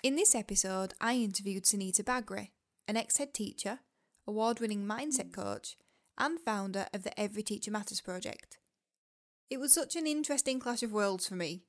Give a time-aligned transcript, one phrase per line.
[0.00, 2.50] In this episode, I interviewed Sunita Bagri,
[2.86, 3.80] an ex head teacher,
[4.28, 5.76] award winning mindset coach,
[6.16, 8.58] and founder of the Every Teacher Matters project.
[9.50, 11.64] It was such an interesting clash of worlds for me.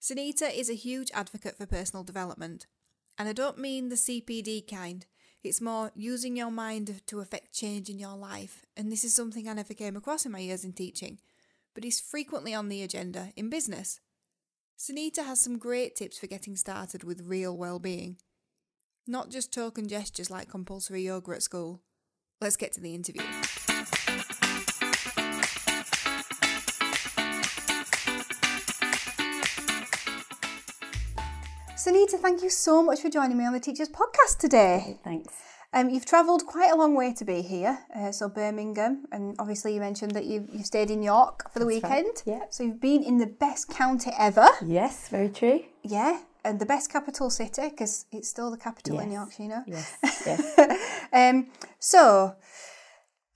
[0.00, 2.66] Sunita is a huge advocate for personal development,
[3.18, 5.04] and I don't mean the CPD kind.
[5.44, 9.46] It's more using your mind to affect change in your life, and this is something
[9.46, 11.18] I never came across in my years in teaching,
[11.74, 14.00] but is frequently on the agenda in business.
[14.80, 18.16] Sunita has some great tips for getting started with real well-being.
[19.06, 21.82] Not just token gestures like compulsory yoga at school.
[22.40, 23.20] Let's get to the interview.
[31.76, 34.98] Sunita, thank you so much for joining me on the Teachers Podcast today.
[35.04, 35.49] Thanks.
[35.72, 39.72] Um, you've travelled quite a long way to be here, uh, so Birmingham, and obviously
[39.72, 42.22] you mentioned that you've, you've stayed in York for the That's right, weekend.
[42.26, 42.40] yeah.
[42.50, 44.48] So you've been in the best county ever.
[44.66, 45.62] Yes, very true.
[45.84, 49.16] Yeah, and the best capital city because it's still the capital in Yes.
[49.18, 49.62] Yorkshire, you know.
[49.66, 49.96] Yes,
[50.26, 50.76] yes.
[51.12, 51.46] Um,
[51.78, 52.34] so,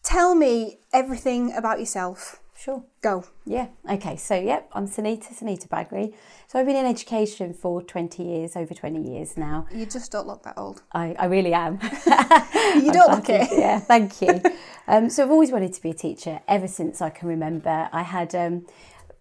[0.02, 2.40] tell me everything about yourself.
[2.56, 2.84] Sure.
[3.02, 3.24] Go.
[3.44, 3.68] Yeah.
[3.90, 4.16] Okay.
[4.16, 6.14] So, yep, I'm Sunita, Sunita Bagri.
[6.46, 9.66] So, I've been in education for 20 years, over 20 years now.
[9.72, 10.82] You just don't look that old.
[10.92, 11.78] I, I really am.
[12.74, 13.48] You don't look it.
[13.52, 14.40] Yeah, thank you.
[14.86, 17.88] Um, so, I've always wanted to be a teacher ever since I can remember.
[17.90, 18.66] I had um,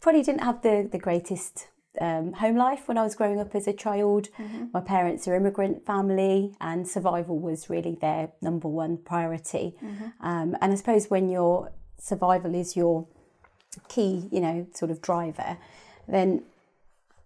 [0.01, 1.67] probably didn't have the, the greatest
[2.01, 4.27] um, home life when I was growing up as a child.
[4.73, 9.75] My parents are immigrant family, and survival was really their number one priority.
[10.19, 13.07] Um, and I suppose when your survival is your
[13.87, 15.57] key, you know, sort of driver,
[16.07, 16.43] then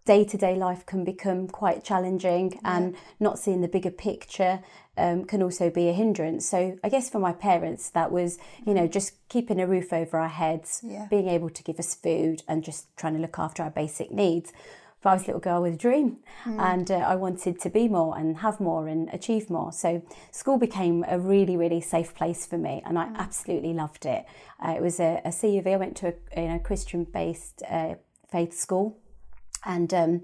[0.05, 4.61] day to day life can become quite challenging, and not seeing the bigger picture
[4.97, 6.47] um, can also be a hindrance.
[6.47, 10.17] So, I guess for my parents, that was, you know, just keeping a roof over
[10.17, 11.07] our heads, Yeah.
[11.09, 14.53] being able to give us food, and just trying to look after our basic needs.
[15.01, 17.87] But I was a little girl with a dream, and uh, I wanted to be
[17.87, 19.71] more and have more and achieve more.
[19.71, 24.25] So school became a really, really safe place for me, and I absolutely loved it.
[24.59, 25.67] Uh, it was a, a CUV.
[25.73, 27.95] I went to a you know, Christian-based uh,
[28.31, 28.97] faith school,
[29.65, 30.21] and um,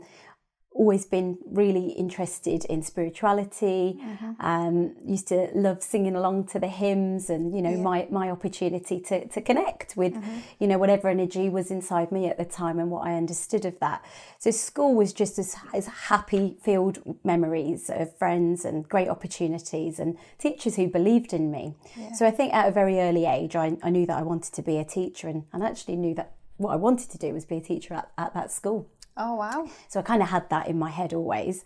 [0.74, 4.00] always been really interested in spirituality.
[4.40, 9.00] Um, used to love singing along to the hymns, and you know my my opportunity
[9.02, 10.14] to to connect with
[10.60, 13.80] you know whatever energy was inside me at the time and what I understood of
[13.80, 14.04] that.
[14.40, 20.18] So school was just as as happy filled memories of friends and great opportunities and
[20.38, 21.76] teachers who believed in me.
[22.16, 24.62] So I think at a very early age I, I knew that I wanted to
[24.62, 27.58] be a teacher and, and actually knew that what I wanted to do was be
[27.58, 28.90] a teacher at, at that school.
[29.18, 29.68] Oh, wow.
[29.90, 31.64] So I kind of had that in my head always.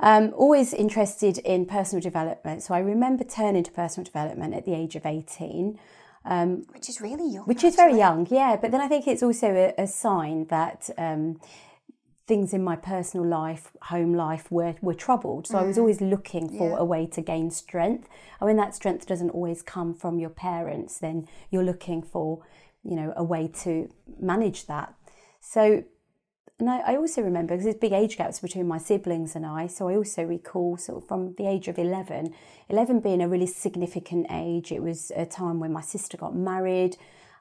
[0.00, 2.62] Um, always interested in personal development.
[2.62, 5.78] So I remember turning to personal development at the age of 18,
[6.72, 7.44] Which is really young.
[7.44, 8.56] which is very young, yeah.
[8.56, 11.40] But then I think it's also a, a sign that um,
[12.28, 15.46] things in my personal life, home life, were, were troubled.
[15.48, 16.76] So I was always looking for Yeah.
[16.78, 18.08] a way to gain strength.
[18.40, 22.40] And when that strength doesn't always come from your parents, then you're looking for,
[22.84, 23.88] you know, a way to
[24.20, 24.94] manage that.
[25.40, 25.82] So
[26.58, 29.68] and I, I also remember because there's big age gaps between my siblings and I,
[29.68, 32.34] so I also recall sort of from the age of 11,
[32.68, 34.72] 11 being a really significant age.
[34.72, 36.96] It was a time when my sister got married,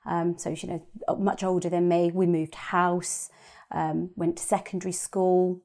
[0.05, 2.11] um, so you know, much older than me.
[2.13, 3.29] We moved house,
[3.71, 5.61] um, went to secondary school.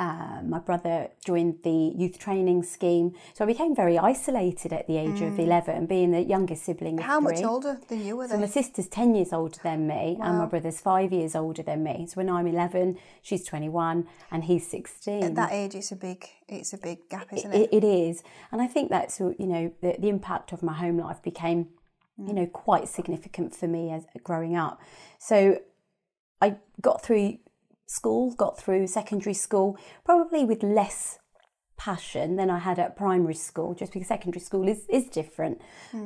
[0.00, 4.96] Uh, my brother joined the youth training scheme, so I became very isolated at the
[4.96, 6.98] age of 11, being the youngest sibling.
[6.98, 10.16] Of How much older than you were So my sister's 10 years older than me,
[10.22, 12.06] and my brother's five years older than me.
[12.06, 15.22] So when I'm 11, she's 21, and he's 16.
[15.22, 17.68] At that age, it's a big, it's a big gap, isn't it?
[17.70, 18.22] It, it is.
[18.52, 21.68] And I think that's, you know, the, the impact of my home life became,
[22.16, 24.80] you know, quite significant for me as growing up.
[25.18, 25.58] So
[26.40, 27.36] I got through
[27.90, 31.18] school, got through secondary school, probably with less
[31.76, 35.60] passion than I had at primary school, just because secondary school is, is different.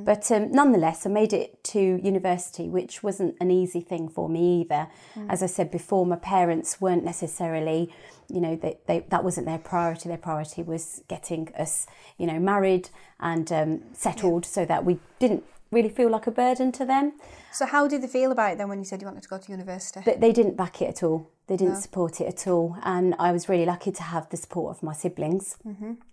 [0.05, 4.61] But um, nonetheless, I made it to university, which wasn't an easy thing for me
[4.61, 4.87] either.
[5.29, 7.93] As I said before, my parents weren't necessarily,
[8.29, 10.09] you know, they, they, that wasn't their priority.
[10.09, 11.87] Their priority was getting us,
[12.19, 12.89] you know, married
[13.19, 17.15] and um, settled so that we didn't really feel like a burden to them.
[17.53, 19.39] So how did they feel about it then when you said you wanted to go
[19.39, 20.01] to university?
[20.05, 21.34] But they didn't back it at all.
[21.47, 22.77] They didn't support it at all.
[22.83, 25.57] And I was really lucky to have the support of my siblings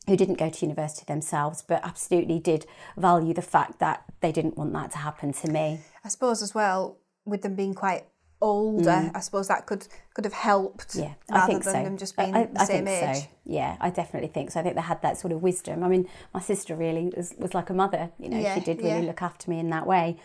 [0.07, 2.65] who didn't go to university themselves, but absolutely did
[2.97, 5.79] value the fact that they didn't want that to happen to me.
[6.03, 8.05] I suppose as well, with them being quite
[8.41, 10.89] older, I suppose that could could have helped.
[10.95, 10.99] Mm.
[10.99, 11.83] Yeah, rather I think than so.
[11.83, 13.21] them just being I, the I same think age.
[13.23, 13.27] so.
[13.45, 14.59] Yeah, I definitely think so.
[14.59, 15.83] I think they had that sort of wisdom.
[15.83, 18.09] I mean, my sister really was, was like a mother.
[18.19, 19.07] You know, Yeah, she did really yeah.
[19.07, 20.17] look after me in that way.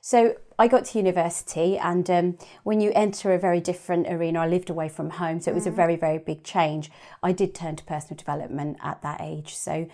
[0.00, 4.48] So I got to university, and um, when you enter a very different arena, I
[4.48, 6.90] lived away from home, so it was a very, very big change.
[7.22, 9.54] I did turn to personal development at that age.
[9.54, 9.88] So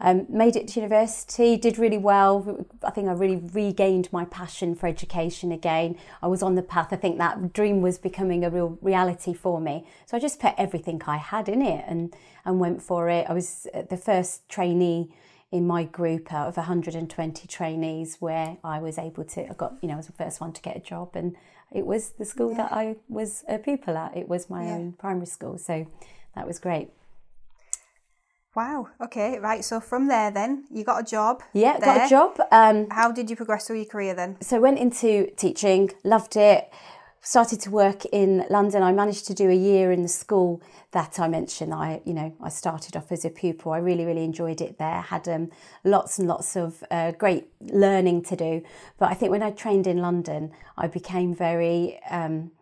[0.00, 2.66] um, made it to university, did really well.
[2.82, 5.96] I think I really regained my passion for education again.
[6.22, 6.88] I was on the path.
[6.90, 9.86] I think that dream was becoming a real reality for me.
[10.06, 12.14] So I just put everything I had in it and,
[12.46, 13.26] and went for it.
[13.28, 15.12] I was uh, the first trainee
[15.52, 19.88] in my group out of 120 trainees where I was able to, I got, you
[19.88, 21.34] know, I was the first one to get a job and
[21.72, 24.16] it was the school that I was a pupil at.
[24.16, 24.74] It was my Yeah.
[24.74, 25.58] own primary school.
[25.58, 25.86] So
[26.36, 26.90] that was great.
[28.54, 28.88] Wow.
[29.00, 29.38] Okay.
[29.38, 29.64] Right.
[29.64, 31.42] So from there, then you got a job.
[31.52, 32.40] Yeah, got a job.
[32.50, 34.36] Um, How did you progress through your career then?
[34.40, 36.68] so went into teaching, loved it.
[37.22, 38.82] Started to work in London.
[38.82, 40.62] I managed to do a year in the school
[40.92, 41.74] that I mentioned.
[41.74, 43.72] I, you know, I started off as a pupil.
[43.72, 45.02] I really, really enjoyed it there.
[45.02, 45.50] Had um,
[45.84, 48.62] lots and lots of uh, great learning to do.
[48.98, 52.00] But I think when I trained in London, I became very.
[52.10, 52.52] Um,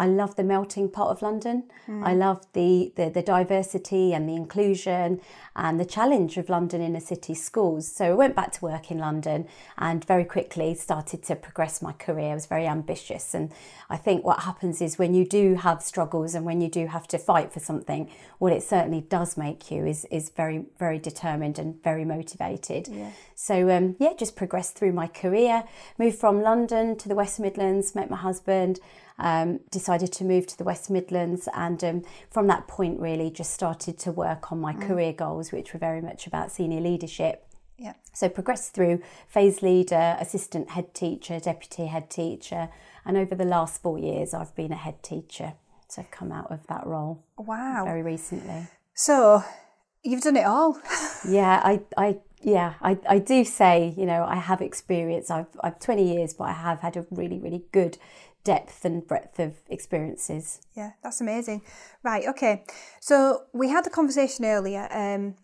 [0.00, 1.64] I love the melting pot of London.
[2.10, 5.20] I love the, the the diversity and the inclusion
[5.54, 7.84] and the challenge of London inner city schools.
[7.98, 11.92] So I went back to work in London and very quickly started to progress my
[11.92, 12.30] career.
[12.30, 13.52] I was very ambitious, and
[13.90, 17.06] I think what happens is when you do have struggles and when you do have
[17.08, 21.58] to fight for something, what it certainly does make you is is very very determined
[21.58, 22.88] and very motivated.
[23.34, 25.64] So um, yeah, just progressed through my career.
[25.98, 27.94] Moved from London to the West Midlands.
[27.94, 28.80] Met my husband
[29.20, 33.52] um, decided to move to the West Midlands, and um, from that point, really just
[33.52, 37.46] started to work on my career goals, which were very much about senior leadership.
[37.78, 37.94] Yeah.
[38.12, 42.68] So progressed through phase leader, assistant head teacher, deputy head teacher,
[43.04, 45.54] and over the last four years, I've been a head teacher.
[45.88, 47.84] So I've come out of that role Wow.
[47.84, 48.66] very recently.
[48.94, 49.42] So
[50.04, 50.78] you've done it all.
[51.28, 55.30] Yeah, I, I, yeah, I, I do say, you know, I have experience.
[55.30, 57.98] I've, I've 20 years, but I have had a really, really good
[58.44, 60.60] depth and breadth of experiences.
[60.76, 61.62] Yeah, that's amazing.
[62.02, 62.64] Right, okay.
[63.00, 64.88] So we had a conversation earlier.
[64.90, 65.36] Um,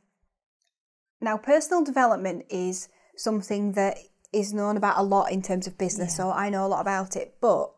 [1.21, 3.99] now, personal development is something that
[4.33, 7.17] is known about a lot in terms of business, so I know a lot about
[7.17, 7.37] it.
[7.41, 7.71] But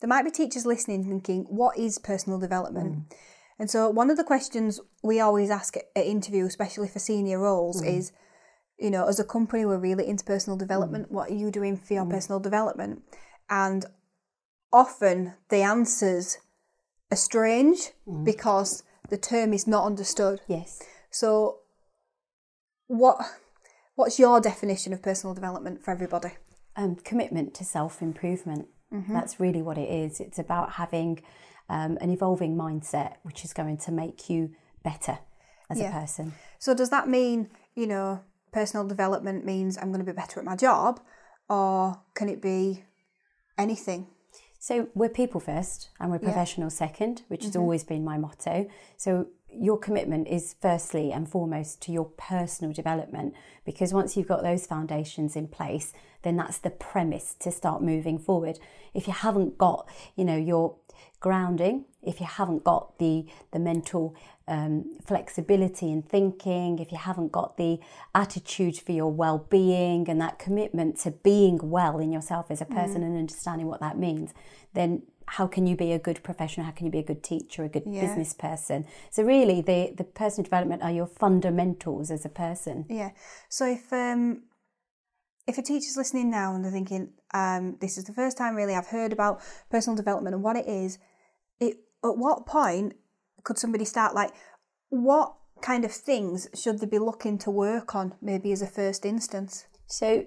[0.00, 2.94] there might be teachers listening thinking, what is personal development?
[2.94, 3.16] Mm.
[3.58, 7.38] And so, one of the questions we always ask at at interview, especially for senior
[7.38, 7.98] roles, mm.
[7.98, 8.12] is,
[8.78, 10.60] you know, as a company, we're really into personal mm.
[10.60, 11.12] development.
[11.12, 13.02] What are you doing for your personal development?
[13.50, 13.84] And
[14.72, 16.38] often the answers
[17.10, 17.90] are strange
[18.24, 20.40] because the term is not understood.
[20.46, 20.80] Yes.
[21.10, 21.58] So,
[22.86, 23.18] what
[23.94, 26.30] what's your definition of personal development for everybody?
[26.76, 28.68] Um, commitment to self improvement.
[29.08, 30.18] That's really what it is.
[30.18, 31.22] It's about having
[31.68, 34.50] um, an evolving mindset, which is going to make you
[34.82, 35.18] better
[35.70, 35.90] as Yeah.
[35.96, 36.32] a person.
[36.58, 38.20] So, does that mean you know
[38.52, 41.00] personal development means I'm going to be better at my job,
[41.48, 42.82] or can it be
[43.56, 44.08] anything?
[44.62, 47.62] So we're people first and we're professional second, which has mm-hmm.
[47.62, 48.68] always been my motto.
[48.98, 53.34] So your commitment is firstly and foremost to your personal development
[53.64, 58.18] because once you've got those foundations in place, then that's the premise to start moving
[58.18, 58.58] forward.
[58.92, 60.76] If you haven't got, you know, your
[61.20, 64.14] grounding, if you haven't got the the mental
[64.50, 67.78] um, flexibility in thinking, if you haven't got the
[68.14, 73.02] attitude for your well-being and that commitment to being well in yourself as a person
[73.02, 74.34] and understanding what that means,
[74.74, 76.66] then how can you be a good professional?
[76.66, 78.00] How can you be a good teacher, a good Yeah.
[78.00, 78.84] business person?
[79.10, 82.86] So really, the the personal development are your fundamentals as a person.
[82.88, 83.10] Yeah.
[83.48, 84.42] So if um
[85.46, 88.74] if a teacher's listening now and they're thinking, um, this is the first time really
[88.74, 89.40] I've heard about
[89.70, 90.98] personal development and what it is,
[91.60, 92.94] it at what point
[93.44, 94.32] could somebody start like
[94.88, 99.04] what kind of things should they be looking to work on maybe as a first
[99.04, 99.66] instance?
[99.86, 100.26] So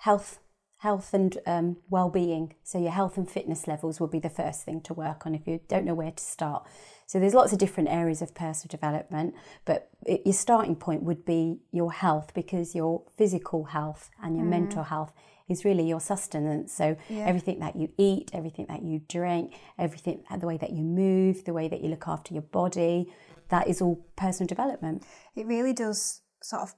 [0.00, 0.38] health,
[0.78, 2.54] health and um, well-being.
[2.62, 5.46] So your health and fitness levels will be the first thing to work on if
[5.46, 6.66] you don't know where to start.
[7.06, 11.24] So there's lots of different areas of personal development, but it, your starting point would
[11.24, 15.12] be your health because your physical health and your mental health
[15.48, 16.72] is really your sustenance.
[16.72, 20.82] So everything that you eat, everything that you drink, everything uh, the way that you
[20.82, 23.12] move, the way that you look after your body,
[23.48, 25.04] that is all personal development.
[25.36, 26.74] It really does sort of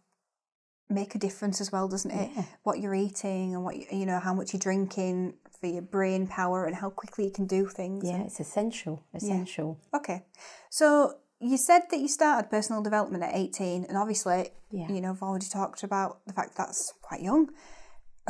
[0.88, 2.30] make a difference as well, doesn't it?
[2.34, 2.44] Yeah.
[2.62, 6.26] What you're eating and what you, you know how much you're drinking for your brain
[6.26, 8.04] power and how quickly you can do things.
[8.04, 9.02] Yeah, it's essential.
[9.14, 9.80] Essential.
[9.94, 10.24] Okay.
[10.70, 14.88] So you said that you started personal development at 18, and obviously, Yeah.
[14.88, 17.50] you know, I've already talked about the fact that's quite young.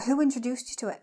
[0.05, 1.03] Who introduced you to it?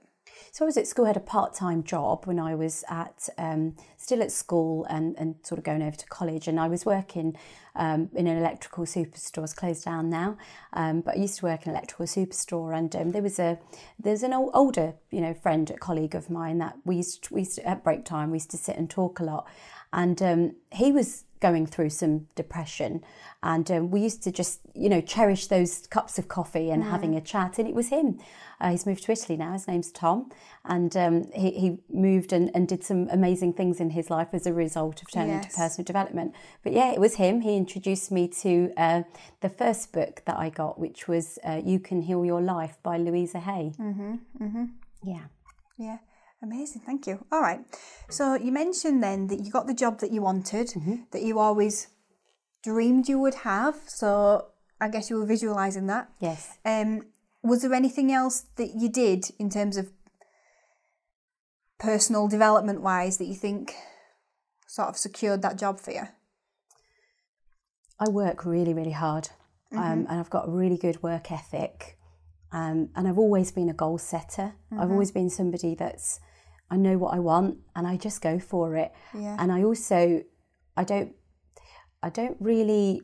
[0.51, 3.75] So I was at school, had a part time job when I was at um,
[3.97, 6.47] still at school and, and sort of going over to college.
[6.47, 7.35] And I was working
[7.75, 9.45] um, in an electrical superstore.
[9.45, 10.37] It's closed down now,
[10.73, 12.77] um, but I used to work in an electrical superstore.
[12.77, 13.57] And um, there was a
[13.99, 17.33] there's an ol- older you know friend, a colleague of mine that we used to,
[17.33, 19.47] we used to, at break time we used to sit and talk a lot.
[19.91, 23.03] And um, he was going through some depression,
[23.43, 27.13] and um, we used to just you know cherish those cups of coffee and having
[27.15, 27.59] a chat.
[27.59, 28.19] And it was him.
[28.61, 29.51] Uh, he's moved to Italy now.
[29.51, 30.31] His name's Tom,
[30.63, 34.47] and um, he, he moved and, and did some amazing things in his life as
[34.47, 36.33] a result of turning to personal development.
[36.63, 37.41] But yeah, it was him.
[37.41, 39.03] He introduced me to uh,
[39.41, 42.97] the first book that I got, which was uh, "You Can Heal Your Life" by
[42.97, 43.73] Louise Hay.
[43.77, 44.15] Mm-hmm.
[44.41, 44.65] Mm-hmm.
[45.03, 45.25] Yeah.
[45.77, 45.97] Yeah,
[46.43, 46.81] amazing.
[46.85, 47.25] Thank you.
[47.31, 47.61] All right.
[48.09, 50.73] So you mentioned then that you got the job that you wanted,
[51.11, 51.87] that you always
[52.63, 53.75] dreamed you would have.
[53.87, 54.47] So
[54.79, 56.09] I guess you were visualizing that.
[56.19, 56.57] Yes.
[56.65, 57.03] Um,
[57.41, 59.89] was there anything else that you did in terms of
[61.79, 63.73] personal development wise that you think
[64.67, 66.03] sort of secured that job for you?
[67.99, 69.29] I work really, really hard,
[69.71, 71.97] um, and I've got a really good work ethic.
[72.51, 74.53] Um, and I've always been a goal setter.
[74.71, 76.19] I've always been somebody that's
[76.69, 78.91] I know what I want, and I just go for it.
[79.13, 79.35] Yeah.
[79.39, 80.23] And I also
[80.75, 81.13] I don't
[82.01, 83.01] I don't really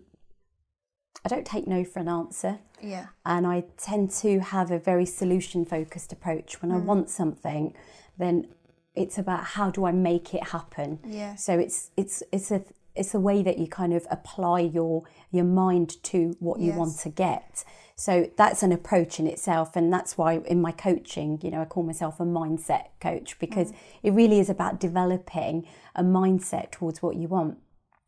[1.23, 2.59] I don't take no for an answer.
[2.81, 3.07] Yeah.
[3.25, 6.61] and I tend to have a very solution focused approach.
[6.61, 6.85] When I mm.
[6.85, 7.75] want something,
[8.17, 8.47] then
[8.95, 10.99] it's about how do I make it happen.
[11.05, 11.35] Yeah.
[11.35, 12.63] So it's it's it's a
[12.95, 16.99] it's a way that you kind of apply your your mind to what you want
[16.99, 17.63] to get.
[17.99, 21.65] So that's an approach in itself, and that's why in my coaching, you know, I
[21.65, 27.17] call myself a mindset coach because it really is about developing a mindset towards what
[27.17, 27.57] you want.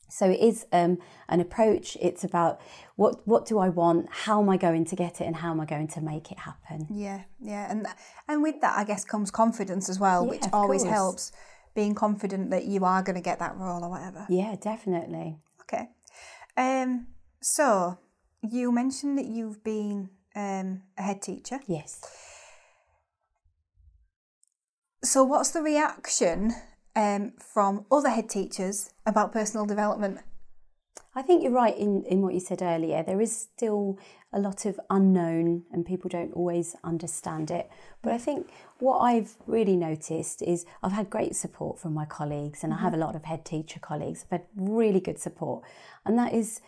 [0.07, 1.97] So it is um, an approach.
[1.99, 2.61] It's about
[2.95, 4.07] what what do I want?
[4.11, 5.25] How am I going to get it?
[5.25, 6.87] And how am I going to make it happen?
[6.89, 7.85] Yeah, yeah, and
[8.29, 10.93] and with that, I guess comes confidence as well, which always course.
[10.93, 11.31] helps.
[11.75, 14.25] Being confident that you are going to get that role or whatever.
[14.29, 15.39] Yeah, definitely.
[15.63, 15.89] Okay.
[16.55, 17.07] Um.
[17.41, 17.97] So
[18.41, 21.59] you mentioned that you've been um, a head teacher.
[21.67, 22.01] Yes.
[25.03, 26.53] So what's the reaction
[26.95, 30.19] um, from other head teachers about personal development?
[31.13, 33.03] I think you're right in, in what you said earlier.
[33.03, 33.99] There is still
[34.31, 37.69] a lot of unknown and people don't always understand it.
[38.01, 42.63] But I think what I've really noticed is I've had great support from my colleagues
[42.63, 44.23] and I have a lot of head teacher colleagues.
[44.23, 45.63] I've had really good support.
[46.05, 46.61] And that is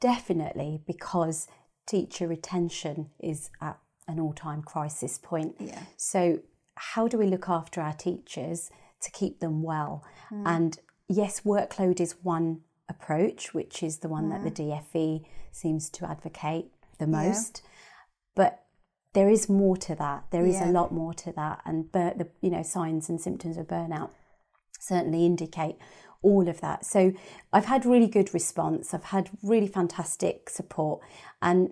[0.00, 1.46] definitely because
[1.86, 5.56] teacher retention is at an all time crisis point.
[5.58, 5.82] Yeah.
[5.96, 6.40] So,
[6.76, 8.70] how do we look after our teachers
[9.02, 10.04] to keep them well?
[10.30, 10.42] Mm.
[10.46, 10.78] And
[11.08, 14.82] yes, workload is one approach, which is the one that the mm.
[14.92, 16.66] DFE seems to advocate
[16.98, 17.62] the most.
[18.34, 18.64] But
[19.14, 20.26] there is more to that.
[20.30, 20.70] There is Yeah.
[20.70, 24.10] a lot more to that, and bur- the you know signs and symptoms of burnout
[24.78, 25.76] certainly indicate
[26.22, 26.84] all of that.
[26.84, 27.12] So
[27.52, 28.92] I've had really good response.
[28.92, 31.00] I've had really fantastic support,
[31.40, 31.70] and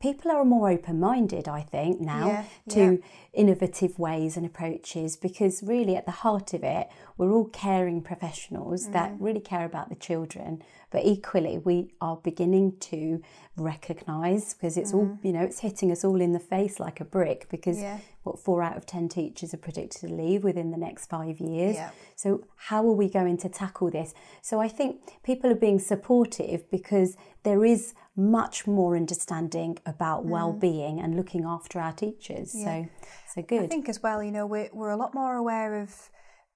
[0.00, 5.62] people are more open minded, I think, now Yeah, to innovative ways and approaches because
[5.62, 9.16] really at the heart of it, we're all caring professionals that mm.
[9.20, 10.62] really care about the children.
[10.92, 13.22] But equally, we are beginning to
[13.56, 15.18] recognise because it's all, mm.
[15.24, 17.98] you know, it's hitting us all in the face like a brick because Yeah.
[18.24, 21.76] what four out of 10 teachers are predicted to leave within the next five years.
[21.76, 21.90] Yeah.
[22.14, 24.12] So, how are we going to tackle this?
[24.42, 30.28] So, I think people are being supportive because there is much more understanding about mm.
[30.28, 32.52] well being and looking after our teachers.
[32.52, 32.86] So,
[33.34, 33.62] so good.
[33.62, 36.10] I think as well, you know, we're we're a lot more aware of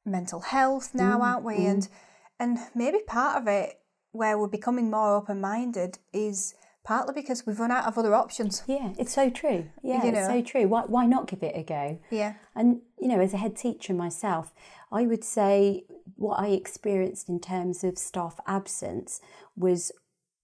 [0.05, 1.65] mental health now, mm, aren't we?
[1.65, 1.89] And
[2.39, 3.81] and maybe part of it
[4.17, 6.55] where we're becoming more open minded is
[6.85, 8.63] partly because we've run out of other options.
[8.67, 9.67] yeah, it's so true.
[9.83, 10.69] Yeah, You it's so true.
[10.69, 11.99] Why, why not give it a go?
[12.11, 12.35] Yeah.
[12.55, 14.55] And, you know, as a head teacher myself,
[14.93, 19.21] I would say what I experienced in terms of staff absence
[19.57, 19.91] was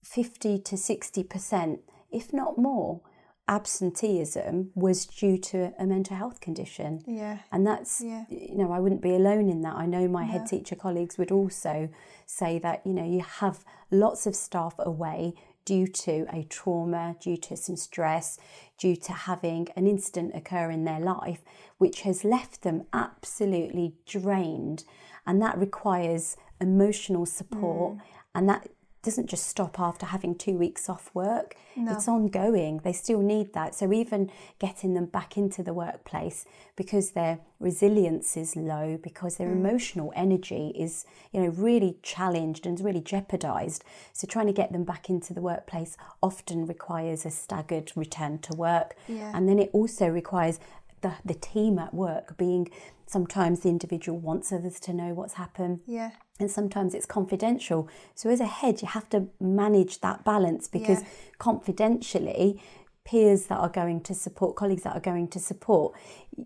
[0.03, 1.79] 50 to 60%,
[2.11, 3.01] if not more,
[3.47, 7.03] absenteeism was due to a mental health condition.
[7.05, 7.39] Yeah.
[7.51, 8.25] And that's, Yeah.
[8.29, 9.75] you know, I wouldn't be alone in that.
[9.75, 11.89] I know my head teacher colleagues would also
[12.25, 15.33] say that, you know, you have lots of staff away
[15.65, 18.37] due to a trauma, due to some stress,
[18.77, 21.43] due to having an incident occur in their life,
[21.77, 24.83] which has left them absolutely drained.
[25.25, 27.95] And that requires emotional support.
[27.95, 28.01] Mm.
[28.35, 28.67] And that
[29.03, 31.55] doesn't just stop after having two weeks off work.
[31.91, 32.79] It's ongoing.
[32.83, 33.75] They still need that.
[33.75, 36.45] So even getting them back into the workplace
[36.75, 39.57] because their resilience is low, because their mm.
[39.57, 43.83] emotional energy is, you know, really challenged and really jeopardized.
[44.13, 48.55] So trying to get them back into the workplace often requires a staggered return to
[48.55, 48.95] work.
[49.07, 49.31] Yeah.
[49.35, 50.59] And then it also requires
[51.01, 52.69] the, the team at work being
[53.05, 56.11] sometimes the individual wants others to know what's happened Yeah.
[56.39, 57.87] And sometimes it's confidential.
[58.15, 61.07] So as a head, you have to manage that balance because Yeah.
[61.37, 62.59] confidentially,
[63.05, 65.93] peers that are going to support, colleagues that are going to support,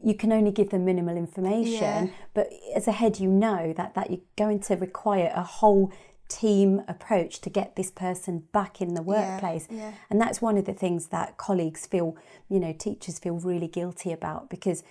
[0.03, 2.07] you can only give them minimal information.
[2.07, 2.07] Yeah.
[2.33, 5.91] But as a head, you know that that you're going to require a whole
[6.29, 9.67] team approach to get this person back in the workplace.
[9.69, 9.93] yeah.
[10.09, 12.17] And that's one of the things that colleagues feel,
[12.49, 14.83] you know, teachers feel really guilty about because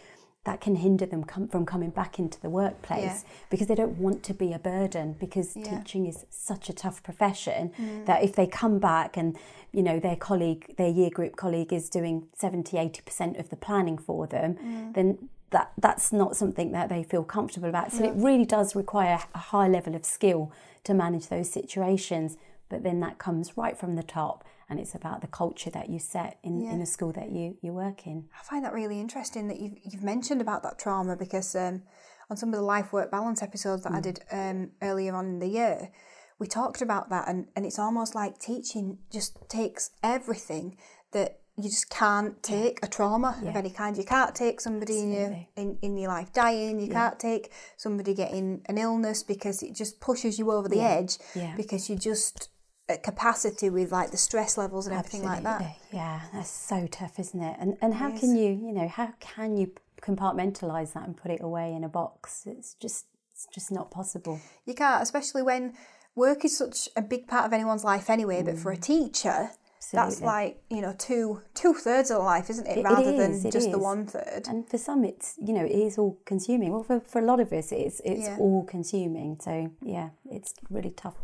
[0.46, 3.30] that can hinder them com- from coming back into the workplace Yeah.
[3.50, 5.64] because they don't want to be a burden because Yeah.
[5.64, 5.68] Mm.
[5.84, 7.62] teaching is such a tough profession
[8.06, 9.36] that if they come back and
[9.72, 13.98] you know their colleague their year group colleague is doing 70 80% of the planning
[13.98, 14.94] for them Mm.
[14.94, 15.08] then
[15.50, 19.38] that that's not something that they feel comfortable about so it really does require a
[19.38, 20.50] high level of skill
[20.84, 22.36] to manage those situations
[22.68, 25.98] but then that comes right from the top and it's about the culture that you
[25.98, 26.82] set in, in Yeah.
[26.82, 30.02] a school that you, you work in I find that really interesting that you've, you've
[30.02, 31.82] mentioned about that trauma because um,
[32.30, 35.38] on some of the life work balance episodes that I did um, earlier on in
[35.38, 35.90] the year,
[36.38, 40.76] we talked about that, and, and it's almost like teaching just takes everything
[41.12, 43.96] that you just can't take a trauma of any kind.
[43.96, 48.12] You can't take somebody in your, in, in your life dying, you can't take somebody
[48.12, 51.54] getting an illness because it just pushes you over the edge Yeah.
[51.56, 52.50] because you just
[52.88, 55.76] at capacity with like the stress levels and everything like that.
[55.92, 57.56] Yeah, that's so tough, isn't it?
[57.58, 61.40] And and how can you, you know, how can you compartmentalize that and put it
[61.42, 62.44] away in a box?
[62.46, 64.40] It's just it's just not possible.
[64.64, 65.74] You can't, especially when
[66.14, 68.42] work is such a big part of anyone's life anyway.
[68.42, 69.50] But for a teacher,
[69.92, 70.24] that's Mm.
[70.24, 72.78] Like you know two two thirds of life, isn't it?
[72.78, 74.46] It- it Rather is, than it just the one third.
[74.48, 76.72] And for some, it's you know, it is all consuming.
[76.72, 78.36] Well, for, for a lot of us, it's it's Yeah.
[78.40, 79.38] all consuming.
[79.40, 81.14] So yeah, it's really tough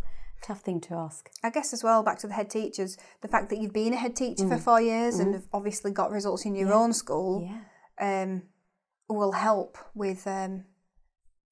[0.42, 1.28] tough thing to ask.
[1.42, 3.96] I guess as well, back to the head teachers, the fact that you've been a
[3.96, 4.48] head teacher Mm.
[4.50, 8.22] for four years and have obviously got results in your own school, Yeah.
[8.22, 8.42] um,
[9.08, 10.64] will help with um,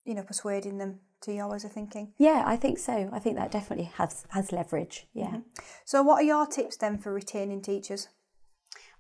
[0.05, 2.15] you know persuading them to your ways of thinking.
[2.19, 3.11] Yeah, I think so.
[3.13, 5.07] I think that definitely has has leverage.
[5.13, 5.41] Yeah.
[5.85, 8.09] So, what are your tips then for retaining teachers?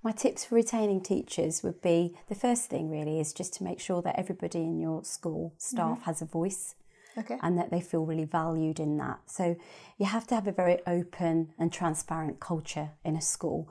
[0.02, 3.80] My tips for retaining teachers would be the first thing really is just to make
[3.80, 6.74] sure that everybody in your school staff has a voice
[7.18, 7.38] Okay.
[7.42, 9.18] and that they feel really valued in that.
[9.26, 9.56] So
[9.98, 13.68] you have to have a very open and transparent culture in a school.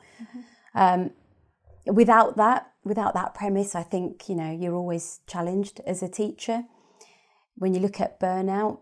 [0.75, 1.11] Um,
[1.85, 6.65] without that, without that premise, I think you know you're always challenged as a teacher.
[7.55, 8.79] When you look at burnout,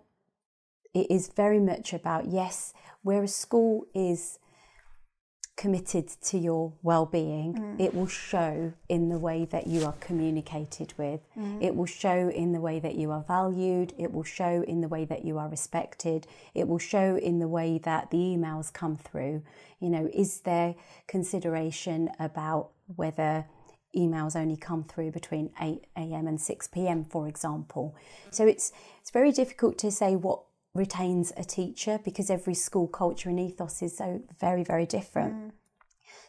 [0.93, 4.39] it is very much about yes, where a school is
[5.58, 7.82] committed to your well-being mm.
[7.82, 11.20] it will show in the way that you are communicated with.
[11.36, 11.63] Mm.
[11.63, 13.91] It will show in the way that you are valued.
[13.98, 16.28] It will show in the way that you are respected.
[16.54, 19.41] It will show in the way that the emails come through.
[19.80, 20.76] You know is there
[21.08, 23.46] consideration about whether
[23.96, 26.28] emails only come through between 8 a.m.
[26.28, 27.04] and 6 p.m.
[27.04, 27.96] for example?
[28.30, 30.41] So it's it's very difficult to say what
[30.77, 35.51] retains a teacher because every school culture and ethos is so very very different mm.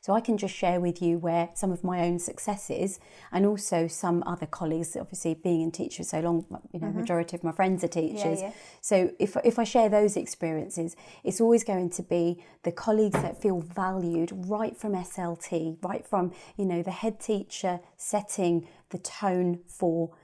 [0.00, 2.98] so I can just share with you where some of my own successes
[3.32, 7.00] and also some other colleagues, obviously being in teachers so long, you know, mm-hmm.
[7.00, 8.40] majority of my friends are teachers.
[8.40, 8.52] yeah.
[8.80, 13.42] So if, if I share those experiences, it's always going to be the colleagues that
[13.42, 19.60] feel valued right from SLT, right from, you know, the head teacher setting the tone
[19.66, 20.16] for,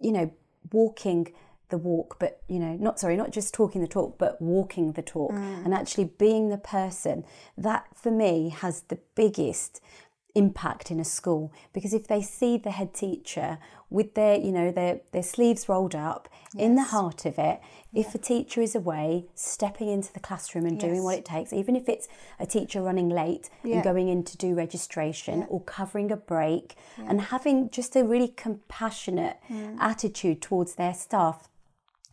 [0.00, 0.32] you know,
[0.72, 1.32] walking
[1.70, 5.02] the walk, but you know, not sorry, not just talking the talk, but walking the
[5.02, 5.64] talk mm.
[5.64, 7.24] and actually being the person
[7.56, 9.80] that for me has the biggest
[10.34, 11.52] impact in a school.
[11.72, 13.58] Because if they see the head teacher
[13.90, 17.60] with their you know their their sleeves rolled up in the heart of it
[17.92, 21.74] if a teacher is away stepping into the classroom and doing what it takes even
[21.74, 23.76] if it's a teacher running late Yeah.
[23.76, 28.28] and going in to do registration or covering a break and having just a really
[28.28, 29.76] compassionate mm.
[29.80, 31.48] attitude towards their staff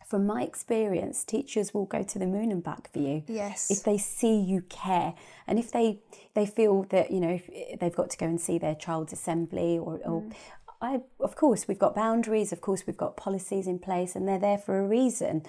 [0.08, 3.22] from my experience, teachers will go to the moon and back for you.
[3.26, 3.70] Yes.
[3.70, 5.14] If they see you care,
[5.46, 5.98] and if they
[6.34, 9.12] they feel that you know if eh, they've got to go and see their child's
[9.12, 10.32] assembly, or, or mm.
[10.80, 14.38] I of course we've got boundaries, of course we've got policies in place, and they're
[14.38, 15.42] there for a reason.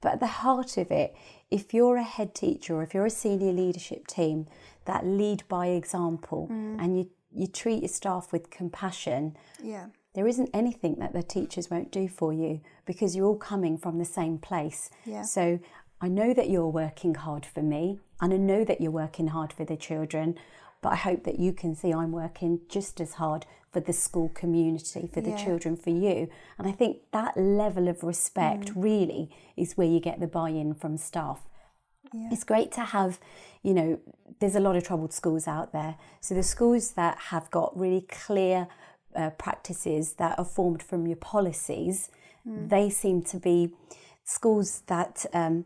[0.00, 1.14] But at the heart of it,
[1.50, 4.46] if you're a head teacher or if you're a senior leadership team
[4.86, 6.82] that lead by example, mm.
[6.82, 9.88] and you you treat your staff with compassion, Yeah.
[10.16, 13.98] There isn't anything that the teachers won't do for you because you're all coming from
[13.98, 14.88] the same place.
[15.04, 15.22] Yeah.
[15.22, 15.60] So
[16.00, 19.52] I know that you're working hard for me, and I know that you're working hard
[19.52, 20.36] for the children,
[20.80, 24.30] but I hope that you can see I'm working just as hard for the school
[24.30, 25.44] community, for the Yeah.
[25.44, 26.28] children, for you.
[26.58, 28.82] And I think that level of respect Mm.
[28.82, 31.46] really is where you get the buy in from staff.
[32.14, 32.28] Yeah.
[32.32, 33.18] It's great to have,
[33.62, 33.98] you know,
[34.38, 35.96] there's a lot of troubled schools out there.
[36.20, 38.68] So the schools that have got really clear
[39.16, 42.10] uh, practices that are formed from your policies,
[42.68, 43.70] they seem to be
[44.24, 45.64] schools that um,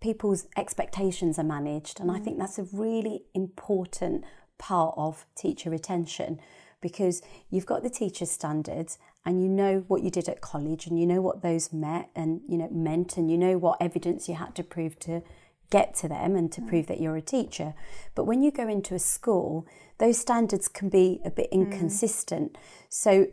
[0.00, 2.00] people's expectations are managed.
[2.00, 4.24] And I think that's a really important
[4.58, 6.40] part of teacher retention
[6.80, 10.98] because you've got the teacher standards and you know what you did at college and
[10.98, 14.34] you know what those met and you know meant and you know what evidence you
[14.34, 15.22] had to prove to
[15.70, 17.74] get to them and to prove that you're a teacher.
[18.14, 19.66] But when you go into a school,
[19.98, 21.62] those standards can be a bit hmm.
[21.62, 22.56] inconsistent.
[22.88, 23.28] So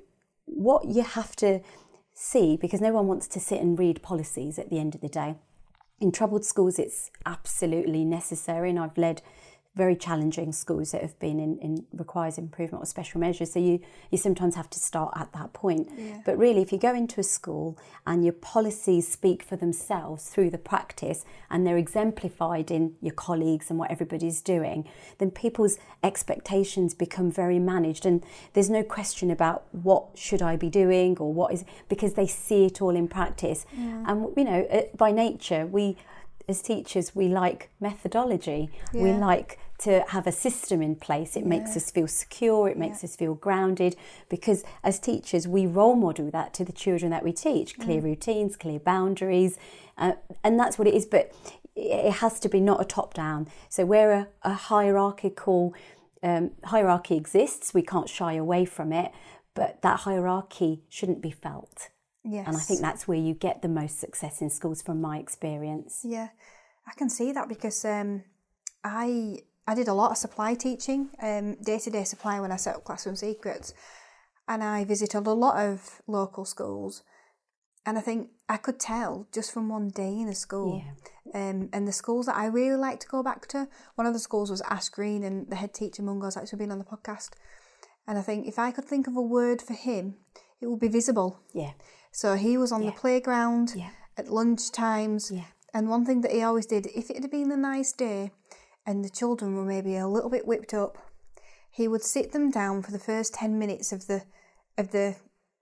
[0.45, 1.62] what you have to
[2.13, 5.10] see because no one wants to sit and read policies at the end of the
[5.10, 5.36] day
[6.04, 9.21] in troubled schools, it's absolutely necessary, and I've led
[9.76, 13.54] very challenging schools that have been in, in requires improvement or special measures.
[13.54, 13.80] So you
[14.12, 15.90] you sometimes have to start at that point.
[16.26, 20.52] But really, if you go into a school and your policies speak for themselves through
[20.52, 26.94] the practice and they're exemplified in your colleagues and what everybody's doing, then people's expectations
[26.94, 31.52] become very managed, and there's no question about what should I be doing or what
[31.52, 33.66] is because they see it all in practice.
[34.08, 35.98] And you know, uh, by nature, we
[36.48, 38.70] as teachers, we like methodology.
[38.94, 41.36] We like to have a system in place.
[41.36, 43.96] It makes us feel secure, it makes us feel grounded
[44.30, 48.56] because as teachers, we role model that to the children that we teach clear routines,
[48.56, 49.58] clear boundaries,
[49.98, 51.06] uh, and that's what it is.
[51.06, 51.34] But
[51.76, 53.48] it has to be not a top down.
[53.70, 55.74] So, where a, a hierarchical
[56.22, 59.12] um, hierarchy exists, we can't shy away from it,
[59.54, 61.90] but that hierarchy shouldn't be felt.
[62.26, 62.48] Yes.
[62.48, 66.02] And I think that's where you get the most success in schools from my experience.
[66.04, 66.30] Yeah,
[66.88, 68.24] I can see that because um,
[68.84, 72.76] I I did a lot of supply teaching, day to day supply when I set
[72.76, 73.74] up Classroom Secrets,
[74.48, 77.04] and I visited a lot of local schools,
[77.86, 80.84] and I think I could tell just from one day in a school.
[81.34, 84.20] Um, and the schools that I really like to go back to, one of the
[84.20, 87.32] schools was Ash Green, and the head teacher Mungo's actually been on the podcast.
[88.08, 90.16] And I think if I could think of a word for him,
[90.62, 91.40] it would be visible.
[91.54, 91.72] Yeah.
[92.13, 93.89] So he was on the playground Yeah.
[94.17, 95.32] at lunch times.
[95.32, 95.45] Yeah.
[95.73, 98.32] And one thing that he always did, if it had been a nice day
[98.86, 100.97] and the children were maybe a little bit whipped up,
[101.71, 104.23] he would sit them down for the first ten minutes of the
[104.78, 105.15] of the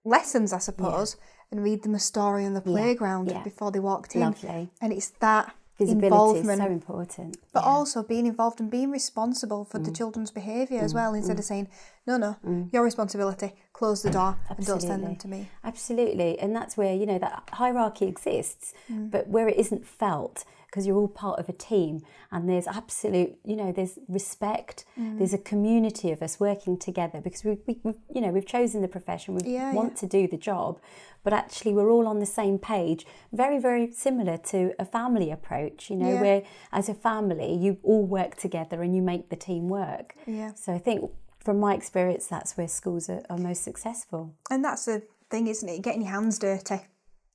[0.03, 1.15] lessons, I suppose,
[1.49, 3.43] and read them a story on the playground yeah.
[3.43, 4.21] before they walked in.
[4.21, 4.69] Lovely.
[4.81, 5.55] And it's that
[5.85, 7.37] Visibility involvement is so important.
[7.53, 9.85] but also being involved and being responsible for Mm.
[9.85, 10.95] the children's behaviour as mm.
[10.95, 11.39] well, instead mm.
[11.39, 11.67] of saying,
[12.07, 12.71] no, no, mm.
[12.73, 15.49] your responsibility, close the door and don't send them to me.
[15.63, 16.39] Absolutely.
[16.39, 20.95] And that's where, you know, that hierarchy exists, but where it isn't felt because you're
[20.95, 25.17] all part of a team and there's absolute, you know, there's respect, mm.
[25.17, 28.81] there's a community of us working together because we, we, we've, you know, we've chosen
[28.81, 29.99] the profession, we Yeah, want yeah.
[29.99, 30.79] to do the job,
[31.25, 35.89] but actually we're all on the same page, very, very similar to a family approach,
[35.89, 36.21] you know, Yeah.
[36.21, 40.15] where as a family you all work together and you make the team work.
[40.25, 40.53] Yeah.
[40.53, 44.35] So I think from my experience, that's where schools are, are most successful.
[44.49, 45.81] And that's the thing, isn't it?
[45.81, 46.79] Getting your hands dirty.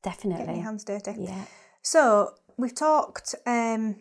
[0.03, 0.45] Definitely.
[0.47, 1.17] Getting your hands dirty.
[1.19, 1.45] Yeah.
[1.83, 3.97] So we've talked um,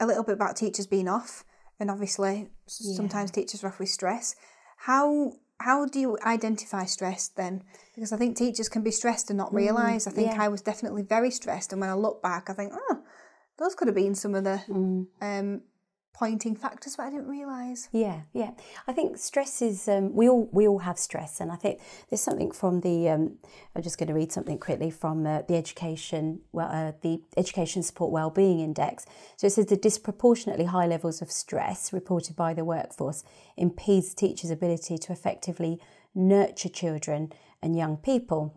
[0.00, 1.44] a little bit about teachers being off,
[1.78, 4.36] and obviously s- sometimes teachers are off with stress.
[4.78, 7.62] How how do you identify stress then?
[7.94, 10.06] Because I think teachers can be stressed and not realise.
[10.06, 10.42] I think yeah.
[10.42, 13.02] I was definitely very stressed, and when I look back, I think, oh,
[13.58, 14.60] those could have been some of the
[15.20, 15.62] um,
[16.14, 17.88] pointing factors, but I didn't realise.
[17.92, 18.52] Yeah, yeah.
[18.86, 19.88] I think stress is.
[19.88, 23.08] Um, we all we all have stress, and I think there's something from the.
[23.10, 23.38] Um,
[23.74, 27.82] I'm just going to read something quickly from uh, the education, well, uh, the Education
[27.82, 29.04] Support Wellbeing Index.
[29.36, 33.24] So it says the disproportionately high levels of stress reported by the workforce
[33.56, 35.80] impedes teachers' ability to effectively
[36.14, 38.54] nurture children and young people.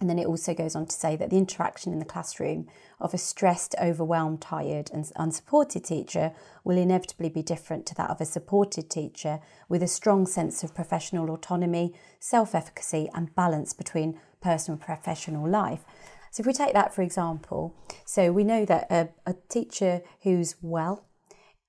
[0.00, 2.66] And then it also goes on to say that the interaction in the classroom
[3.00, 6.32] of a stressed, overwhelmed, tired, and unsupported teacher
[6.64, 10.74] will inevitably be different to that of a supported teacher with a strong sense of
[10.74, 15.84] professional autonomy, self efficacy, and balance between personal and professional life.
[16.30, 20.56] So, if we take that for example, so we know that a, a teacher who's
[20.60, 21.06] well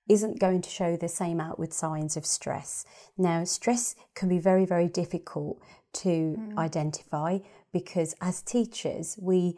[0.10, 2.86] isn't going to show the same outward signs of stress.
[3.18, 5.62] Now, stress can be very, very difficult
[5.94, 6.58] to mm.
[6.58, 7.40] identify
[7.80, 9.58] because as teachers, we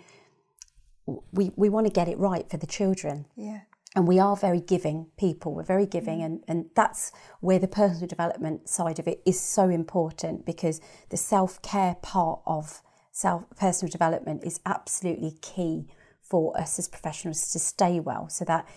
[1.31, 3.25] we, we want to get it right for the children.
[3.35, 3.61] Yeah.
[3.95, 5.55] And we are very giving people.
[5.55, 6.25] We're very giving, mm.
[6.25, 10.79] and, and that's where the personal development side of it is so important because
[11.09, 15.87] the self care part of self personal development is absolutely key
[16.21, 18.67] for us as professionals to stay well so that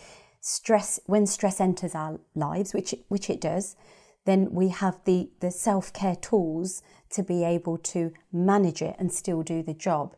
[0.40, 3.76] stress when stress enters our lives which which it does
[4.24, 9.42] then we have the the self-care tools to be able to manage it and still
[9.42, 10.14] do the job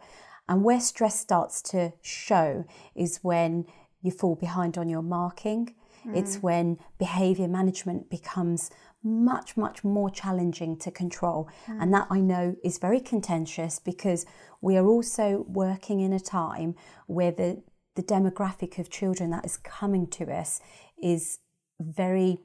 [0.48, 2.64] and where stress starts to show
[2.94, 3.64] is when
[4.02, 5.74] you fall behind on your marking
[6.06, 6.16] mm.
[6.16, 8.70] it's when behavior management becomes
[9.02, 11.82] much much more challenging to control mm.
[11.82, 14.24] and that I know is very contentious because
[14.60, 16.74] we are also working in a time
[17.06, 17.62] where the
[17.96, 20.60] the demographic of children that is coming to us
[21.02, 21.38] is
[21.78, 22.38] very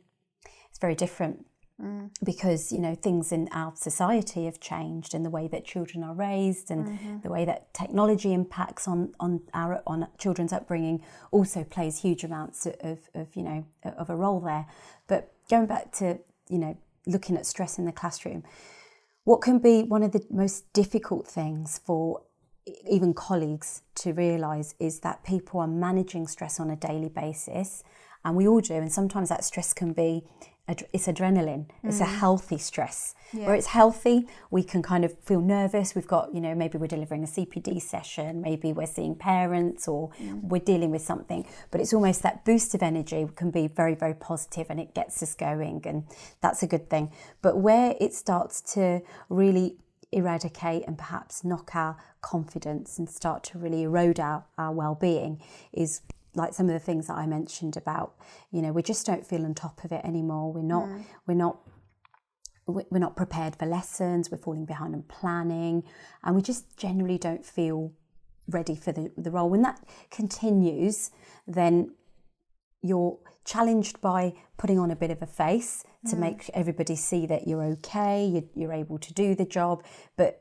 [0.70, 1.46] it's very different
[1.82, 2.10] mm.
[2.24, 6.14] because you know things in our society have changed in the way that children are
[6.14, 7.20] raised and mm-hmm.
[7.22, 12.66] the way that technology impacts on on our on children's upbringing also plays huge amounts
[12.66, 13.66] of, of you know
[13.98, 14.66] of a role there
[15.08, 18.44] but going back to you know looking at stress in the classroom
[19.24, 22.22] what can be one of the most difficult things for
[22.90, 27.84] even colleagues to realise is that people are managing stress on a daily basis,
[28.24, 28.76] and we all do.
[28.76, 30.24] And sometimes that stress can be
[30.94, 31.66] it's adrenaline.
[31.84, 32.20] It's a mm.
[32.20, 33.16] healthy stress.
[33.34, 33.48] Yeah.
[33.48, 35.96] Where it's healthy, we can kind of feel nervous.
[35.96, 40.10] We've got, you know, maybe we're delivering a CPD session, maybe we're seeing parents or
[40.22, 40.44] mm.
[40.44, 41.46] we're dealing with something.
[41.72, 45.22] But it's almost that boost of energy can be very, very positive and it gets
[45.24, 45.82] us going.
[45.86, 46.04] And
[46.42, 47.12] that's a good thing.
[47.42, 49.78] But where it starts to really
[50.12, 56.02] eradicate and perhaps knock our confidence and start to really erode our, our well-being is
[56.40, 58.16] like some of the things that I mentioned about,
[58.52, 60.52] you know, we just don't feel on top of it anymore.
[60.52, 61.04] We're not, mm.
[61.28, 61.60] we're not,
[62.66, 64.32] we're not prepared for lessons.
[64.32, 65.84] We're falling behind on planning,
[66.24, 67.92] and we just generally don't feel
[68.48, 69.50] ready for the, the role.
[69.50, 71.12] When that continues,
[71.48, 71.94] then
[72.82, 76.20] you're challenged by putting on a bit of a face to mm.
[76.20, 79.84] make everybody see that you're okay, you're, you're, able to do the job,
[80.16, 80.39] but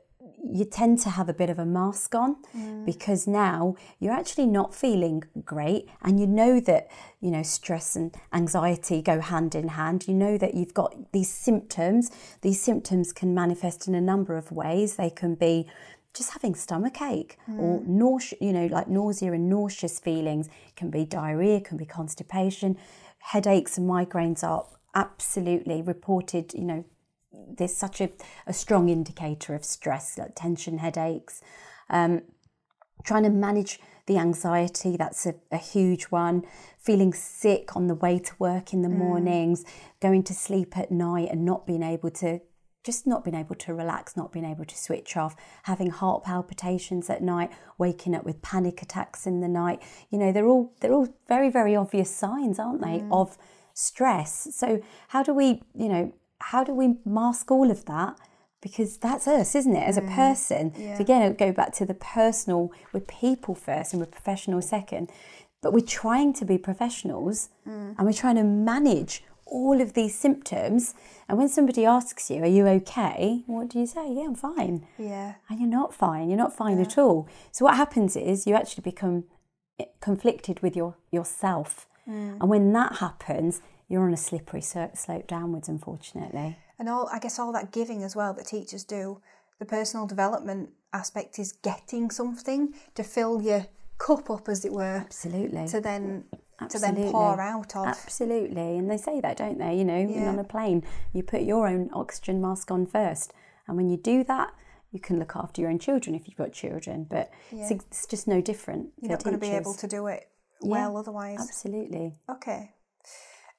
[0.51, 2.85] you tend to have a bit of a mask on mm.
[2.85, 8.15] because now you're actually not feeling great and you know that you know stress and
[8.33, 13.33] anxiety go hand in hand you know that you've got these symptoms these symptoms can
[13.33, 15.67] manifest in a number of ways they can be
[16.13, 17.59] just having stomach ache mm.
[17.59, 20.47] or nausea, you know, like nausea and nauseous feelings.
[20.47, 22.77] It can be diarrhea, can be constipation.
[23.19, 26.85] Headaches and migraines are absolutely reported, you know,
[27.47, 28.09] there's such a,
[28.47, 31.41] a strong indicator of stress, like tension, headaches.
[31.89, 32.21] Um,
[33.03, 36.43] trying to manage the anxiety, that's a, a, huge one.
[36.77, 38.97] Feeling sick on the way to work in the mm.
[38.97, 39.63] mornings,
[40.01, 42.41] going to sleep at night and not being able to
[42.83, 47.09] just not being able to relax, not being able to switch off, having heart palpitations
[47.09, 49.81] at night, waking up with panic attacks in the night.
[50.09, 53.09] You know, they're all they're all very very obvious signs, aren't they, mm.
[53.11, 53.37] of
[53.73, 54.47] stress.
[54.55, 58.17] So how do we, you know, how do we mask all of that?
[58.61, 60.05] Because that's us, isn't it, as mm.
[60.05, 60.73] a person?
[60.77, 60.97] Yeah.
[60.97, 62.71] So again, go back to the personal.
[62.93, 65.09] We're people first, and we're professional second.
[65.61, 67.95] But we're trying to be professionals, mm.
[67.97, 70.93] and we're trying to manage all of these symptoms.
[71.27, 73.43] And when somebody asks you, Are you okay?
[73.47, 74.13] What do you say?
[74.13, 74.87] Yeah, I'm fine.
[74.97, 75.35] Yeah.
[75.49, 76.29] And you're not fine.
[76.29, 76.85] You're not fine yeah.
[76.85, 77.27] at all.
[77.51, 79.25] So what happens is you actually become
[79.79, 81.87] eh, conflicted with your yourself.
[82.07, 82.39] Mm.
[82.41, 86.57] And when that happens, you're on a slippery slope downwards, unfortunately.
[86.77, 89.19] And all, I guess, all that giving as well that teachers do,
[89.57, 93.65] the personal development aspect is getting something to fill your
[93.97, 94.97] cup up, as it were.
[94.97, 95.67] Absolutely.
[95.67, 96.23] To then
[96.61, 96.95] Absolutely.
[96.95, 97.87] to then pour out of.
[97.87, 98.77] Absolutely.
[98.77, 99.75] And they say that, don't they?
[99.75, 100.29] You know, yeah.
[100.29, 103.33] on a plane, you put your own oxygen mask on first.
[103.67, 104.53] And when you do that,
[104.91, 107.05] you can look after your own children if you've got children.
[107.09, 107.67] But yeah.
[107.69, 108.89] it's, it's, just no different.
[109.01, 110.27] You're not going to be able to do it
[110.61, 111.39] well yeah, otherwise.
[111.39, 112.15] Absolutely.
[112.29, 112.73] Okay.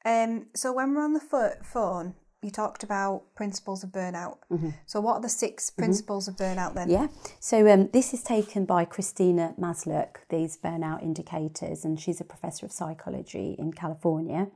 [0.05, 4.39] Um, so when we're on the phone, you talked about principles of burnout.
[4.51, 4.71] Mm-hmm.
[4.87, 5.83] So, what are the 6 mm-hmm.
[5.83, 6.89] principles of burnout then?
[6.89, 7.09] Yeah.
[7.39, 12.65] So, um, this is taken by Christina Maslach, these burnout indicators, and she's a professor
[12.65, 14.49] of psychology in California.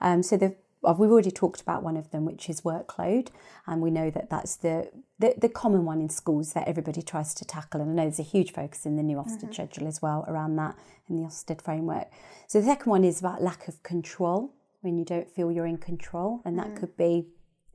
[0.00, 0.56] Um, so, the
[0.94, 3.28] we've already talked about one of them, which is workload,
[3.66, 7.34] and we know that that's the, the, the common one in schools that everybody tries
[7.34, 7.80] to tackle.
[7.80, 9.52] And I know there's a huge focus in the new Ofsted mm-hmm.
[9.52, 10.76] schedule as well around that
[11.08, 12.08] in the Ofsted framework.
[12.46, 14.54] So the second one is about lack of control
[14.86, 16.40] when you don't feel you're in control.
[16.44, 16.76] And that mm.
[16.76, 17.26] could be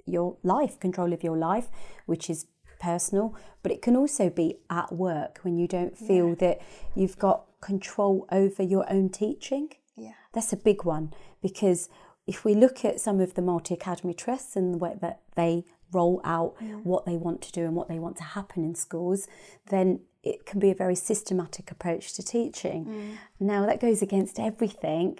[0.05, 1.67] your life, control of your life,
[2.05, 2.47] which is
[2.79, 6.35] personal, but it can also be at work when you don't feel yeah.
[6.35, 6.61] that
[6.95, 9.69] you've got control over your own teaching.
[9.95, 10.13] Yeah.
[10.33, 11.89] That's a big one because
[12.25, 15.65] if we look at some of the multi academy trusts and the way that they
[15.91, 16.83] roll out mm.
[16.83, 19.27] what they want to do and what they want to happen in schools,
[19.69, 22.85] then it can be a very systematic approach to teaching.
[22.85, 23.17] Mm.
[23.39, 25.19] Now, that goes against everything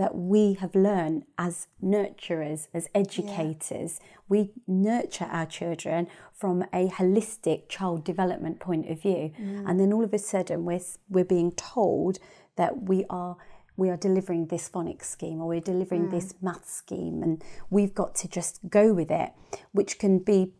[0.00, 4.00] that we have learned as nurturers, as educators.
[4.30, 9.32] We nurture our children from a holistic child development point of view.
[9.38, 9.68] Mm.
[9.68, 12.18] And then all of a sudden, we're, we're being told
[12.56, 13.36] that we are
[13.76, 16.10] we are delivering this phonics scheme or we're delivering mm.
[16.10, 19.30] this math scheme and we've got to just go with it
[19.72, 20.52] which can be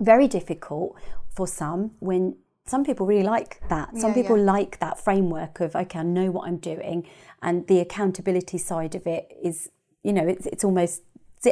[0.00, 0.96] very difficult
[1.28, 2.34] for some when
[2.66, 3.96] some people really like that.
[3.96, 4.52] Some Yeah, people yeah.
[4.52, 7.06] like that framework of okay, I know what I'm doing,
[7.42, 9.70] and the accountability side of it is,
[10.02, 11.02] you know, it's it's almost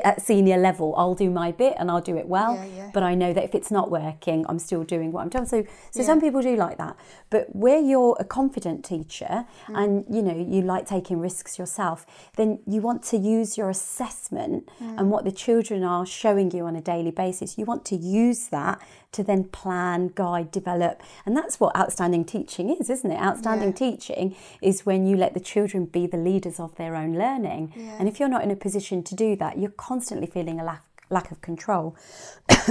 [0.05, 0.95] at senior level.
[0.99, 3.55] I'll do my bit and I'll do it well, Yeah, but I know that if
[3.55, 5.47] it's not working, I'm still doing what I'm doing.
[5.47, 6.95] So, so some people do like that,
[7.31, 9.79] but where you're a confident teacher Mm.
[9.83, 12.05] and you know you like taking risks yourself,
[12.37, 14.99] then you want to use your assessment Mm.
[14.99, 17.57] and what the children are showing you on a daily basis.
[17.57, 18.79] You want to use that
[19.13, 23.21] to then plan, guide, develop, and that's what outstanding teaching is, isn't it?
[23.21, 23.75] Outstanding Yeah.
[23.91, 27.97] teaching is when you let the children be the leaders of their own learning, Yeah.
[27.99, 30.85] and if you're not in a position to do that, you're constantly feeling a lack
[31.11, 31.97] lack of control.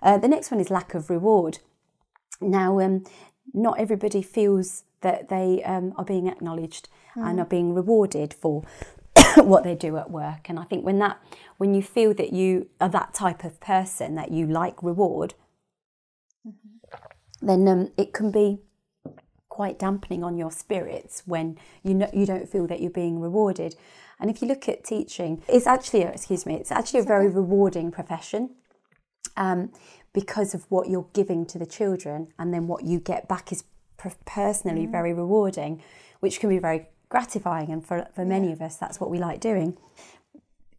[0.00, 1.58] uh, the next one is lack of reward.
[2.40, 3.02] Now, um,
[3.52, 8.62] not everybody feels that they um, are being acknowledged and are being rewarded for
[9.36, 10.48] what they do at work.
[10.48, 11.18] And I think when that,
[11.58, 15.34] when you feel that you are that type of person that you like reward,
[17.42, 18.60] then um, it can be
[19.48, 23.76] quite dampening on your spirits when you know you don't feel that you're being rewarded.
[24.18, 27.28] And if you look at teaching, it's actually a, excuse me, it's actually a very
[27.28, 28.50] rewarding profession
[29.36, 29.72] um,
[30.12, 33.64] because of what you're giving to the children, and then what you get back is
[33.96, 35.82] per- personally very rewarding,
[36.20, 37.70] which can be very gratifying.
[37.70, 39.76] And for for many of us, that's what we like doing.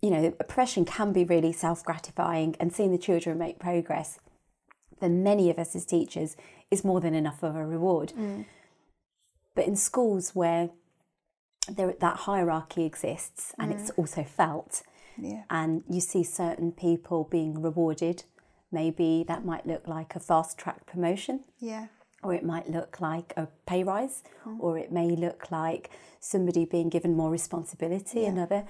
[0.01, 4.19] You know, a profession can be really self gratifying, and seeing the children make progress
[5.01, 6.37] for many of us as teachers
[6.69, 8.13] is more than enough of a reward.
[9.55, 10.69] But in schools where
[11.67, 14.83] there, that hierarchy exists and it's also felt,
[15.17, 15.43] Yeah.
[15.49, 18.23] and you see certain people being rewarded,
[18.71, 21.87] maybe that might look like a fast track promotion, Yeah.
[22.23, 24.59] or it might look like a pay rise, Mm.
[24.59, 28.65] or it may look like somebody being given more responsibility, another.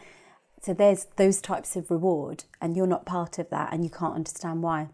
[0.61, 4.15] So there's those types of reward, and you're not part of that, and you can't
[4.15, 4.89] understand why.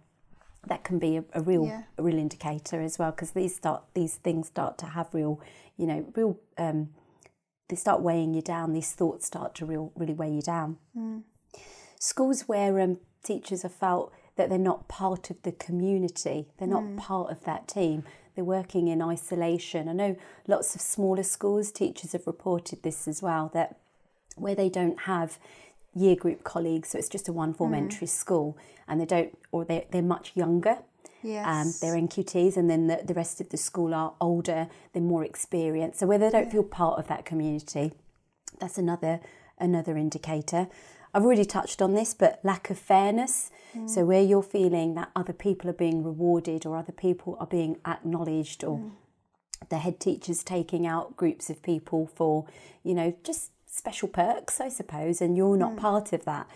[0.68, 1.84] That can be a, a real, Yeah.
[1.98, 5.40] a real indicator as well, because these start, these things start to have real,
[5.78, 6.40] you know, real.
[6.58, 6.90] Um,
[7.70, 8.74] they start weighing you down.
[8.74, 10.78] These thoughts start to real, really weigh you down.
[12.00, 16.96] Schools where um, teachers have felt that they're not part of the community, they're not
[16.96, 18.04] part of that team,
[18.36, 19.90] they're working in isolation.
[19.90, 20.16] I know
[20.48, 23.80] lots of smaller schools, teachers have reported this as well, that
[24.36, 25.40] where they don't have
[25.96, 27.78] year group colleagues, so it's just a one form hmm.
[27.78, 30.78] entry school, and they don't, or they're, they're much younger.
[31.24, 31.80] Um, Yes.
[31.80, 36.00] they're NQTs, and then the, the rest of the school are older, they're more experienced.
[36.00, 37.92] So where they don't feel part of that community,
[38.60, 39.20] that's another
[39.60, 40.68] another indicator.
[41.14, 43.50] I've already touched on this, but lack of fairness.
[43.74, 43.88] Hmm.
[43.88, 47.78] So where you're feeling that other people are being rewarded or other people are being
[47.86, 48.90] acknowledged or hmm.
[49.70, 52.46] the head teacher's taking out groups of people for,
[52.84, 55.80] you know, just special perks, I suppose, and you're not hmm.
[55.80, 56.48] part of that.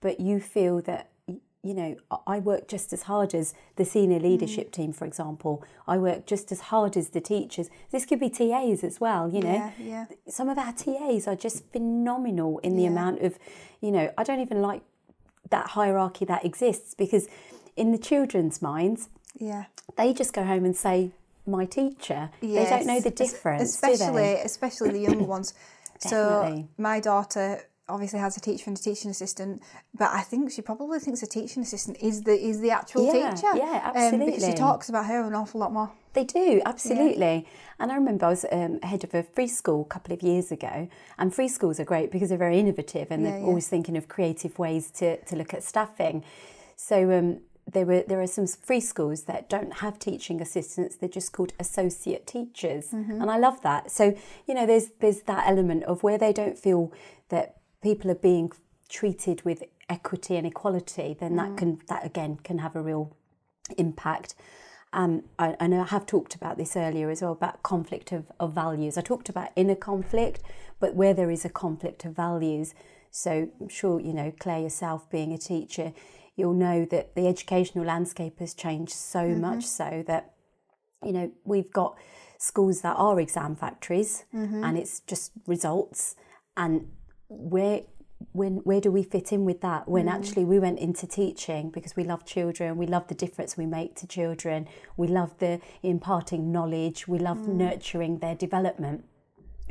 [0.00, 4.26] But you feel that, you know, I- work just as hard as the senior hmm.
[4.26, 5.64] leadership team, for example.
[5.86, 7.68] I work just as hard as the teachers.
[7.90, 9.52] This could be TAs as well, you know.
[9.52, 10.04] Yeah, yeah.
[10.28, 12.90] Some of our TAs are just phenomenal in the Yeah.
[12.90, 13.38] amount of,
[13.80, 14.82] you know, I don't even like
[15.50, 17.26] that hierarchy that exists because
[17.76, 19.64] in the children's minds, Yeah.
[19.96, 21.12] they just go home and say,
[21.48, 22.30] my teacher.
[22.40, 25.54] They don't know the Yes, difference, especially especially the younger ones.
[25.98, 29.62] So my daughter obviously has a teacher and a teaching assistant,
[29.94, 33.34] but I think she probably thinks a teaching assistant is the is the actual Yeah,
[33.34, 33.56] teacher.
[33.56, 35.90] yeah, Um, but she talks about her an awful lot more.
[36.12, 37.46] They do, absolutely.
[37.78, 40.50] And I remember I was um, head of a free school a couple of years
[40.50, 43.46] ago, and free schools are great because they're very innovative and Yeah, they're yeah.
[43.46, 46.24] always thinking of creative ways to, to look at staffing.
[46.76, 47.40] So um,
[47.72, 51.52] there were there are some free schools that don't have teaching assistants; they're just called
[51.60, 53.20] associate teachers, Mm-hmm.
[53.22, 53.90] and I love that.
[53.90, 54.14] So
[54.46, 56.92] you know, there's there's that element of where they don't feel
[57.28, 58.50] that people are being
[58.88, 61.36] treated with equity and equality, then Mm.
[61.36, 63.16] that can that again can have a real
[63.76, 64.34] impact.
[64.92, 68.24] Um, I, I know I have talked about this earlier as well about conflict of,
[68.40, 68.96] of values.
[68.96, 70.40] I talked about inner conflict,
[70.80, 72.74] but where there is a conflict of values.
[73.10, 75.92] So I'm sure, you know, Claire, yourself being a teacher,
[76.38, 79.40] you'll know that the educational landscape has changed so mm-hmm.
[79.40, 80.34] much so that,
[81.04, 81.98] you know, we've got
[82.38, 84.62] schools that are exam factories mm-hmm.
[84.62, 86.14] and it's just results.
[86.56, 86.88] And
[87.28, 87.82] where
[88.32, 89.88] when where do we fit in with that?
[89.88, 90.14] When mm-hmm.
[90.14, 93.96] actually we went into teaching because we love children we love the difference we make
[93.96, 97.48] to children we love the imparting knowledge we love mm.
[97.48, 99.04] nurturing their development.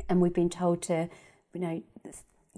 [0.08, 1.08] And we've been told to
[1.54, 1.82] you know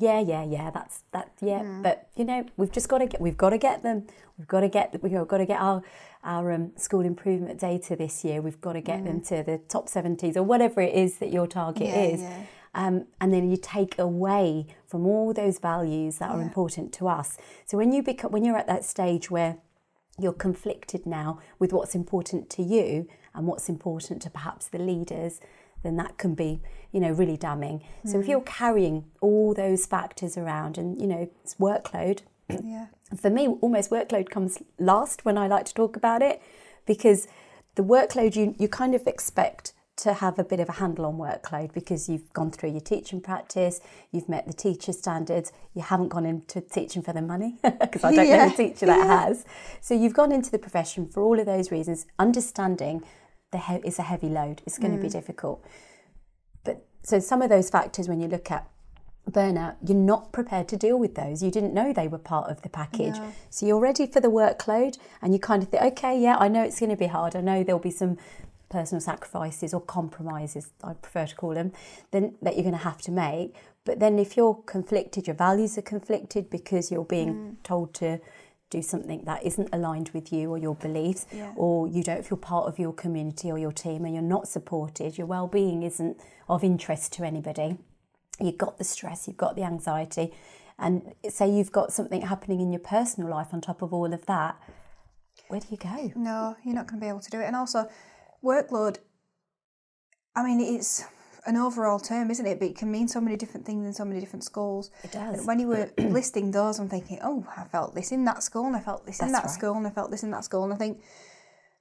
[0.00, 0.70] yeah, yeah, yeah.
[0.70, 1.30] That's that.
[1.40, 3.20] Yeah, but you know, we've just got to get.
[3.20, 4.06] We've got to get them.
[4.38, 5.00] We've got to get.
[5.02, 5.82] We've got to get our
[6.24, 8.40] our um, school improvement data this year.
[8.42, 11.46] We've got to get them to the top seventies or whatever it is that your
[11.46, 12.20] target Yeah, is.
[12.22, 12.42] yeah.
[12.72, 17.36] Um, and then you take away from all those values that are important to us.
[17.66, 19.56] So when you become, when you're at that stage where
[20.20, 25.40] you're conflicted now with what's important to you and what's important to perhaps the leaders,
[25.82, 26.60] then that can be,
[26.92, 27.82] you know, really damning.
[28.04, 28.30] So if hmm.
[28.32, 32.86] you're carrying all those factors around and, you know, it's workload, Yeah.
[33.16, 36.42] for me, almost workload comes last when I like to talk about it
[36.86, 37.28] because
[37.76, 41.16] the workload you, you kind of expect to have a bit of a handle on
[41.18, 46.08] workload because you've gone through your teaching practice, you've met the teacher standards, you haven't
[46.08, 49.44] gone into teaching for the money because I don't know a teacher that has.
[49.80, 53.02] So you've gone into the profession for all of those reasons, understanding
[53.58, 55.12] he- it's a heavy load, it's going to be mm.
[55.12, 55.64] difficult.
[56.64, 58.68] But so some of those factors when you look at
[59.30, 61.42] burnout, you're not prepared to deal with those.
[61.42, 63.14] You didn't know they were part of the package.
[63.14, 63.32] No.
[63.50, 66.62] So you're ready for the workload and you kind of think, okay, yeah, I know
[66.62, 67.36] it's going to be hard.
[67.36, 68.18] I know there'll be some
[68.68, 71.72] personal sacrifices or compromises, I prefer to call them,
[72.12, 73.54] then that you're going to have to make.
[73.84, 77.56] But then if you're conflicted, your values are conflicted because you're being mm.
[77.62, 78.20] told to
[78.70, 81.52] do something that isn't aligned with you or your beliefs, Yeah.
[81.56, 85.18] or you don't feel part of your community or your team and you're not supported,
[85.18, 86.18] your well-being isn't
[86.48, 87.78] of interest to anybody
[88.40, 90.32] you've got the stress, you've got the anxiety,
[90.78, 94.24] and say you've got something happening in your personal life on top of all of
[94.26, 94.56] that,
[95.48, 96.10] where do you go?
[96.16, 97.44] No, you're not going to be able to do it.
[97.44, 97.86] And also,
[98.42, 98.96] workload,
[100.34, 101.04] I mean, it's
[101.46, 102.58] an overall term, isn't it?
[102.58, 104.90] But it can mean so many different things in so many different schools.
[105.02, 105.38] It does.
[105.38, 108.66] And when you were listing those, I'm thinking, oh, I felt this in that school,
[108.66, 109.50] and I felt this in that right.
[109.50, 110.64] school, and I felt this in that school.
[110.64, 111.00] And I think,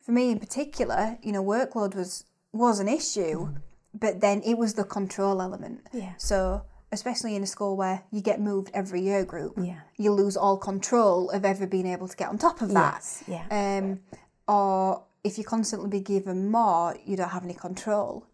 [0.01, 3.49] for me in particular, you know, workload was was an issue,
[3.93, 5.81] but then it was the control element.
[5.93, 6.13] Yeah.
[6.17, 9.81] So, especially in a school where you get moved every year group, Yeah.
[9.97, 12.95] you lose all control of ever being able to get on top of that.
[12.95, 13.77] Yes, yeah.
[13.79, 13.99] Um,
[14.47, 18.25] or if you constantly be given more, you don't have any control.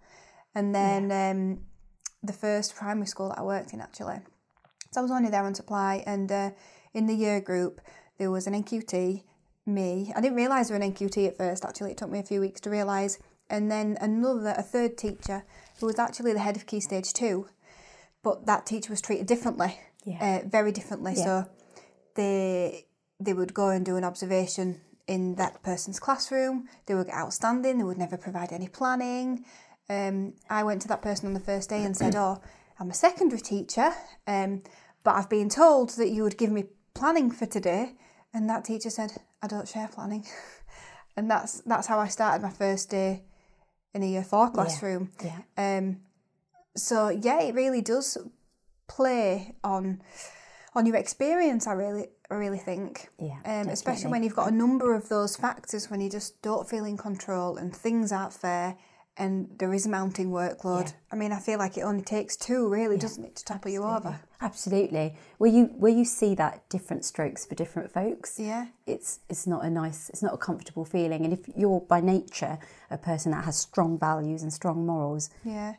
[0.55, 1.59] And then um,
[2.23, 4.19] the first primary school that I worked in, actually,
[4.91, 6.51] so I was only there on supply, and uh,
[6.93, 7.81] in the year group
[8.17, 9.23] there was an NQT,
[9.65, 10.13] me.
[10.15, 11.65] I didn't realise there was an NQT at first.
[11.65, 13.19] Actually, it took me a few weeks to realise.
[13.49, 15.43] And then another, a third teacher,
[15.79, 17.47] who was actually the head of Key Stage Two,
[18.23, 20.41] but that teacher was treated differently, Yeah.
[20.43, 21.13] uh, very differently.
[21.17, 21.23] Yeah.
[21.23, 21.49] So
[22.15, 22.85] they
[23.19, 26.67] they would go and do an observation in that person's classroom.
[26.85, 27.77] They would get outstanding.
[27.77, 29.45] They would never provide any planning.
[29.89, 32.41] Um, I went to that person on the first day and said, "Oh,
[32.79, 33.93] I'm a secondary teacher,
[34.27, 34.63] um,
[35.03, 37.95] but I've been told that you would give me planning for today."
[38.33, 40.25] And that teacher said, "I don't share planning,"
[41.17, 43.23] and that's that's how I started my first day
[43.93, 45.11] in a year four classroom.
[45.23, 45.39] Yeah.
[45.57, 46.01] Um,
[46.75, 48.17] so yeah, it really does
[48.87, 50.01] play on
[50.73, 51.67] on your experience.
[51.67, 53.09] I really, I really think.
[53.17, 56.67] Yeah, Um, especially when you've got a number of those factors when you just don't
[56.67, 58.75] feel in control and things aren't fair
[59.17, 60.93] and there is a mounting workload.
[61.11, 63.83] I mean, I feel like it only takes two, really, doesn't it, to topple you
[63.83, 64.19] over?
[64.41, 65.15] Absolutely.
[65.37, 68.39] Where you where you see that different strokes for different folks.
[68.39, 68.67] Yeah.
[68.85, 71.23] It's it's not a nice it's not a comfortable feeling.
[71.23, 72.59] And if you're by nature
[72.91, 75.75] a person that has strong values and strong morals, Yeah.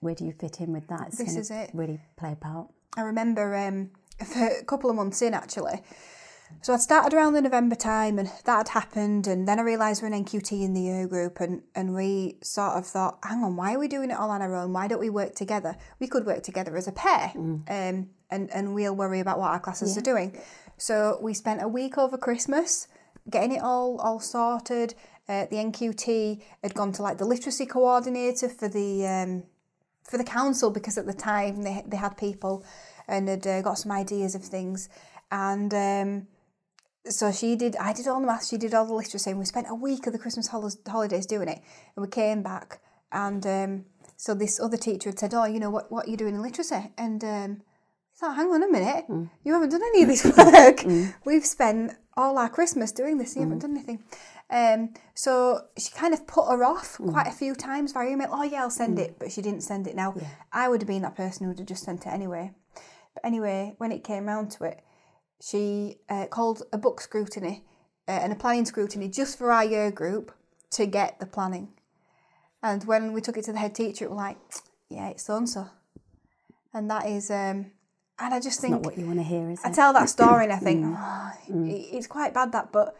[0.00, 1.08] where do you fit in with that?
[1.08, 1.70] It's This is it.
[1.74, 2.68] really play a part.
[2.96, 3.90] I remember um,
[4.24, 5.80] for a couple of months in actually.
[6.62, 10.02] So I'd started around the November time and that had happened and then I realised
[10.02, 13.56] we're an NQT in the year group and, and we sort of thought, hang on,
[13.56, 14.72] why are we doing it all on our own?
[14.72, 15.76] Why don't we work together?
[16.00, 17.32] We could work together as a pair
[17.68, 20.38] um, and, and we'll worry about what our classes are doing.
[20.78, 22.88] So we spent a week over Christmas
[23.28, 24.94] getting it all all sorted.
[25.28, 29.44] Uh, the NQT had gone to like the literacy coordinator for the um,
[30.02, 32.64] for the council because at the time they, they had people
[33.08, 34.88] and had uh, got some ideas of things
[35.30, 36.26] and um,
[37.08, 39.44] so she did I did all the maths she did all the literacy and we
[39.44, 41.60] spent a week of the Christmas holidays doing it
[41.96, 42.80] and we came back
[43.12, 43.84] and um,
[44.16, 46.42] so this other teacher had said oh you know what, what are you doing in
[46.42, 46.92] literacy?
[46.96, 47.62] And um,
[48.16, 49.04] I thought hang on a minute
[49.44, 50.84] you haven't done any of this work.
[51.24, 54.04] We've spent all our Christmas doing this and you haven't done anything.
[54.50, 58.28] Um, so she kind of put her off quite a few times via email.
[58.30, 59.96] Oh yeah, I'll send it, but she didn't send it.
[59.96, 60.14] Now
[60.52, 62.52] I would have been that person who would have just sent it anyway.
[63.14, 64.80] But anyway, when it came round to it,
[65.44, 67.64] she uh, called a book scrutiny
[68.08, 70.32] uh, and a planning scrutiny just for our year group
[70.70, 71.68] to get the planning.
[72.62, 74.38] And when we took it to the head teacher, it was like,
[74.88, 75.68] yeah, it's so and so,
[76.72, 77.30] and that is.
[77.30, 77.72] Um,
[78.18, 79.74] and I just think Not what you want to hear, is I it?
[79.74, 82.96] tell that story and I think "Oh, it- it's quite bad that, but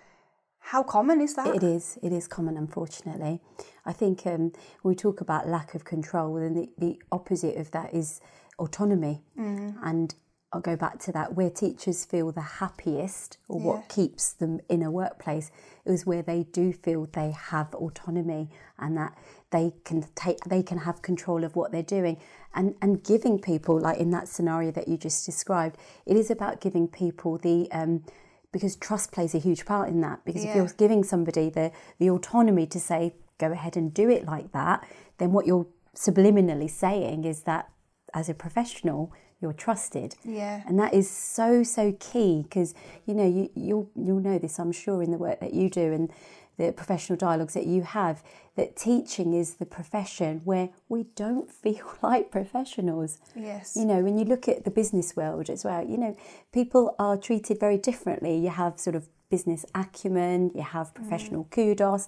[0.58, 1.46] how common is that?
[1.54, 1.98] It is.
[2.02, 3.40] It is common, unfortunately.
[3.86, 7.94] I think um, we talk about lack of control, then the, the opposite of that
[7.94, 8.20] is
[8.58, 9.22] autonomy.
[9.36, 10.14] And
[10.54, 13.66] I'll go back to that where teachers feel the happiest or Yeah.
[13.66, 15.50] what keeps them in a workplace
[15.84, 18.48] is where they do feel they have autonomy
[18.78, 19.18] and that
[19.50, 22.18] they can take they can have control of what they're doing.
[22.54, 25.76] And and giving people like in that scenario that you just described
[26.06, 28.04] it is about giving people the um,
[28.52, 30.24] because trust plays a huge part in that.
[30.24, 34.24] Because if you're giving somebody the the autonomy to say go ahead and do it
[34.24, 34.86] like that
[35.18, 37.68] then what you're subliminally saying is that
[38.12, 40.62] as a professional you're trusted Yeah.
[40.66, 42.74] and that is so so key because
[43.06, 45.92] you know you you'll you'll know this I'm sure in the work that you do
[45.92, 46.10] and
[46.56, 48.22] the professional dialogues that you have
[48.56, 53.76] that teaching is the profession where we don't feel like professionals Yes.
[53.76, 56.16] you know when you look at the business world as well you know
[56.52, 61.50] people are treated very differently you have sort of business acumen you have professional mm.
[61.50, 62.06] kudos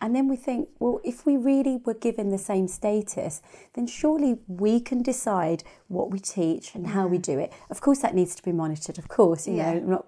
[0.00, 3.40] and then we think well if we really were given the same status
[3.74, 8.00] then surely we can decide what we teach and how we do it of course
[8.00, 9.72] that needs to be monitored of course you Yeah.
[9.74, 10.06] know I'm not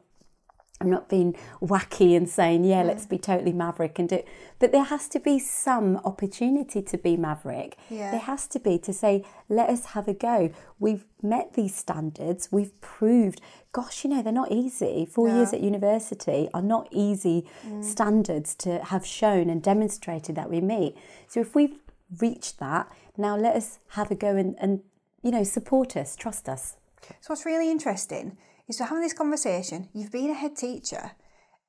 [0.78, 4.28] I'm not being wacky and saying, yeah, let's be totally maverick and do it.
[4.58, 7.78] But there has to be some opportunity to be maverick.
[7.88, 8.10] Yeah.
[8.10, 10.50] There has to be to say, let us have a go.
[10.78, 12.50] We've met these standards.
[12.52, 13.40] We've proved,
[13.72, 15.06] gosh, you know, they're not easy.
[15.10, 17.82] Four years at university are not easy mm.
[17.82, 20.94] standards to have shown and demonstrated that we meet.
[21.26, 21.78] So if we've
[22.20, 24.80] reached that, now let us have a go and, and
[25.22, 26.76] you know, support us, trust us.
[27.20, 28.36] So what's really interesting
[28.68, 29.88] is we're having this conversation.
[29.92, 31.12] You've been a head teacher,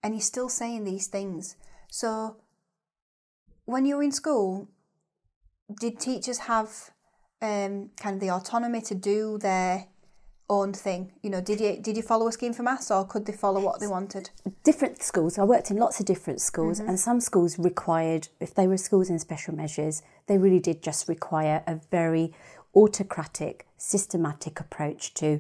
[0.04, 1.56] and you're still saying these things.
[1.90, 2.38] So
[3.66, 4.68] when you were in school,
[5.80, 6.92] did teachers have
[7.42, 9.88] um, kind of the autonomy to do their
[10.50, 11.14] own thing?
[11.22, 13.62] You know, did you did you follow a scheme for maths, or could they follow
[13.62, 14.30] what they wanted?
[14.64, 15.38] different schools.
[15.38, 19.10] I worked in lots of different schools, and some schools required, if they were schools
[19.10, 22.34] in special measures, they really did just require a very
[22.76, 25.40] autocratic, systematic approach to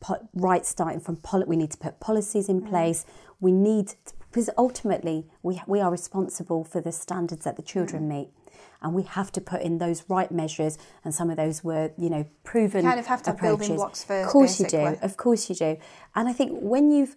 [0.00, 2.68] po- right starting from poli- we need to put policies in mm.
[2.68, 3.04] place.
[3.40, 3.94] We need
[4.30, 8.08] because ultimately we we are responsible for the standards that the children mm.
[8.08, 8.28] meet.
[8.82, 12.10] And we have to put in those right measures, and some of those were, you
[12.10, 12.82] know, proven.
[12.82, 13.76] kind of have to have building approaches.
[13.76, 14.98] blocks first, Of course you do.
[15.02, 15.78] Of course you do.
[16.14, 17.16] And I think when you've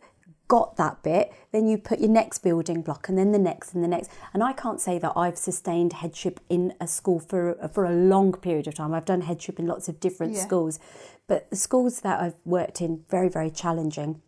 [0.49, 3.81] got that bit, then you put your next building block and then the next and
[3.83, 4.09] the next.
[4.33, 8.33] And I can't say that I've sustained headship in a school for, for a long
[8.33, 8.93] period of time.
[8.93, 10.41] I've done headship in lots of different Yeah.
[10.41, 10.79] schools.
[11.27, 14.21] But the schools that I've worked in, very, very challenging.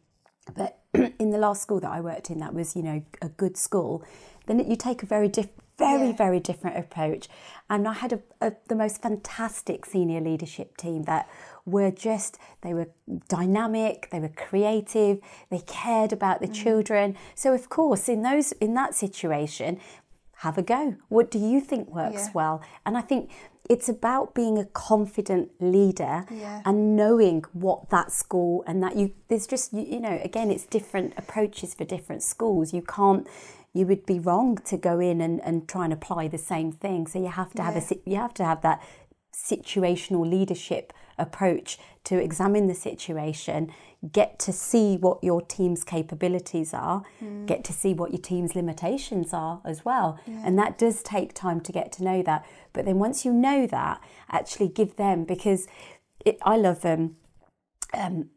[0.55, 3.57] But in the last school that I worked in, that was, you know, a good
[3.57, 4.03] school,
[4.45, 6.25] then you take a very different very Yeah.
[6.25, 7.23] very different approach
[7.69, 11.23] and i had a, a, the most fantastic senior leadership team that
[11.75, 12.87] were just they were
[13.29, 15.15] dynamic they were creative
[15.49, 16.63] they cared about the mm-hmm.
[16.63, 17.05] children
[17.35, 19.79] so of course in those in that situation
[20.45, 22.31] have a go what do you think works Yeah.
[22.39, 22.55] well
[22.85, 23.29] and i think
[23.69, 26.61] it's about being a confident leader Yeah.
[26.65, 30.65] and knowing what that school and that you there's just you, you know again it's
[30.65, 33.27] different approaches for different schools you can't
[33.73, 37.07] you would be wrong to go in and, and try and apply the same thing.
[37.07, 37.97] So you have to have a Yeah.
[38.05, 38.81] you have to have that
[39.33, 43.71] situational leadership approach to examine the situation
[44.11, 47.03] get to see what your team's capabilities are
[47.45, 50.19] get to see what your team's limitations are as well.
[50.45, 52.43] And that does take time to get to know that.
[52.73, 55.67] But then once you know that actually give them because
[56.25, 57.15] it, i love um,
[57.93, 58.29] um,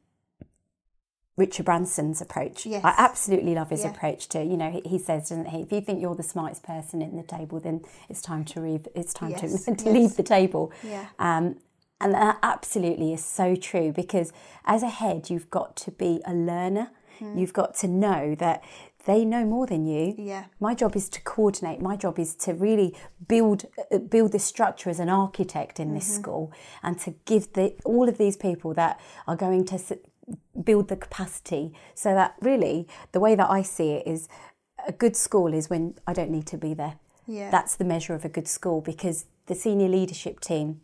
[1.37, 2.65] Richard Branson's approach.
[2.65, 2.85] Yes.
[2.85, 3.91] I absolutely love his Yeah.
[3.91, 6.63] approach to, you know, he, he says, doesn't he, if you think you're the smartest
[6.63, 9.95] person in the table, then it's time to leave, it's time Yes, to, to yes.
[9.97, 10.73] leave the table.
[10.85, 11.07] Yeah.
[11.19, 11.57] Um,
[12.01, 14.33] and that absolutely is so true because
[14.65, 16.91] as a head, you've got to be a learner.
[17.19, 17.39] Hmm.
[17.39, 18.63] You've got to know that
[19.07, 20.15] they know more than you.
[20.19, 20.45] Yeah.
[20.61, 21.81] My job is to coordinate.
[21.81, 22.97] My job is to really
[23.29, 25.95] build uh, build this structure as an architect in Mm-hmm.
[25.97, 29.79] this school, and to give the all of these people that are going to
[30.63, 34.29] build the capacity, so that really the way that I see it is
[34.87, 36.95] a good school is when I don't need to be there.
[37.27, 37.51] Yeah.
[37.51, 40.81] That's the measure of a good school because the senior leadership team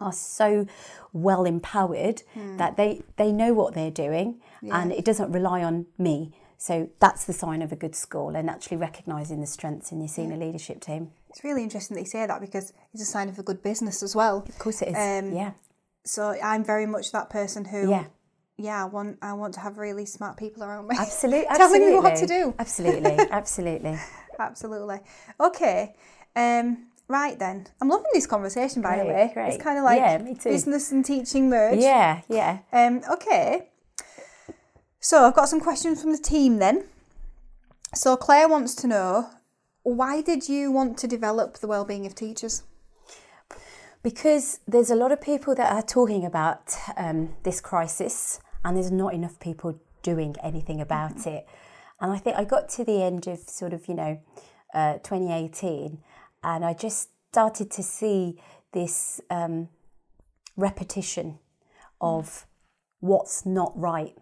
[0.00, 0.66] are so
[1.12, 2.56] well empowered Hmm.
[2.58, 7.24] that they they know what they're doing and it doesn't rely on me so that's
[7.24, 10.80] the sign of a good school and actually recognizing the strengths in your senior leadership
[10.80, 13.60] team It's really interesting that you say that because it's a sign of a good
[13.62, 14.44] business as well.
[14.48, 15.52] of course it is Um, yeah
[16.04, 18.04] So I'm very much that person who, yeah
[18.58, 20.96] yeah, I want I want to have really smart people around me.
[20.98, 22.54] absolutely Telling me what to do.
[22.58, 23.96] absolutely absolutely
[24.38, 24.98] Absolutely.
[25.40, 25.94] Okay.
[26.36, 27.66] Um, right then.
[27.80, 29.30] I'm loving this conversation by the way.
[29.34, 29.54] great.
[29.54, 31.78] It's kind of like Yeah, business and teaching merge.
[31.80, 33.68] yeah yeah Um, okay.
[35.00, 36.84] So I've got some questions from the team then.
[37.94, 39.30] So Claire wants to know
[39.82, 42.62] why did you want to develop the well-being of teachers?
[44.02, 48.90] because there's a lot of people that are talking about um, this crisis and there's
[48.90, 51.46] not enough people doing anything about it.
[52.00, 54.20] And I think I got to the end of sort of, you know,
[54.74, 55.98] uh, 2018,
[56.44, 58.40] and I just started to see
[58.72, 59.68] this um,
[60.56, 61.38] repetition
[62.00, 62.46] of
[63.00, 64.14] what's not right.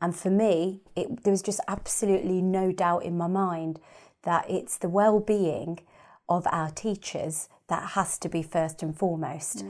[0.00, 3.78] And for me, it, there was just absolutely no doubt in my mind
[4.22, 5.80] that it's the well being
[6.28, 9.64] of our teachers that has to be first and foremost.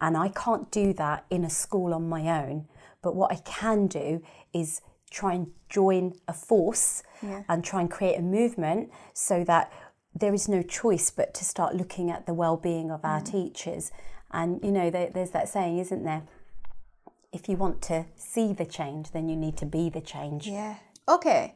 [0.00, 2.66] And I can't do that in a school on my own.
[3.02, 4.22] But what I can do
[4.52, 4.80] is
[5.10, 7.42] try and join a force Yeah.
[7.48, 9.72] and try and create a movement so that
[10.14, 13.30] there is no choice but to start looking at the well-being of our mm.
[13.30, 13.90] teachers
[14.30, 16.22] and you know there, there's that saying isn't there
[17.32, 20.76] if you want to see the change then you need to be the change Yeah.
[21.08, 21.54] Okay.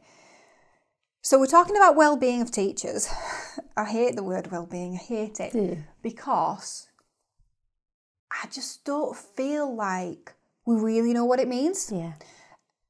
[1.21, 3.07] So we're talking about well-being of teachers.
[3.77, 4.95] I hate the word well-being.
[4.95, 6.89] I hate it because
[8.29, 10.33] I just don't feel like
[10.65, 11.91] we really know what it means.
[11.91, 12.13] yeah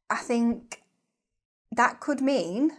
[0.10, 0.82] I think
[1.76, 2.72] that could mean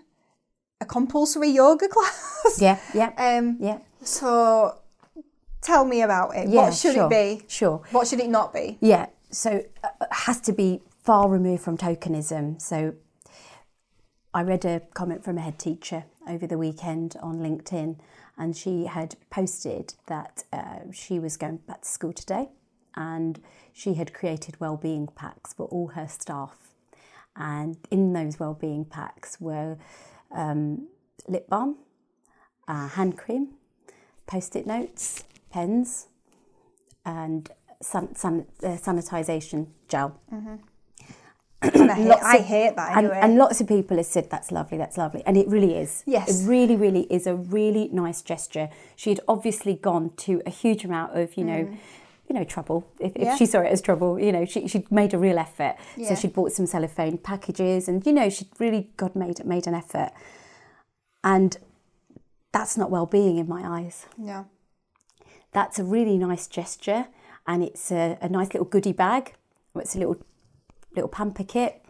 [0.80, 2.58] a compulsory yoga class.
[2.60, 3.56] yeah yeah Um.
[3.60, 4.78] yeah So
[5.62, 6.48] tell me about it.
[6.48, 7.44] yeah what should sure, it be?
[7.48, 8.78] sure What should it not be?
[8.80, 12.60] Yeah, so uh, it has to be far removed from tokenism.
[12.62, 12.94] So
[14.32, 17.98] I read a comment from a head teacher over the weekend on LinkedIn,
[18.36, 22.48] and she had posted that uh, she was going back to school today
[22.96, 23.40] and
[23.72, 26.56] she had created well-being packs for all her staff.
[27.36, 29.76] And in those well-being packs were
[30.30, 30.86] um,
[31.26, 31.76] lip balm,
[32.68, 33.54] uh, hand cream,
[34.26, 36.06] post-it notes, pens,
[37.04, 37.50] and
[37.82, 40.18] san- san- uh, sanitization gel.
[40.30, 43.20] And I, hate, I of- hate that And, anyway.
[43.22, 46.02] and lots of people have said that's lovely, that's lovely, and it really is.
[46.06, 46.42] Yes.
[46.44, 48.68] it really, really is a really nice gesture.
[48.96, 51.76] She had obviously gone to a huge amount of, you know,
[52.28, 52.86] you know, trouble.
[53.00, 53.12] If.
[53.16, 53.32] Yeah.
[53.32, 55.76] if she saw it as trouble, you know, she she made a real effort.
[55.96, 56.08] Yeah.
[56.08, 59.74] So she'd bought some cellophane packages, and you know, she'd really God made made an
[59.74, 60.10] effort,
[61.22, 61.56] and
[62.52, 64.06] that's not well-being in my eyes.
[64.16, 64.46] no.
[65.52, 67.06] That's a really nice gesture,
[67.46, 69.34] and it's a, a nice little goodie bag.
[69.76, 70.16] It's a little
[70.96, 71.80] little pamper kit,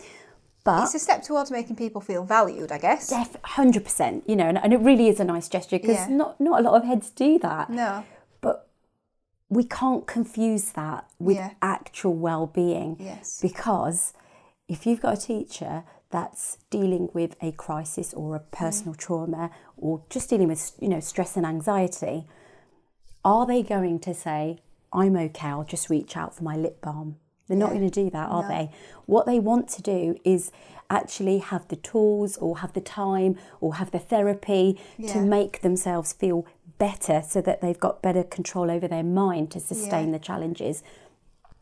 [0.65, 3.09] but It's a step towards making people feel valued, I guess.
[3.09, 6.09] def- 100%, you know, and, and it really is a nice gesture because Yeah.
[6.09, 7.69] not, not a lot of heads do that.
[7.71, 8.05] No.
[9.49, 11.51] We can't confuse that with Yeah.
[11.63, 12.97] actual well being.
[12.99, 13.41] Yes.
[13.41, 14.15] Because
[14.69, 18.51] if you've got a teacher that's dealing with a crisis or a mm.
[18.51, 22.27] personal trauma or just dealing with, you know, stress and anxiety,
[23.25, 24.59] are they going to say,
[24.93, 27.17] I'm okay, I'll just reach out for my lip balm?
[27.49, 28.49] They're not going to do that, are No.
[28.49, 28.71] they?
[29.07, 30.51] What they want to do is
[30.89, 36.13] actually have the tools or have the time or have the therapy to make themselves
[36.13, 36.47] feel
[36.79, 40.13] better so that they've got better control over their mind to sustain Yeah.
[40.13, 40.83] the challenges.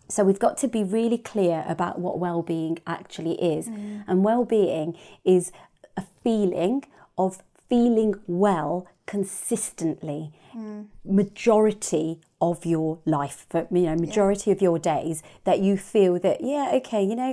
[0.08, 3.68] So we've got to be really clear about what well-being actually is.
[3.68, 4.04] Mm.
[4.06, 5.52] And well-being is
[5.96, 6.84] a feeling
[7.16, 10.86] of feeling well consistently Mm.
[11.04, 16.42] majority of your life for you know majority of your days that you feel that
[16.42, 17.30] yeah okay you know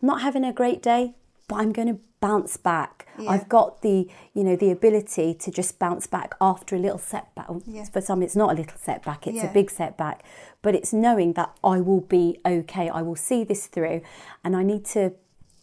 [0.00, 1.14] I'm not having a great day
[1.52, 5.78] but I'm going to bounce back I've got the you know the ability to just
[5.78, 7.84] bounce back after a little setback oh, Yeah.
[7.84, 9.50] for some it's not a little setback it's Yeah.
[9.50, 10.22] a big setback
[10.62, 14.00] but it's knowing that I will be okay I will see this through
[14.44, 15.12] and I need to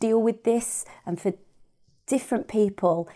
[0.01, 1.33] deal with this and for
[2.07, 3.07] different people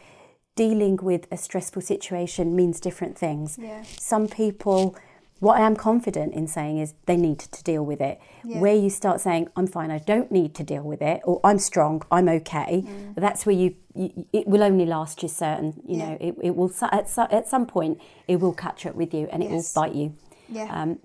[0.55, 3.84] dealing with a stressful situation means different things Yeah.
[3.84, 4.95] some people
[5.43, 8.19] what I am confident in saying is they need to deal with it.
[8.45, 8.59] Yeah.
[8.63, 11.59] Where you start saying, I'm fine, I don't need to deal with it, or I'm
[11.59, 13.15] strong, I'm okay, Mm.
[13.15, 16.09] that's where you, you, it will only last you certain, you Yeah.
[16.09, 19.43] know, it, it will, at, at some point, it will catch up with you and
[19.43, 20.13] it will bite you.
[20.49, 20.69] Yeah.
[20.81, 20.99] Um,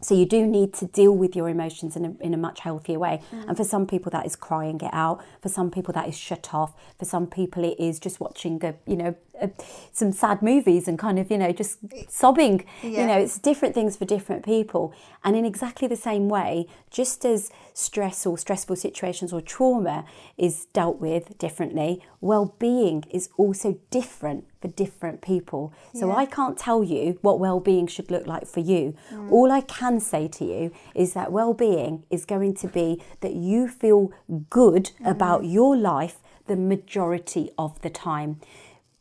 [0.00, 2.98] so you do need to deal with your emotions in a, in a much healthier
[2.98, 3.20] way.
[3.32, 5.24] And for some people that is crying it out.
[5.42, 6.74] For some people that is shut off.
[6.98, 9.50] For some people it is just watching a, you know a,
[9.92, 11.78] some sad movies and kind of you know just
[12.08, 12.64] sobbing.
[12.82, 13.00] Yeah.
[13.00, 14.94] You know it's different things for different people.
[15.24, 20.04] And in exactly the same way, just as stress or stressful situations or trauma
[20.36, 25.72] is dealt with differently, well-being is also different for different people.
[25.94, 26.16] So Yeah.
[26.16, 28.94] I can't tell you what well-being should look like for you.
[29.10, 29.30] Mm.
[29.30, 33.68] All I can say to you is that well-being is going to be that you
[33.68, 34.10] feel
[34.50, 35.10] good mm.
[35.10, 38.40] about your life the majority of the time.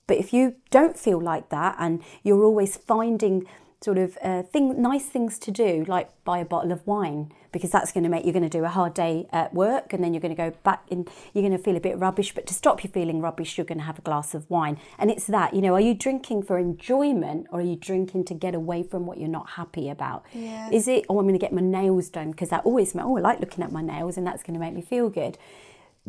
[0.05, 3.45] But if you don't feel like that and you're always finding
[3.81, 7.69] sort of uh, thing, nice things to do, like buy a bottle of wine, because
[7.69, 10.13] that's going to make you're going to do a hard day at work, and then
[10.13, 12.33] you're going to go back and you're going to feel a bit rubbish.
[12.33, 15.11] But to stop you feeling rubbish, you're going to have a glass of wine, and
[15.11, 18.55] it's that you know, are you drinking for enjoyment or are you drinking to get
[18.55, 20.25] away from what you're not happy about?
[20.33, 20.69] Yeah.
[20.71, 21.05] Is it?
[21.09, 23.63] Oh, I'm going to get my nails done because that always oh, I like looking
[23.63, 25.37] at my nails, and that's going to make me feel good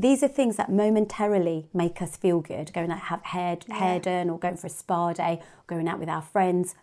[0.01, 3.75] these are things that momentarily make us feel good going out have hair, yeah.
[3.75, 6.77] hair done or going for a spa day going out with our friends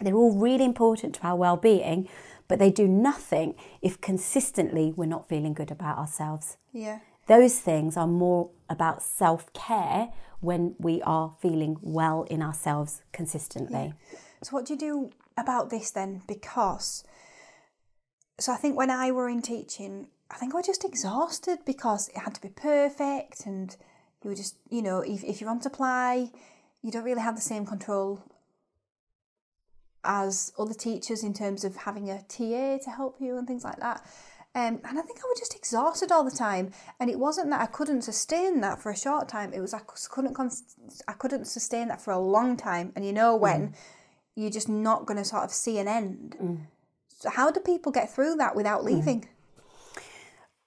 [0.00, 2.08] they're all really important to our well-being
[2.48, 6.56] but they do nothing if consistently we're not feeling good about ourselves.
[6.72, 7.00] Yeah.
[7.26, 13.94] Those things are more about self-care when we are feeling well in ourselves consistently.
[14.12, 14.18] Yeah.
[14.42, 16.22] so what do you do about this then?
[16.26, 17.02] Because
[18.38, 22.08] so i think when i were in teaching I think I was just exhausted because
[22.08, 23.74] it had to be perfect and
[24.22, 26.30] you were just, you know, if, if you're on supply,
[26.82, 28.22] you don't really have the same control
[30.06, 33.80] as other teachers in terms of having a TA to help you and things like
[33.80, 34.04] that.
[34.54, 36.70] Um, and I think I was just exhausted all the time.
[36.98, 39.52] And it wasn't that I couldn't sustain that for a short time.
[39.52, 40.38] It was I couldn't
[41.06, 42.92] I couldn't sustain that for a long time.
[42.96, 43.74] And you know when mm.
[44.34, 46.36] you're just not going to sort of see an end.
[46.40, 46.60] Mm.
[47.18, 48.86] So how do people get through that without mm.
[48.86, 49.20] leaving?
[49.22, 49.28] Mm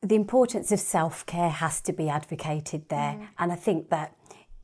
[0.01, 3.27] the importance of self care has to be advocated there, mm.
[3.37, 4.15] and I think that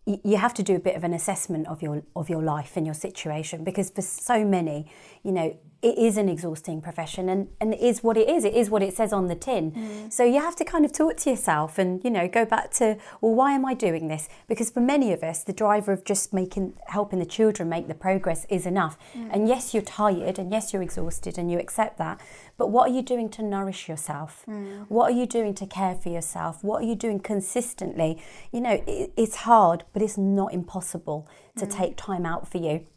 [0.05, 2.85] you have to do a bit of an assessment of your of your life and
[2.85, 4.85] your situation because for so many,
[5.23, 8.43] you know, it is an exhausting profession and, and it is what it is.
[8.43, 9.71] It is what it says on the tin.
[9.71, 10.11] Mm.
[10.11, 12.97] So you have to kind of talk to yourself and, you know, go back to,
[13.21, 14.27] well, why am I doing this?
[14.47, 17.93] Because for many of us, the driver of just making helping the children make the
[17.93, 18.97] progress is enough.
[19.13, 19.29] Mm.
[19.31, 22.19] And yes, you're tired and yes, you're exhausted and you accept that.
[22.57, 24.43] But what are you doing to nourish yourself?
[24.49, 24.87] Mm.
[24.89, 26.63] What are you doing to care for yourself?
[26.63, 28.19] What are you doing consistently?
[28.51, 31.27] You know, it, it's hard, but it's not impossible
[31.57, 31.71] to mm.
[31.71, 32.87] take time out for you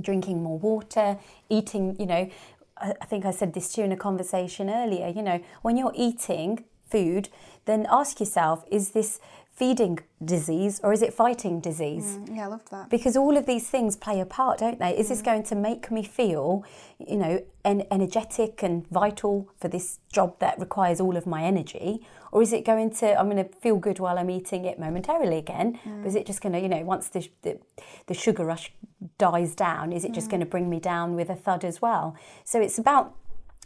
[0.00, 2.30] drinking more water, eating, you know,
[2.76, 5.92] I think I said this to you in a conversation earlier, you know, when you're
[5.94, 7.28] eating food,
[7.66, 9.20] then ask yourself, is this
[9.60, 12.16] feeding disease or is it fighting disease?
[12.16, 12.88] Mm, yeah, I love that.
[12.88, 14.96] Because all of these things play a part, don't they?
[14.96, 15.08] Is mm.
[15.10, 16.64] this going to make me feel,
[16.98, 22.00] you know, en- energetic and vital for this job that requires all of my energy?
[22.32, 25.36] Or is it going to, I'm going to feel good while I'm eating it momentarily
[25.36, 25.78] again?
[25.84, 26.04] Mm.
[26.04, 27.58] Or is it just going to, you know, once the, the,
[28.06, 28.72] the sugar rush
[29.18, 30.30] dies down, is it just mm.
[30.30, 32.16] going to bring me down with a thud as well?
[32.44, 33.14] So it's about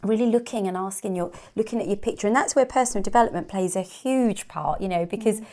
[0.03, 3.75] really looking and asking your looking at your picture and that's where personal development plays
[3.75, 5.45] a huge part you know because mm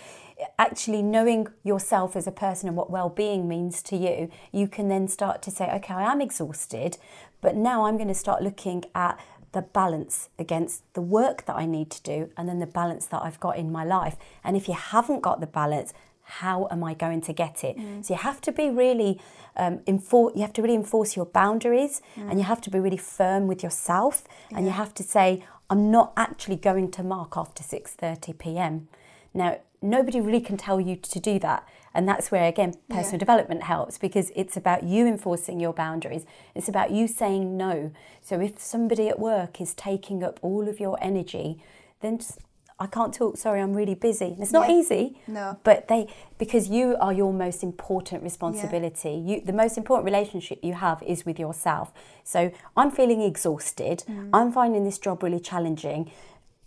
[0.59, 5.09] actually knowing yourself as a person and what well-being means to you you can then
[5.09, 6.97] start to say okay i am exhausted
[7.40, 9.18] but now i'm going to start looking at
[9.53, 13.22] the balance against the work that i need to do and then the balance that
[13.22, 15.93] i've got in my life and if you haven't got the balance
[16.24, 17.76] how am I going to get it?
[17.76, 18.05] Mm.
[18.05, 19.20] So you have to be really
[19.57, 19.80] um.
[19.86, 22.30] You have to really enforce your boundaries, mm.
[22.30, 24.57] and you have to be really firm with yourself, yeah.
[24.57, 28.88] and you have to say, "I'm not actually going to mark after 6:30 p.m."
[29.34, 31.66] Now, nobody really can tell you to do that.
[31.95, 33.18] And that's where, again, personal yeah.
[33.18, 36.24] development helps because it's about you enforcing your boundaries.
[36.55, 37.93] It's about you saying no.
[38.22, 41.62] So if somebody at work is taking up all of your energy,
[42.01, 42.39] then just,
[42.78, 44.26] I can't talk, sorry, I'm really busy.
[44.26, 44.76] And it's not yeah.
[44.76, 45.20] easy.
[45.26, 45.59] No.
[45.64, 46.07] But they,
[46.39, 49.11] because you are your most important responsibility.
[49.11, 49.35] Yeah.
[49.35, 51.93] You, the most important relationship you have is with yourself.
[52.24, 54.05] So I'm feeling exhausted.
[54.09, 54.30] Mm.
[54.33, 56.11] I'm finding this job really challenging.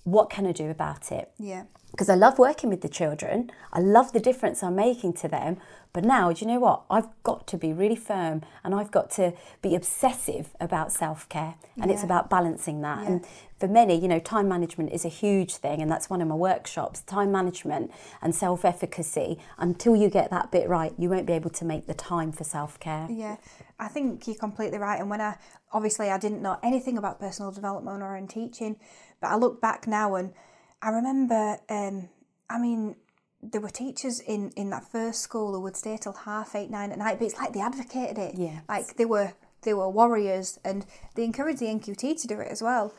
[0.04, 1.32] What can I do about it?
[1.40, 1.64] Yeah
[1.96, 3.50] because I love working with the children.
[3.72, 5.56] I love the difference I'm making to them.
[5.94, 6.84] But now, do you know what?
[6.90, 9.32] I've got to be really firm and I've got to
[9.62, 11.56] be obsessive about self care.
[11.78, 11.94] And yeah.
[11.94, 13.00] it's about balancing that.
[13.00, 13.08] Yeah.
[13.08, 13.26] And
[13.58, 15.82] for many, you know, time management is a huge thing.
[15.82, 17.92] And that's one of my workshops time management
[18.22, 19.40] and self efficacy.
[19.58, 22.44] Until you get that bit right, you won't be able to make the time for
[22.44, 23.08] self care.
[23.10, 23.38] Yeah,
[23.80, 25.00] I think you're completely right.
[25.00, 25.38] And when I
[25.72, 28.76] obviously I didn't know anything about personal development or in teaching,
[29.22, 30.34] but I look back now and
[30.82, 32.10] I remember, um,
[32.50, 32.96] I mean,
[33.42, 36.92] there were teachers in, in that first school who would stay till half eight, nine
[36.92, 38.36] at night, but it's like they advocated it.
[38.38, 38.62] Yeah.
[38.68, 42.62] Like they were they were warriors and they encouraged the NQT to do it as
[42.62, 42.94] well.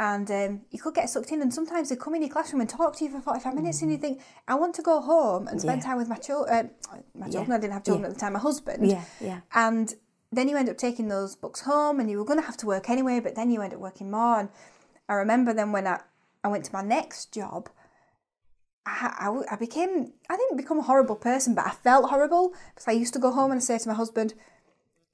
[0.00, 2.70] And um, you could get sucked in, and sometimes they'd come in your classroom and
[2.70, 3.82] talk to you for 45 minutes, mm.
[3.82, 5.88] and you think, I want to go home and spend yeah.
[5.88, 6.70] time with my, children.
[6.92, 7.50] uh, my children.
[7.50, 7.56] Yeah.
[7.56, 8.08] I didn't have children yeah.
[8.10, 8.88] at the time, my husband.
[8.88, 9.40] Yeah, yeah.
[9.56, 9.92] And
[10.30, 12.66] then you end up taking those books home, and you were going to have to
[12.66, 14.38] work anyway, but then you end up working more.
[14.38, 14.50] And
[15.08, 15.98] I remember then when I,
[16.44, 17.68] I went to my next job,
[18.86, 22.88] I, I, I, became, I didn't become a horrible person, but I felt horrible because
[22.88, 24.34] I used to go home and I say to my husband,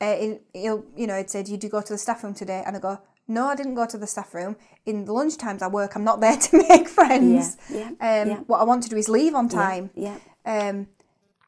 [0.01, 0.17] uh,
[0.53, 2.63] he'll, you know, he'd say, Did you go to the staff room today?
[2.67, 4.57] And I go, No, I didn't go to the staff room.
[4.87, 7.57] In the lunch times I work, I'm not there to make friends.
[7.71, 8.37] Yeah, yeah, um, yeah.
[8.47, 9.91] What I want to do is leave on time.
[9.95, 10.19] Yeah.
[10.45, 10.69] yeah.
[10.69, 10.89] Um,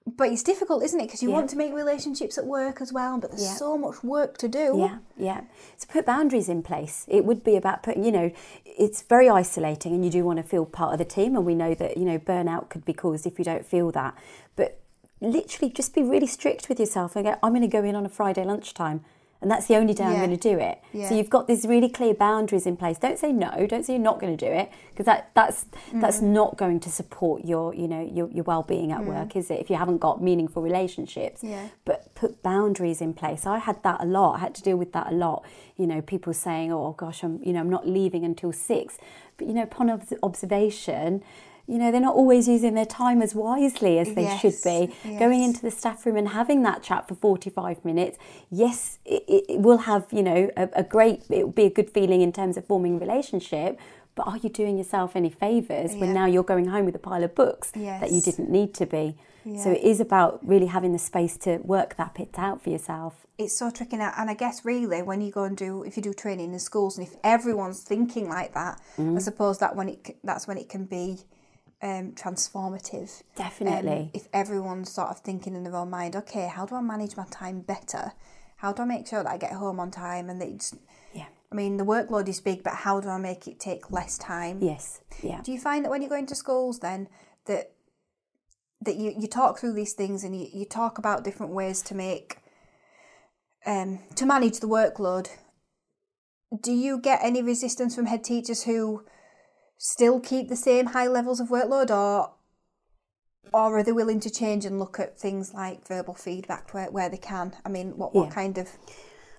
[0.07, 1.05] but it's difficult, isn't it?
[1.05, 1.35] Because you Yeah.
[1.37, 3.55] want to make relationships at work as well, but there's Yeah.
[3.57, 4.75] so much work to do.
[4.79, 5.41] Yeah, yeah.
[5.81, 7.05] To put boundaries in place.
[7.09, 8.31] It would be about putting, you know,
[8.65, 11.35] it's very isolating and you do want to feel part of the team.
[11.35, 14.15] And we know that, you know, burnout could be caused if you don't feel that.
[14.55, 14.79] But
[15.21, 18.07] literally just be really strict with yourself and go, I'm going to go in on
[18.07, 19.05] a Friday lunchtime.
[19.43, 20.82] And that's the only day I'm going to do it.
[20.93, 21.09] Yeah.
[21.09, 22.99] So you've got these really clear boundaries in place.
[22.99, 23.66] Don't say no.
[23.66, 26.32] Don't say you're not going to do it because that that's that's mm-hmm.
[26.32, 29.37] not going to support your you know your, your well-being at work, mm.
[29.37, 29.61] is it?
[29.61, 31.68] If you haven't got meaningful relationships Yeah.
[31.84, 33.47] but put boundaries in place.
[33.47, 34.37] I had that a lot.
[34.37, 35.45] I had to deal with that a lot.
[35.76, 38.99] You know, people saying, "Oh gosh, I'm you know I'm not leaving until 6.
[39.37, 39.91] But you know, upon
[40.22, 41.22] observation,
[41.67, 44.64] you know they're not always using their time as wisely as they should Yes,
[45.05, 45.19] be.
[45.19, 48.19] Going into the staff room and having that chat for 45 minutes,
[48.51, 51.23] yes, it, it will have you know a, a great.
[51.31, 53.79] It will be a good feeling in terms of forming relationship.
[54.14, 57.23] But are you doing yourself any favours when now you're going home with a pile
[57.23, 59.17] of books that you didn't need to be?
[59.62, 63.27] So it is about really having the space to work that bit out for yourself.
[63.39, 66.03] It's so tricky now, and I guess really when you go and do if you
[66.03, 69.17] do training in schools, and if everyone's thinking like that, Mm.
[69.17, 71.19] I suppose that when it that's when it can be
[71.83, 73.22] um, transformative.
[73.37, 73.93] Definitely.
[73.93, 77.16] Um, if everyone's sort of thinking in their own mind, okay, how do I manage
[77.16, 78.12] my time better?
[78.57, 80.74] How do I make sure that I get home on time and that it's
[81.12, 81.27] Yeah.
[81.53, 84.62] I mean, the workload is big, but how do I make it take less time?
[84.62, 85.01] Yes.
[85.22, 85.41] Yeah.
[85.43, 87.09] Do you find that when you go into schools then
[87.45, 87.72] that
[88.83, 91.95] that you, you talk through these things and you, you talk about different ways to
[91.95, 92.39] make
[93.66, 95.29] um to manage the workload?
[96.59, 99.05] Do you get any resistance from head teachers who
[99.79, 102.33] still keep the same high levels of workload or
[103.53, 107.09] or are they willing to change and look at things like verbal feedback where, where
[107.09, 107.55] they can?
[107.64, 108.68] I mean, what, what kind of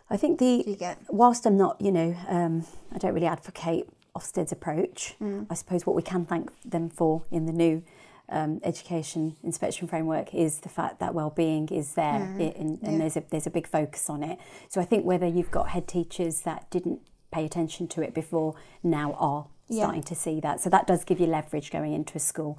[0.10, 0.98] I think the do you get?
[1.10, 5.16] whilst I'm not, you know, um, I don't really advocate Ofsted's approach.
[5.22, 5.48] Mm.
[5.50, 7.84] I suppose what we can thank them for in the new
[8.30, 12.40] um, education inspection framework is the fact that well-being is there Mm.
[12.40, 12.98] in, and Yeah.
[13.00, 14.40] there's a there's a big focus on it.
[14.70, 18.56] So I think whether you've got head teachers that didn't pay attention to it before
[18.82, 19.84] now are Yeah.
[19.84, 20.62] starting to see that.
[20.62, 22.58] So that does give you leverage going into a school.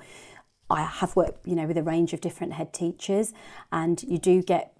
[0.70, 3.32] I have worked, you know, with a range of different head teachers,
[3.72, 4.77] and you do get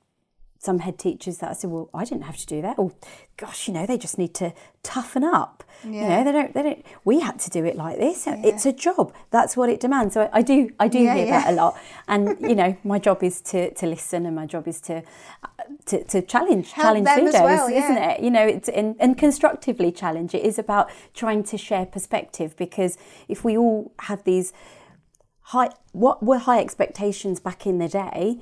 [0.61, 2.79] some head teachers that I said, well, I didn't have to do that.
[2.79, 2.93] Or,
[3.37, 4.53] gosh, you know, they just need to
[4.83, 5.63] toughen up.
[5.85, 6.85] You know, they don't, they don't.
[7.05, 8.25] We had to do it like this.
[8.27, 9.15] It's a job.
[9.31, 10.15] That's what it demands.
[10.15, 11.41] So I do, I do Yeah, hear yeah.
[11.43, 11.79] that a lot.
[12.09, 15.03] And you know, my job is to to listen, and my job is to
[15.87, 18.21] to, to challenge Help challenge leaders, well, isn't it?
[18.21, 20.35] You know, it's and, and constructively challenge.
[20.35, 22.99] It is about trying to share perspective because
[23.29, 24.53] if we all have these
[25.43, 28.41] high what were high expectations back in the day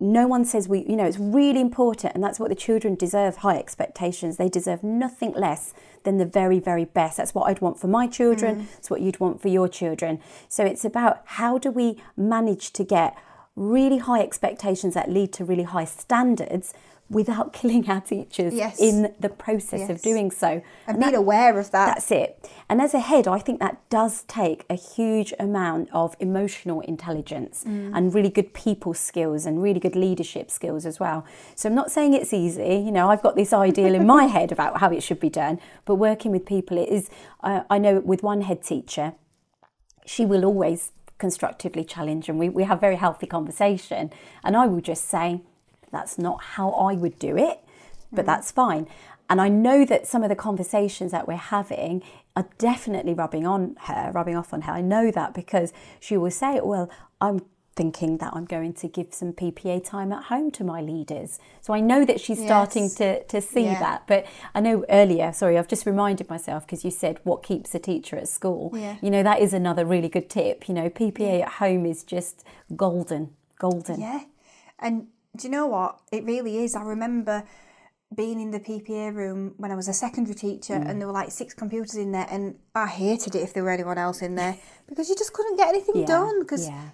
[0.00, 3.36] no one says we you know it's really important and that's what the children deserve
[3.38, 4.36] high expectations.
[4.36, 5.74] They deserve nothing less
[6.04, 7.16] than the very very best.
[7.16, 8.56] That's what i'd want for my children.
[8.56, 8.66] Mm.
[8.78, 10.20] It's what you'd want for your children.
[10.48, 13.16] So it's about how do we manage to get
[13.56, 16.72] really high expectations that lead to really high standards
[17.10, 18.78] without killing our teachers Yes.
[18.80, 21.86] in the process of doing so And being aware of that.
[21.86, 22.50] that's it.
[22.68, 27.64] And as a head, I think that does take a huge amount of emotional intelligence
[27.66, 27.96] Mm.
[27.96, 31.24] and really good people skills and really good leadership skills as well.
[31.54, 32.74] So I'm not saying it's easy.
[32.86, 35.58] You know, I've got this ideal in my head about how it should be done,
[35.86, 37.08] but working with people, it is.
[37.42, 39.14] Uh, I know with one head teacher,
[40.04, 44.08] she will always constructively challenge and we, we have very healthy conversation
[44.44, 45.40] and i will just say
[45.92, 47.60] that's not how i would do it
[48.12, 48.26] but mm.
[48.26, 48.86] that's fine.
[49.30, 52.02] And i know that some of the conversations that we're having
[52.34, 54.72] are definitely rubbing on her rubbing off on her.
[54.72, 56.88] I know that because she will say well
[57.20, 57.40] i'm
[57.76, 61.38] thinking that i'm going to give some ppa time at home to my leaders.
[61.60, 63.78] So i know that she's starting to, to see Yeah.
[63.80, 64.06] that.
[64.06, 67.78] But i know earlier sorry i've just reminded myself because you said what keeps a
[67.78, 68.72] teacher at school.
[68.74, 68.96] Yeah.
[69.02, 70.68] you know that is another really good tip.
[70.68, 74.00] You know ppa at home is just golden golden.
[74.00, 74.22] Yeah.
[74.78, 76.00] And do you know what?
[76.12, 76.74] It really is.
[76.74, 77.44] I remember
[78.14, 80.88] being in the PPA room when I was a secondary teacher Mm.
[80.88, 83.70] and there were like six computers in there and I hated it if there were
[83.70, 84.56] anyone else in there
[84.88, 86.88] because you just couldn't get anything Yeah, done because yeah.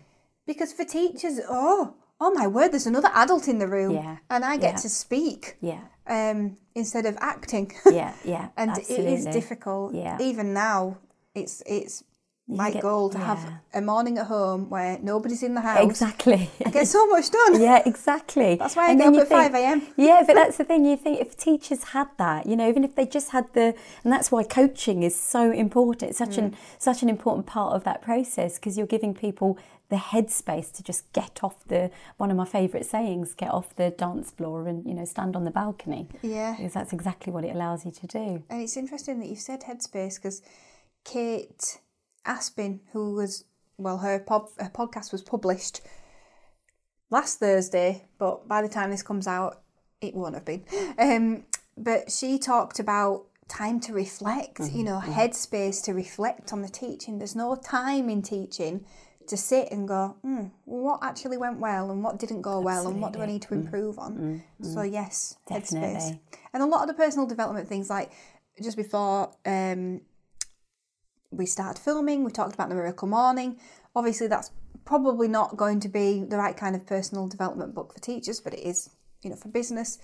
[0.46, 4.44] because for teachers, oh, oh my word, there's another adult in the room Yeah, and
[4.44, 7.72] I get to speak yeah um, instead of acting.
[7.86, 9.94] yeah yeah and it is difficult.
[9.94, 10.18] Yeah.
[10.20, 10.98] Even now,
[11.34, 12.02] it's it's
[12.46, 13.40] like get- gold to have
[13.72, 15.80] a morning at home where nobody's in the house.
[15.82, 17.58] exactly I get so much done.
[17.60, 19.82] yeah exactly That's why I And get up at think- 5 a.m..
[19.96, 22.94] yeah but that's the thing you think if teachers had that you know even if
[22.96, 26.38] they just had the and that's why coaching is so important it's such Mm.
[26.38, 29.56] an such an important part of that process because you're giving people
[29.88, 33.88] the headspace to just get off the one of my favorite sayings get off the
[33.90, 36.54] dance floor and you know stand on the balcony Yeah.
[36.56, 39.62] because that's exactly what it allows you to do And it's interesting that you said
[39.62, 40.42] headspace because
[41.04, 41.78] Kate
[42.26, 43.44] Aspin, who was,
[43.78, 45.80] well, her, pod, her podcast was published
[47.10, 49.62] last Thursday, but by the time this comes out,
[50.00, 50.64] it won't have been.
[50.98, 51.44] Um,
[51.76, 57.18] but she talked about time to reflect, you know, headspace to reflect on the teaching.
[57.18, 58.84] There's no time in teaching
[59.26, 63.00] to sit and go, mm, what actually went well and what didn't go well and
[63.00, 64.12] what do I need to improve on.
[64.62, 66.18] So yes, headspace.
[66.52, 68.12] And a lot of the personal development things, like
[68.62, 70.00] just before um,
[71.36, 73.58] we started filming, we talked about the miracle morning.
[73.94, 74.50] Obviously, that's
[74.84, 78.54] probably not going to be the right kind of personal development book for teachers, but
[78.54, 78.90] it is,
[79.22, 79.98] you know, for business.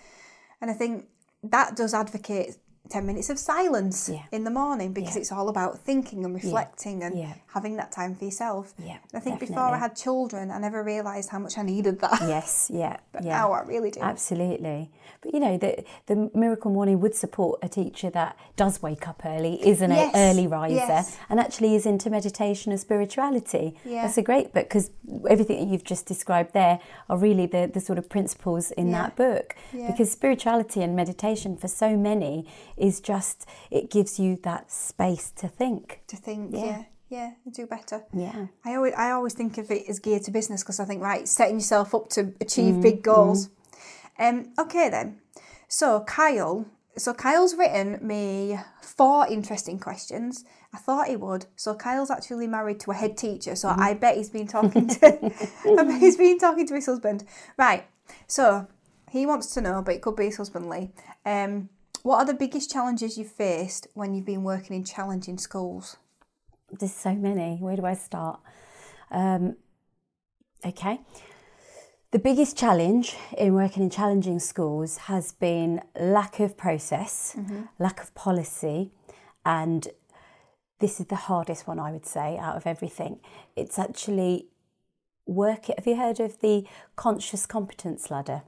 [0.61, 1.07] And I think
[1.43, 2.57] that does advocate
[2.89, 4.22] 10 minutes of silence Yeah.
[4.33, 5.20] in the morning because Yeah.
[5.20, 7.35] it's all about thinking and reflecting and Yeah.
[7.53, 8.74] having that time for yourself.
[8.78, 12.18] Yeah, I think before I had children, I never realised how much I needed that.
[12.22, 14.01] Yes, yeah, But now I really do.
[14.01, 14.91] Absolutely.
[15.22, 19.22] But you know, the the miracle morning would support a teacher that does wake up
[19.24, 21.16] early, is an Yes, early riser, yes.
[21.28, 23.76] and actually is into meditation and spirituality.
[23.85, 24.03] Yeah.
[24.03, 24.91] That's a great book because
[25.28, 29.14] everything that you've just described there are really the, the sort of principles in that
[29.14, 29.55] book.
[29.72, 32.47] Because spirituality and meditation for so many
[32.77, 36.01] is just, it gives you that space to think.
[36.09, 36.64] to think, Yeah.
[36.64, 38.05] yeah, yeah, do better.
[38.12, 38.47] Yeah.
[38.64, 41.27] I always, I always think of it as geared to business because I think, right,
[41.29, 43.51] setting yourself up to achieve big goals.
[44.18, 45.21] Um, okay, then.
[45.68, 46.66] So, Kyle,
[46.97, 50.45] so Kyle's written me four interesting questions.
[50.75, 51.47] I thought he would.
[51.57, 53.57] So, Kyle's actually married to a head teacher.
[53.57, 55.33] So, I bet he's been talking to,
[56.01, 57.25] he's been talking to his husband.
[57.57, 57.87] Right.
[58.27, 58.66] So,
[59.11, 60.91] he wants to know, but it could be his husband Lee.
[61.25, 61.68] Um,
[62.03, 65.96] what are the biggest challenges you've faced when you've been working in challenging schools?
[66.70, 67.57] There's so many.
[67.57, 68.40] Where do I start?
[69.11, 69.57] Um,
[70.64, 71.01] okay.
[72.12, 77.36] The biggest challenge in working in challenging schools has been lack of process,
[77.78, 78.90] lack of policy,
[79.44, 79.86] and
[80.80, 83.20] this is the hardest one I would say out of everything.
[83.55, 84.48] It's actually
[85.26, 85.66] work.
[85.66, 86.64] Have you heard of the
[86.96, 88.42] conscious competence ladder?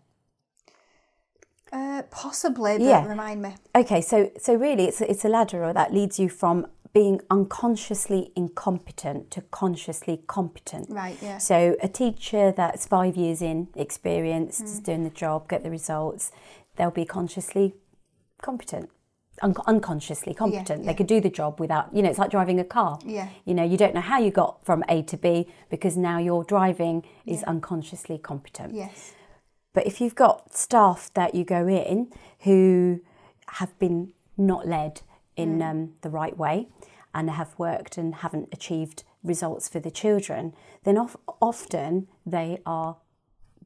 [1.72, 3.06] Uh, possibly, but Yeah.
[3.06, 3.54] remind me.
[3.74, 9.30] Okay, so so really, it's it's a ladder that leads you from being unconsciously incompetent
[9.30, 10.90] to consciously competent.
[10.90, 11.38] Right, yeah.
[11.38, 16.30] So a teacher that's five years in experienced, is doing the job, get the results,
[16.76, 17.74] they'll be consciously
[18.42, 18.90] competent.
[19.40, 20.80] Un- unconsciously competent.
[20.84, 20.88] yeah.
[20.88, 22.98] They could do the job without, you know, it's like driving a car.
[23.06, 23.28] Yeah.
[23.46, 26.44] You know, you don't know how you got from A to B because now your
[26.44, 28.74] driving is unconsciously competent.
[28.74, 29.14] Yes.
[29.74, 33.00] But if you've got staff that you go in who
[33.48, 35.02] have been not led
[35.36, 36.68] in um, the right way
[37.14, 40.54] and have worked and haven't achieved results for the children,
[40.84, 42.96] then of, often they are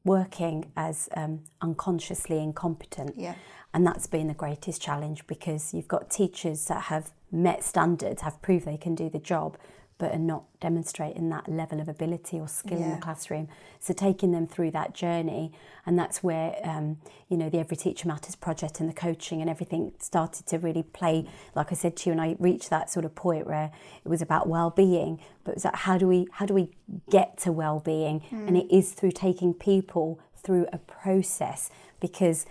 [0.03, 3.13] working as um, unconsciously incompetent.
[3.17, 3.35] Yeah.
[3.73, 8.41] And that's been the greatest challenge because you've got teachers that have met standards, have
[8.41, 9.57] proved they can do the job,
[9.97, 13.47] but are not demonstrating that level of ability or skill in the classroom.
[13.79, 15.51] So taking them through that journey,
[15.85, 16.97] and that's where um,
[17.29, 20.83] you know the Every Teacher Matters project and the coaching and everything started to really
[20.83, 21.27] play.
[21.55, 23.71] Like I said to you, and I reached that sort of point where
[24.05, 26.71] it was about well-being, but it was like how do we how do we
[27.09, 28.21] get to well-being?
[28.31, 31.69] And it is through taking people through a process
[31.99, 32.45] because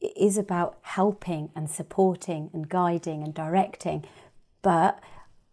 [0.00, 4.04] it is about helping and supporting and guiding and directing,
[4.62, 5.00] but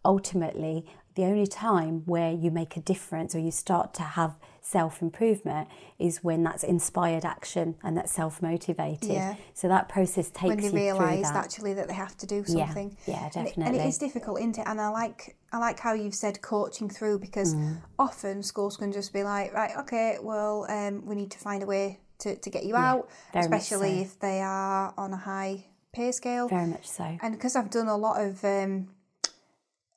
[0.06, 0.86] ultimately,
[1.16, 5.68] the only time where you make a difference or you start to have self improvement
[5.98, 9.10] is when that's inspired action and that's self motivated.
[9.10, 9.34] Yeah.
[9.54, 12.96] So that process takes When they realise actually that they have to do something.
[13.06, 13.88] yeah, And it- And it, definitely.
[13.88, 14.66] is difficult, isn't it?
[14.66, 17.76] And I like I like how you've said coaching through because Mm.
[17.98, 21.66] often schools can just be like, right, okay, well, um, we need to find a
[21.66, 24.02] way to, to get you out, especially so.
[24.06, 26.46] if they are on a high pay scale.
[26.48, 27.04] Very much so.
[27.22, 28.88] and because I've done a lot of um,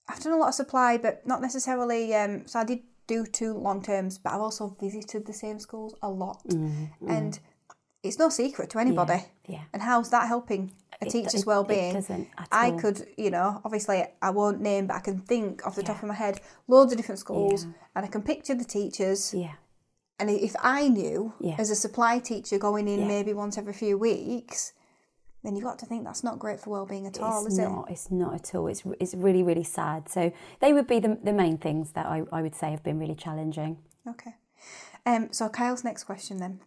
[0.10, 2.14] I've done a lot of supply, but not necessarily.
[2.16, 5.93] Um, so I did do two long terms, but I've also visited the same schools
[6.01, 6.41] a lot,
[7.07, 7.39] and
[8.03, 9.14] it's no secret to anybody.
[9.14, 9.51] Mm-hmm.
[9.51, 9.64] yeah.
[9.74, 11.93] And how's that helping a It- teacher's it- it well-being?
[11.93, 12.80] doesn't at I all.
[12.80, 16.07] could, you know, obviously I won't name, but I can think off the top of
[16.07, 17.64] my head loads of different schools,
[17.95, 19.34] and I can picture the teachers.
[19.34, 19.53] Yeah.
[20.20, 21.55] And if I knew Yeah.
[21.57, 23.07] as a supply teacher going in Yeah.
[23.07, 24.74] maybe once every few weeks,
[25.43, 27.53] then you've got to think that's not great for well-being at all, is it it's
[27.53, 27.91] is not.
[27.91, 28.67] It's not at all.
[28.67, 30.09] It's it's really really sad.
[30.09, 32.99] So they would be the the main things that I, I would say have been
[32.99, 33.77] really challenging.
[34.07, 34.35] Okay.
[35.05, 36.59] Um, so Kyle's next question then.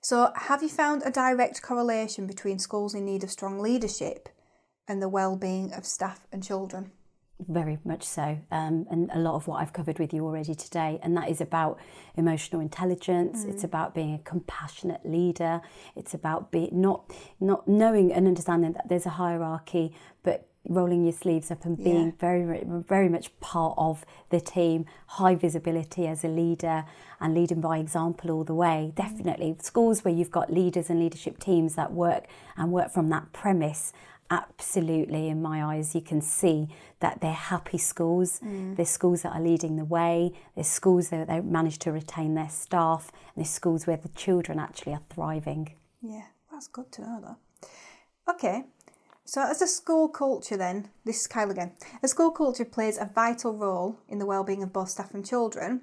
[0.00, 4.28] So have you found a direct correlation between schools in need of strong leadership
[4.86, 6.92] and the well-being of staff and children?
[7.40, 11.00] Very much so, um, and a lot of what I've covered with you already today,
[11.02, 11.80] and that is about
[12.16, 13.44] emotional intelligence.
[13.44, 15.60] It's about being a compassionate leader.
[15.96, 17.10] It's about be not
[17.40, 22.06] not knowing and understanding that there's a hierarchy, but rolling your sleeves up and being
[22.06, 22.12] Yeah.
[22.18, 26.86] very, very much part of the team, high visibility as a leader
[27.20, 28.92] and leading by example all the way.
[28.94, 29.56] Definitely.
[29.60, 32.26] Schools where you've got leaders and leadership teams that work
[32.56, 33.92] and work from that premise.
[34.30, 36.68] Absolutely, in my eyes, you can see
[37.00, 38.40] that they're happy schools.
[38.44, 38.76] Mm.
[38.76, 40.32] They're schools that are leading the way.
[40.54, 43.12] They're schools that they manage to retain their staff.
[43.12, 45.74] And they're schools where the children actually are thriving.
[46.02, 47.72] Yeah, that's good to know though.
[48.32, 48.64] Okay,
[49.26, 51.72] so as a school culture, then, this is Kyle again.
[52.02, 55.82] A school culture plays a vital role in the well-being of both staff and children.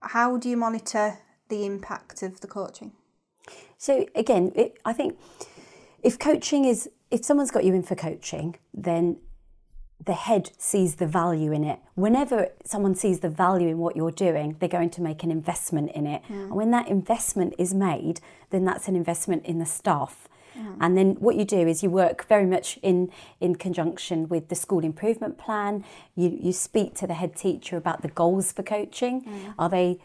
[0.00, 1.18] How do you monitor
[1.48, 2.92] the impact of the coaching?
[3.78, 5.18] So again, it, I think
[6.02, 9.18] if coaching is if someone's got you in for coaching, then
[10.04, 11.78] the head sees the value in it.
[11.94, 15.92] Whenever someone sees the value in what you're doing, they're going to make an investment
[15.92, 16.22] in it.
[16.28, 20.28] And when that investment is made, then that's an investment in the staff.
[20.80, 23.10] And then what you do is you work very much in,
[23.40, 25.84] in conjunction with the school improvement plan.
[26.14, 29.24] You, you speak to the head teacher about the goals for coaching.
[29.58, 29.98] Are they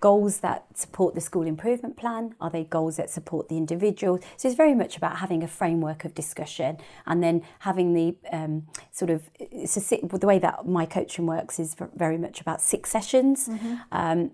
[0.00, 2.34] goals that support the school improvement plan?
[2.40, 4.18] Are they goals that support the individual?
[4.36, 8.66] So it's very much about having a framework of discussion and then having the um,
[8.90, 13.48] sort of a, the way that my coaching works is very much about six sessions.
[13.92, 14.32] Um,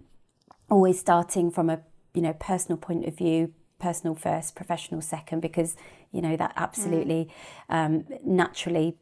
[0.71, 1.81] always starting from a
[2.15, 5.77] you know personal point of view personal first professional second because
[6.13, 7.29] you know that absolutely
[7.69, 8.97] um, naturally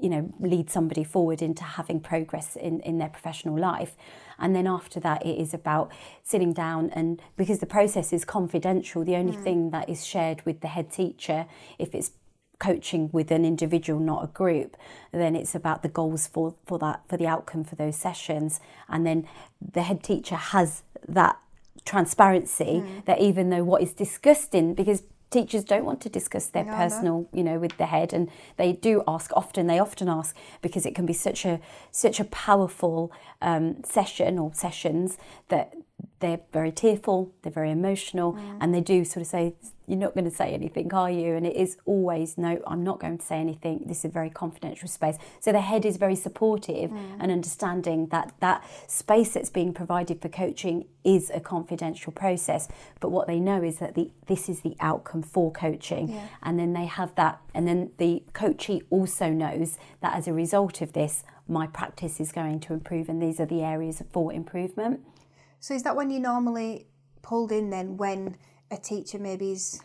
[0.00, 3.96] you know lead somebody forward into having progress in in their professional life.
[4.38, 5.92] And then after that it is about
[6.22, 9.44] sitting down and because the process is confidential the only mm.
[9.44, 11.46] thing that is shared with the head teacher
[11.78, 12.12] if it's
[12.58, 14.76] coaching with an individual not a group
[15.12, 18.60] then it's about the goals for for that for the outcome for those sessions.
[18.88, 19.26] And then
[19.60, 21.38] the head teacher has that
[21.84, 23.04] transparency mm.
[23.06, 26.72] that even though what is discussed in because teachers don't want to discuss their No,
[26.72, 26.76] no.
[26.76, 30.84] personal you know with the head and they do ask often they often ask because
[30.86, 31.60] it can be such a
[31.90, 35.18] such a powerful um, session or sessions
[35.48, 35.74] that
[36.20, 38.58] they're very tearful they're very emotional mm.
[38.60, 39.54] and they do sort of say
[39.90, 41.34] you're not going to say anything are you?
[41.34, 43.82] And it is always no i'm not going to say anything.
[43.86, 45.16] This is a very confidential space.
[45.40, 47.16] So the head is very supportive mm.
[47.18, 52.68] and understanding that that space that's being provided for coaching is a confidential process.
[53.00, 56.08] But what they know is that the this is the outcome for coaching.
[56.10, 56.28] Yeah.
[56.42, 60.80] and then they have that and then the coachee also knows that as a result
[60.80, 65.00] of this my practice is going to improve and these are the areas for improvement
[65.60, 66.86] So is that when you normally
[67.22, 68.36] pulled in then when
[68.70, 69.80] a teacher maybe is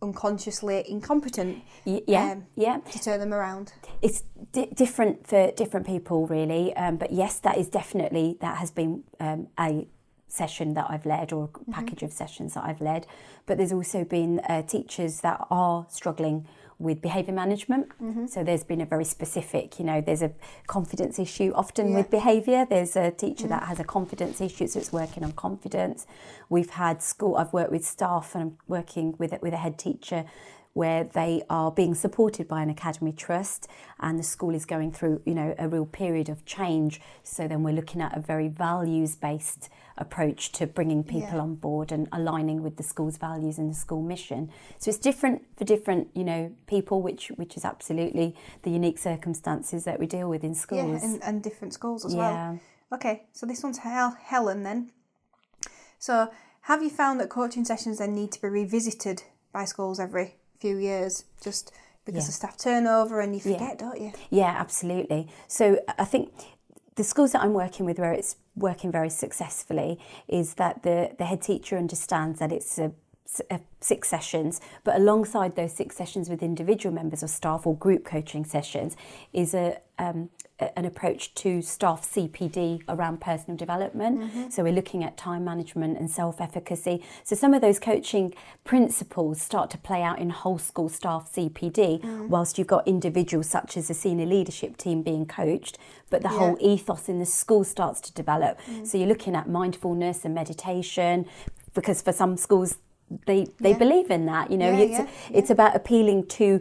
[0.00, 2.78] unconsciously incompetent Y- yeah Um, yeah.
[2.78, 3.72] to turn them around?
[4.00, 4.22] it's
[4.52, 9.04] di- different for different people really um, but yes that is definitely that has been
[9.20, 9.86] um, a
[10.30, 13.06] session that I've led or a package of sessions that I've led.
[13.46, 16.46] But there's also been uh, teachers that are struggling
[16.78, 17.88] with behaviour management.
[18.00, 18.26] Mm-hmm.
[18.26, 20.32] So there's been a very specific you know there's a
[20.66, 21.96] confidence issue often Yeah.
[21.98, 23.68] with behaviour there's a teacher that mm-hmm.
[23.68, 26.06] has a confidence issue so it's working on confidence.
[26.48, 30.24] We've had school I've worked with staff and I'm working with with a head teacher
[30.74, 33.66] where they are being supported by an academy trust
[33.98, 37.00] and the school is going through you know a real period of change.
[37.24, 39.68] So then we're looking at a very values based
[40.00, 41.40] approach to bringing people Yeah.
[41.40, 45.42] on board and aligning with the school's values and the school mission so it's different
[45.56, 50.28] for different you know people which which is absolutely the unique circumstances that we deal
[50.28, 52.50] with in schools Yeah, and, and different schools as Yeah.
[52.50, 52.60] well.
[52.92, 54.90] Okay, so this one's Hel- Helen then.
[55.98, 56.30] So
[56.62, 60.76] have you found that coaching sessions then need to be revisited by schools every few
[60.76, 61.72] years just
[62.04, 62.28] because Yeah.
[62.28, 63.58] of staff turnover and you Yeah.
[63.58, 64.12] forget, don't you?
[64.30, 65.28] Yeah, absolutely.
[65.46, 66.32] So I think
[66.94, 69.98] the schools that I'm working with where it's working very successfully
[70.28, 72.92] is that the, the head teacher understands that it's a,
[73.80, 78.44] six sessions, but alongside those six sessions with individual members of staff or group coaching
[78.44, 78.96] sessions
[79.32, 80.30] is a um,
[80.60, 84.20] an approach to staff CPD around personal development.
[84.20, 84.50] Mm-hmm.
[84.50, 87.04] So we're looking at time management and self-efficacy.
[87.22, 88.34] So some of those coaching
[88.64, 92.28] principles start to play out in whole school staff CPD, mm.
[92.28, 95.78] whilst you've got individuals such as the senior leadership team being coached,
[96.10, 98.60] but the whole ethos in the school starts to develop.
[98.62, 98.86] Mm.
[98.86, 101.26] So you're looking at mindfulness and meditation,
[101.74, 102.78] because for some schools
[103.26, 103.78] they they Yeah.
[103.78, 104.50] believe in that.
[104.50, 106.60] You know, Yeah, it's yeah, it's about appealing to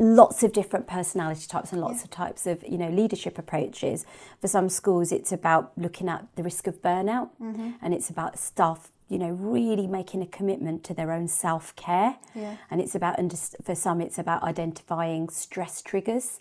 [0.00, 4.06] lots of different personality types and lots of types of you know leadership approaches.
[4.40, 7.70] For some schools it's about looking at the risk of burnout Mm-hmm.
[7.82, 12.16] and it's about staff you know really making a commitment to their own self-care.
[12.34, 12.56] Yeah.
[12.70, 13.16] and it's about
[13.62, 16.38] for some it's about identifying stress triggers.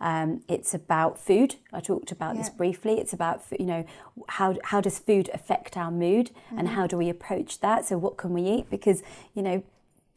[0.00, 1.56] Um, it's about food.
[1.72, 2.56] I talked about this Mm-hmm.
[2.58, 2.94] Briefly.
[3.00, 3.84] It's about you know
[4.28, 6.76] how how does food affect our mood and Mm-hmm.
[6.76, 7.86] how do we approach that?
[7.86, 8.70] So what can we eat?
[8.70, 9.02] Because
[9.34, 9.62] you know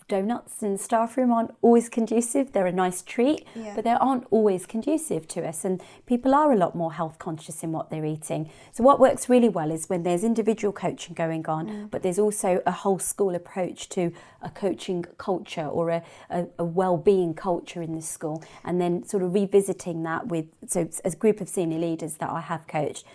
[0.07, 2.51] donuts in the staff room aren't always conducive.
[2.51, 3.73] They're a nice treat, Yeah.
[3.75, 5.65] but they aren't always conducive to us.
[5.65, 8.49] And people are a lot more health conscious in what they're eating.
[8.71, 11.91] So, what works really well is when there's individual coaching going on, mm.
[11.91, 14.11] but there's also a whole school approach to
[14.41, 19.23] a coaching culture or a, a, a well-being culture in the school, and then sort
[19.23, 23.05] of revisiting that with so as a group of senior leaders that I have coached.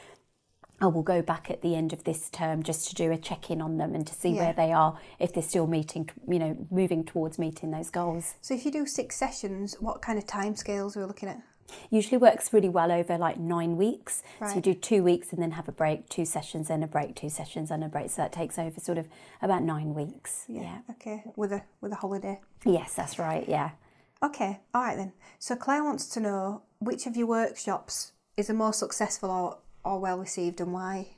[0.81, 3.51] I will go back at the end of this term just to do a check
[3.51, 4.45] in on them and to see Yeah.
[4.45, 8.35] where they are if they're still meeting, you know, moving towards meeting those goals.
[8.41, 11.43] So if you do six sessions, what kind of timescales are we looking at?
[11.91, 14.23] Usually works really well over like nine weeks.
[14.41, 17.15] So you do two weeks and then have a break, two sessions, then a break,
[17.15, 18.09] two sessions, and a break.
[18.11, 19.07] So that takes over sort of
[19.43, 20.45] about nine weeks.
[20.49, 20.79] Yeah.
[20.93, 21.25] Okay.
[21.37, 22.41] With a with a holiday.
[22.65, 23.47] Yes, that's right.
[23.47, 23.73] Yeah.
[24.23, 24.61] Okay.
[24.75, 25.13] All right then.
[25.39, 29.99] So Claire wants to know which of your workshops is the most successful or, or
[29.99, 31.09] well received and why.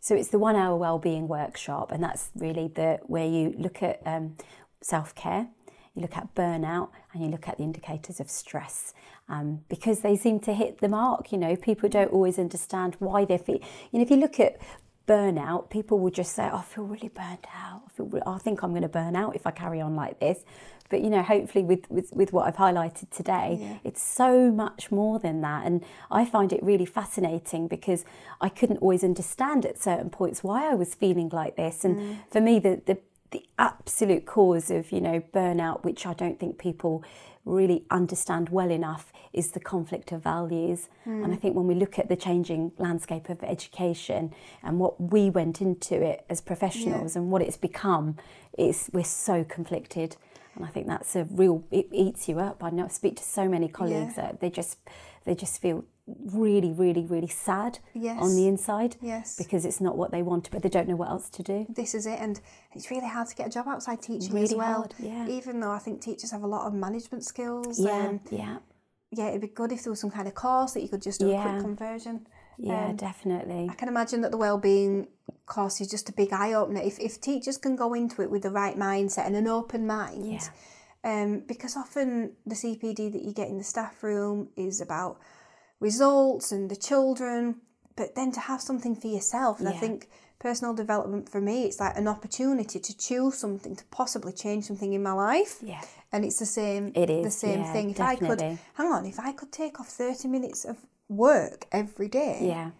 [0.00, 4.00] So it's the one hour wellbeing workshop, and that's really the where you look at
[4.06, 4.36] um,
[4.80, 5.48] self care,
[5.94, 8.94] you look at burnout, and you look at the indicators of stress,
[9.28, 11.32] um, because they seem to hit the mark.
[11.32, 13.58] You know, people don't always understand why they feel.
[13.90, 14.60] You know, if you look at
[15.06, 17.82] burnout, people will just say, oh, "I feel really burnt out.
[17.86, 18.22] I feel.
[18.26, 20.44] I think I'm going to burn out if I carry on like this."
[20.88, 25.18] But you know, hopefully, with, with, with what I've highlighted today, it's so much more
[25.18, 25.66] than that.
[25.66, 28.04] And I find it really fascinating because
[28.40, 31.84] I couldn't always understand at certain points why I was feeling like this.
[31.84, 32.18] And mm.
[32.30, 32.98] for me, the, the
[33.32, 37.02] the absolute cause of you know burnout, which I don't think people
[37.46, 40.88] really understand well enough, is the conflict of values.
[41.04, 41.24] Hmm.
[41.24, 45.30] And I think when we look at the changing landscape of education and what we
[45.30, 48.16] went into it as professionals and what it's become,
[48.58, 50.16] it's we're so conflicted.
[50.54, 52.64] And I think that's a real it eats you up.
[52.64, 54.22] I know I speak to so many colleagues Yeah.
[54.22, 54.78] that they just
[55.24, 58.20] they just feel really, really, really sad Yes.
[58.22, 59.36] on the inside Yes.
[59.36, 61.66] because it's not what they want, but they don't know what else to do.
[61.68, 62.40] This is it, and
[62.72, 64.74] it's really hard to get a job outside teaching Really as well.
[64.82, 65.26] hard, yeah.
[65.28, 67.78] Even though I think teachers have a lot of management skills.
[67.80, 68.58] Yeah, um, yeah,
[69.10, 71.20] yeah, it'd be good if there was some kind of course that you could just
[71.20, 72.26] do a quick conversion.
[72.58, 73.68] yeah, Um, definitely.
[73.70, 75.08] I can imagine that the wellbeing
[75.46, 76.80] course is just a big eye opener.
[76.80, 80.24] If, if teachers can go into it with the right mindset and an open mind,
[81.04, 81.22] Yeah.
[81.22, 85.18] um, because often the CPD that you get in the staff room is about
[85.80, 87.56] results and the children,
[87.96, 90.08] but then to have something for yourself, and I think
[90.38, 94.92] personal development for me, it's like an opportunity to choose something to possibly change something
[94.92, 95.58] in my life.
[95.62, 95.80] Yeah.
[96.12, 96.92] And it's the same.
[96.94, 97.90] It the same yeah, thing.
[97.90, 100.76] If I could, hang on, if I could take off thirty minutes of
[101.08, 102.70] work every day, Yeah.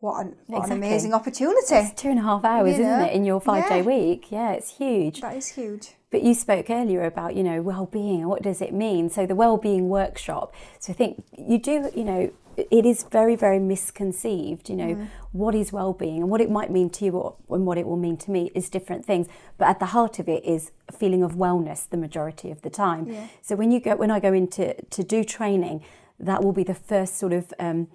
[0.00, 1.74] what an what an amazing opportunity.
[1.74, 4.30] It's two and a half hours, You isn't it, in your five day week?
[4.30, 5.20] Yeah, it's huge.
[5.20, 5.94] That is huge.
[6.10, 9.10] But you spoke earlier about, you know, well-being and what does it mean?
[9.10, 10.54] So the well-being workshop.
[10.78, 14.68] So I think you do, you know, it is very, very misconceived.
[14.70, 15.06] You know, Mm.
[15.32, 17.96] what is well-being and what it might mean to you or, and what it will
[17.98, 19.26] mean to me is different things.
[19.58, 22.70] But at the heart of it is a feeling of wellness the majority of the
[22.70, 23.06] time.
[23.06, 23.26] Yeah.
[23.42, 25.82] So when you go, when I go into to do training,
[26.18, 27.88] that will be the first sort of um,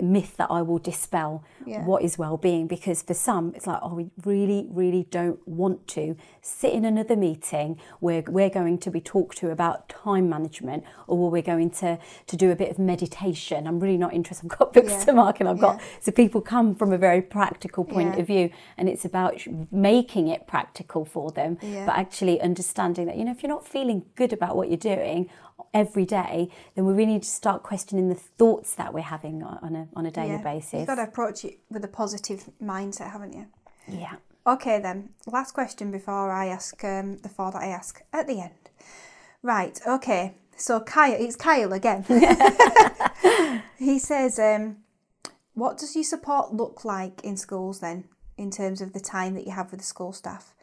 [0.00, 1.44] myth that I will dispel.
[1.64, 1.84] Yeah.
[1.84, 2.66] What is well-being?
[2.66, 7.16] Because for some, it's like, oh, we really, really don't want to sit in another
[7.16, 11.70] meeting where we're going to be talked to about time management, or where we're going
[11.70, 13.66] to to do a bit of meditation.
[13.66, 14.50] I'm really not interested.
[14.50, 15.04] I've got books Yeah.
[15.04, 15.84] to mark, and I've got Yeah.
[16.00, 19.40] so people come from a very practical point of view, and it's about
[19.70, 24.04] making it practical for them, but actually understanding that you know if you're not feeling
[24.14, 25.28] good about what you're doing
[25.72, 29.74] every day, then we really need to start questioning the thoughts that we're having on
[29.76, 30.42] a on a daily Yeah.
[30.42, 30.72] basis.
[30.80, 33.46] You've got to approach it with a positive mindset, haven't you?
[33.88, 34.16] Yeah.
[34.46, 35.10] Okay, then.
[35.26, 38.70] Last question before I ask um, the four that I ask at the end.
[39.42, 40.34] Right, okay.
[40.56, 42.04] So, Kyle, it's Kyle again.
[43.78, 44.78] he says, um,
[45.54, 48.04] What does your support look like in schools then,
[48.36, 50.54] in terms of the time that you have with the school staff?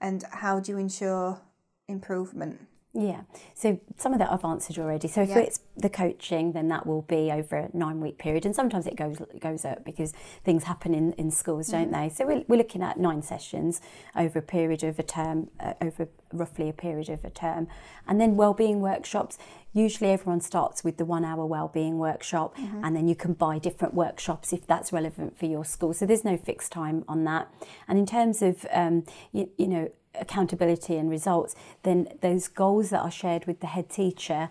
[0.00, 1.40] And how do you ensure
[1.88, 2.66] improvement?
[2.96, 3.22] Yeah.
[3.54, 5.08] So some of that I've answered already.
[5.08, 5.38] So if Yeah.
[5.38, 8.46] it's the coaching, then that will be over a nine week period.
[8.46, 10.12] And sometimes it goes goes up because
[10.44, 12.02] things happen in, in schools, don't Mm-hmm.
[12.02, 12.08] they?
[12.08, 13.80] So we're, we're looking at nine sessions
[14.14, 17.66] over a period of a term, uh, over roughly a period of a term.
[18.06, 19.38] And then wellbeing workshops.
[19.72, 22.84] Usually everyone starts with the one hour wellbeing workshop Mm-hmm.
[22.84, 25.92] and then you can buy different workshops if that's relevant for your school.
[25.94, 27.48] So there's no fixed time on that.
[27.88, 29.02] And in terms of, um,
[29.32, 33.88] you, you know, accountability and results, then those goals that are shared with the head
[33.90, 34.48] teacher,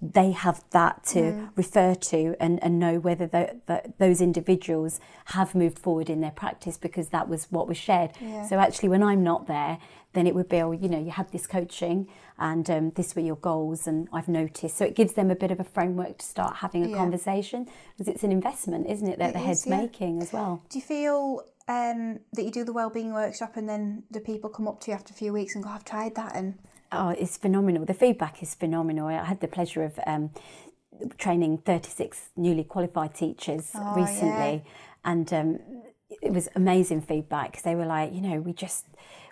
[0.00, 1.48] they have that to Mm.
[1.56, 6.30] refer to and, and know whether the, the, those individuals have moved forward in their
[6.30, 8.10] practice because that was what was shared.
[8.20, 8.46] Yeah.
[8.46, 9.78] So actually, when I'm not there,
[10.12, 12.06] then it would be, oh, you know, you had this coaching
[12.38, 14.76] and um, this were your goals, and I've noticed.
[14.76, 16.96] So it gives them a bit of a framework to start having a Yeah.
[16.96, 19.76] conversation because it's an investment, isn't it, that It the is, head's yeah.
[19.82, 20.60] making as well.
[20.68, 24.68] Do you feel um, that you do the wellbeing workshop and then the people come
[24.68, 26.58] up to you after a few weeks and go, I've tried that and
[26.92, 27.84] Oh, it's phenomenal.
[27.84, 29.08] The feedback is phenomenal.
[29.08, 30.30] I had the pleasure of um,
[31.18, 34.70] training 36 newly qualified teachers Oh, recently, yeah.
[35.04, 35.58] and um,
[36.22, 38.86] it was amazing feedback because they were like, you know, we just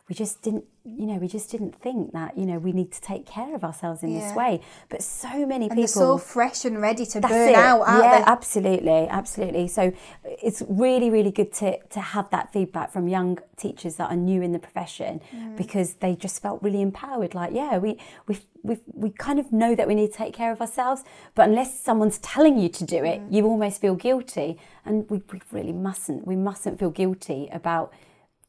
[0.08, 3.00] we just didn't, you know, we just didn't think that, you know, we need to
[3.00, 4.20] take care of ourselves in Yeah.
[4.20, 4.60] this way.
[4.88, 7.54] But so many And people so fresh and ready to burn it.
[7.54, 8.24] out, aren't yeah, they?
[8.26, 9.68] absolutely, absolutely.
[9.68, 9.92] So
[10.24, 14.42] it's really, really good to to have that feedback from young teachers that are new
[14.42, 15.56] in the profession Mm.
[15.56, 17.32] because they just felt really empowered.
[17.34, 17.96] Like, yeah, we
[18.26, 21.04] we we we kind of know that we need to take care of ourselves,
[21.36, 23.32] but unless someone's telling you to do it, Mm.
[23.34, 26.26] you almost feel guilty, and we, we really mustn't.
[26.26, 27.92] We mustn't feel guilty about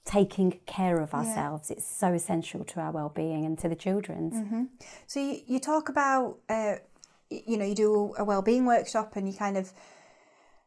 [0.06, 1.72] taking care of ourselves.
[1.72, 4.34] It's so essential to our well-being and to the children's.
[4.34, 4.64] Mm-hmm.
[5.08, 6.76] So you, you talk about, uh,
[7.30, 9.72] you know, you do a well-being workshop, and you kind of,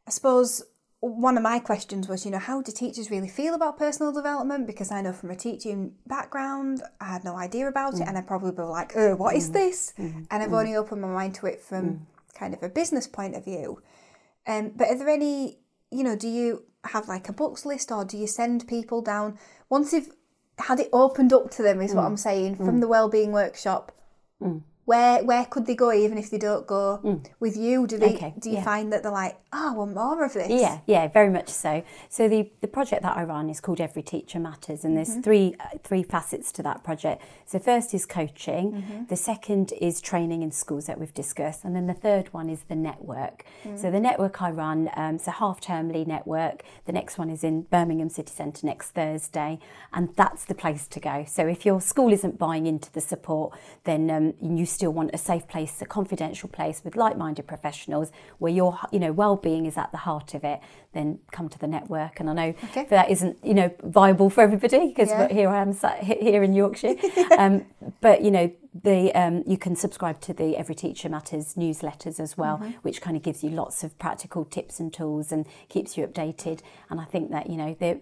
[0.06, 0.62] I suppose,
[1.00, 4.66] one of my questions was, you know, how do teachers really feel about personal development?
[4.66, 8.22] Because I know from a teaching background, I had no idea about it, and I
[8.22, 9.92] probably were like, oh, what is this?
[9.98, 13.44] And I've only opened my mind to it from kind of a business point of
[13.44, 13.82] view.
[14.46, 15.58] Um, but are there any,
[15.90, 19.38] you know, do you have like a books list or do you send people down
[19.68, 20.10] once you've
[20.58, 21.80] had it opened up to them?
[21.80, 22.06] Is what mm.
[22.06, 22.80] I'm saying from mm.
[22.80, 23.92] the wellbeing workshop.
[24.40, 24.62] Mm.
[24.86, 27.86] Where where could they go even if they don't go with you?
[27.86, 28.64] Do they Okay, do you yeah.
[28.64, 30.48] find that they're like, oh, I want more of this?
[30.48, 31.82] Yeah, yeah, very much so.
[32.08, 35.54] So the, the project that I run is called Every Teacher Matters, and there's three
[35.60, 37.20] uh, three facets to that project.
[37.46, 41.86] So first is coaching, the second is training in schools that we've discussed, and then
[41.88, 43.44] the third one is the network.
[43.76, 46.62] So the network I run, um, it's a half termly network.
[46.84, 49.58] The next one is in Birmingham City Centre next Thursday,
[49.92, 51.24] and that's the place to go.
[51.26, 55.18] So if your school isn't buying into the support, then um, you still want a
[55.18, 59.90] safe place, a confidential place with like-minded professionals where your you know well-being is at
[59.90, 60.60] the heart of it.
[60.96, 62.86] Then come to the network, and I know Okay.
[62.88, 65.28] that isn't you know viable for everybody because Yeah.
[65.28, 66.94] here I am sat here in Yorkshire.
[67.38, 67.66] um,
[68.00, 68.50] but you know
[68.82, 72.72] the um, you can subscribe to the Every Teacher Matters newsletters as well, Mm-hmm.
[72.86, 76.60] which kind of gives you lots of practical tips and tools and keeps you updated.
[76.90, 78.00] And I think that you know the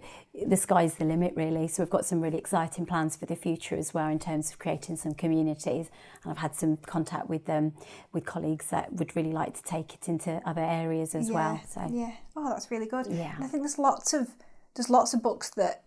[0.53, 1.67] the sky's the limit really.
[1.69, 4.59] So we've got some really exciting plans for the future as well in terms of
[4.61, 5.87] creating some communities.
[6.23, 7.73] And I've had some contact with them
[8.13, 11.61] with colleagues that would really like to take it into other areas as well.
[11.69, 12.13] So yeah.
[12.37, 13.07] Oh, that's really good.
[13.07, 13.35] Yeah.
[13.37, 14.29] And I think there's lots of
[14.75, 15.85] there's lots of books that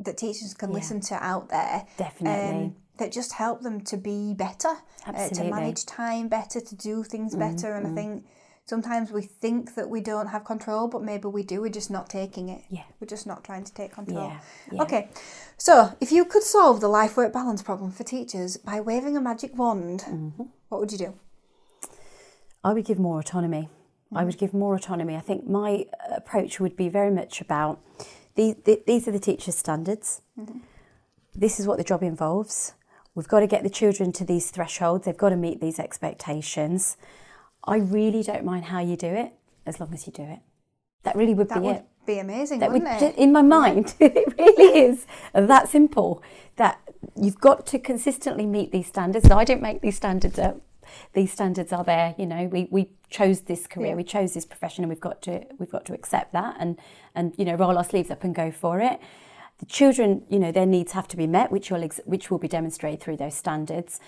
[0.00, 1.80] that teachers can listen to out there.
[1.82, 2.72] um, Definitely.
[2.98, 4.74] that just help them to be better,
[5.06, 7.74] uh, to manage time better, to do things better.
[7.74, 8.24] And I think
[8.66, 11.60] sometimes we think that we don't have control, but maybe we do.
[11.60, 12.62] We're just not taking it.
[12.70, 12.82] Yeah.
[12.98, 14.28] We're just not trying to take control.
[14.28, 14.40] Yeah,
[14.72, 14.82] yeah.
[14.82, 15.08] Okay.
[15.58, 19.20] So if you could solve the life work balance problem for teachers by waving a
[19.20, 20.42] magic wand, Mm-hmm.
[20.70, 21.14] what would you do?
[22.64, 23.68] I would give more autonomy.
[24.14, 25.16] I would give more autonomy.
[25.16, 27.80] I think my uh, approach would be very much about
[28.36, 30.22] the, the, these are the teacher's standards.
[30.38, 30.58] Mm-hmm.
[31.34, 32.74] This is what the job involves.
[33.14, 35.04] We've got to get the children to these thresholds.
[35.04, 36.96] They've got to meet these expectations.
[37.64, 39.32] I really don't mind how you do it,
[39.66, 40.40] as long as you do it.
[41.04, 41.84] That really would That be would it.
[42.06, 43.16] be amazing, That wouldn't would, it?
[43.16, 46.22] in my mind, it really is that simple.
[46.56, 46.80] That
[47.16, 49.30] you've got to consistently meet these standards.
[49.30, 50.60] I don't make these standards up.
[51.12, 52.14] These standards are there.
[52.18, 53.94] You know, we, we chose this career, Yeah.
[53.94, 56.78] we chose this profession, and we've got to we've got to accept that and
[57.14, 59.00] and you know roll our sleeves up and go for it.
[59.58, 62.38] The children, you know, their needs have to be met, which will ex- which will
[62.38, 64.00] be demonstrated through those standards.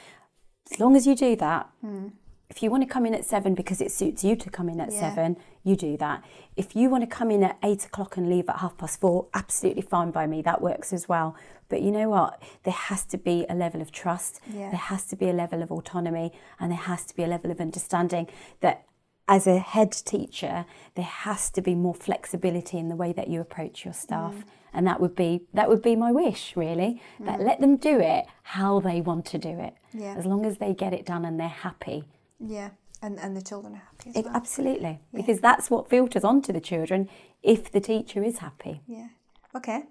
[0.73, 2.09] As long as you do that, hmm.
[2.49, 4.81] If you want to come in at seven because it suits you to come in
[4.81, 5.01] at Yeah.
[5.01, 6.23] seven, you do that.
[6.57, 9.27] If you want to come in at eight o'clock and leave at half past four,
[9.35, 10.43] absolutely fine by me.
[10.43, 11.35] That works as well.
[11.69, 12.41] But you know what?
[12.63, 14.41] There has to be a level of trust.
[14.47, 14.71] Yeah.
[14.71, 17.51] There has to be a level of autonomy, and there has to be a level
[17.51, 18.29] of understanding
[18.61, 18.85] that.
[19.29, 23.41] As a head teacher, there has to be more flexibility in the way that you
[23.41, 24.45] approach your staff, Mm.
[24.73, 27.03] and that would be that would be my wish, really.
[27.19, 30.15] That let them do it how they want to do it, Yeah.
[30.17, 32.05] as long as they get it done and they're happy.
[32.41, 32.71] Yeah.
[33.03, 34.35] And, and the children are happy as It- well.
[34.35, 37.09] Absolutely, because that's what filters onto the children
[37.43, 38.81] if the teacher is happy.
[38.87, 39.09] Yeah.
[39.55, 39.85] Okay.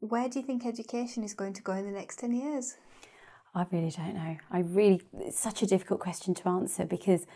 [0.00, 2.76] Where do you think education is going to go in the next 10 years?
[3.54, 4.36] I really don't know.
[4.50, 7.26] I really, it's such a difficult question to answer because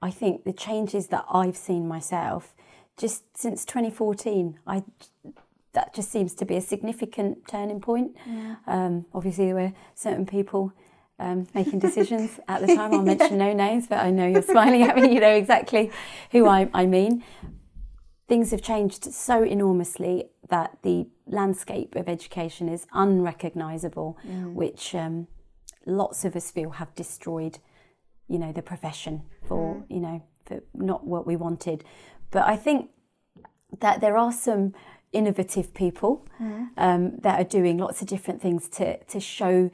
[0.00, 2.54] I think the changes that I've seen myself
[2.96, 4.82] just since 2014, I
[5.74, 8.16] that just seems to be a significant turning point.
[8.66, 10.72] Um, obviously, there were certain people
[11.18, 12.94] um, making decisions at the time.
[12.94, 15.12] I'll mention no names, but I know you're smiling at me.
[15.12, 15.90] You know exactly
[16.32, 17.24] who I, I mean.
[18.28, 24.18] Things have changed so enormously that the landscape of education is unrecognisable,
[24.54, 25.28] which um,
[25.86, 27.58] lots of us feel have destroyed,
[28.28, 31.84] you know, the profession for, you know, for not what we wanted.
[32.30, 32.90] But I think
[33.80, 34.74] that there are some
[35.12, 36.26] innovative people
[36.76, 39.70] um, that are doing lots of different things to to show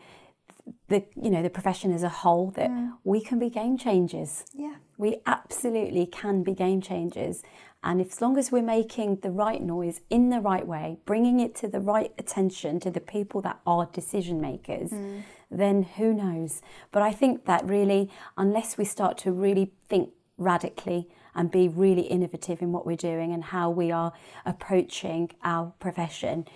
[0.89, 2.93] the you know the profession as a whole that mm.
[3.05, 4.45] we can be game changers.
[4.55, 4.77] Yeah.
[4.97, 7.43] We absolutely can be game changers.
[7.82, 11.41] And if, as long as we're making the right noise in the right way, bringing
[11.41, 15.23] it to the right attention to the people that are decision makers, mm.
[15.51, 16.62] then who knows?
[16.93, 22.03] But I think that really, unless we start to really think radically and be really
[22.03, 24.12] innovative in what we're doing and how we are
[24.47, 26.47] approaching our profession,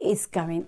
[0.00, 0.66] is going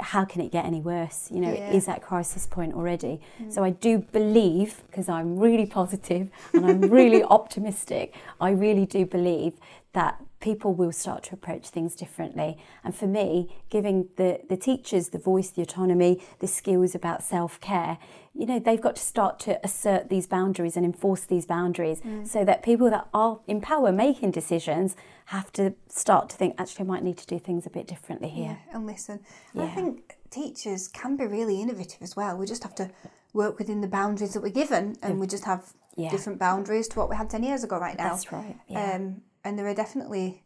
[0.00, 1.28] how can it get any worse?
[1.30, 1.70] You know Yeah.
[1.70, 3.20] it is at crisis point already?
[3.42, 3.52] Mm.
[3.52, 9.04] So i do believe because i'm really positive and i'm really optimistic i really do
[9.06, 9.54] believe
[9.92, 12.56] that people will start to approach things differently.
[12.82, 17.98] And for me giving the the teachers the voice the autonomy the skills about self-care
[18.34, 22.26] you know they've got to start to assert these boundaries and enforce these boundaries mm.
[22.26, 24.96] so that people that are in power making decisions
[25.30, 28.28] have to start to think actually I might need to do things a bit differently
[28.28, 29.20] here Yeah, and listen.
[29.54, 32.36] And I think teachers can be really innovative as well.
[32.36, 32.90] We just have to
[33.32, 36.10] work within the boundaries that we're given, and we just have Yeah.
[36.10, 38.08] different boundaries to what we had 10 years ago right now.
[38.10, 38.94] That's right, yeah.
[38.94, 40.42] Um, and there are definitely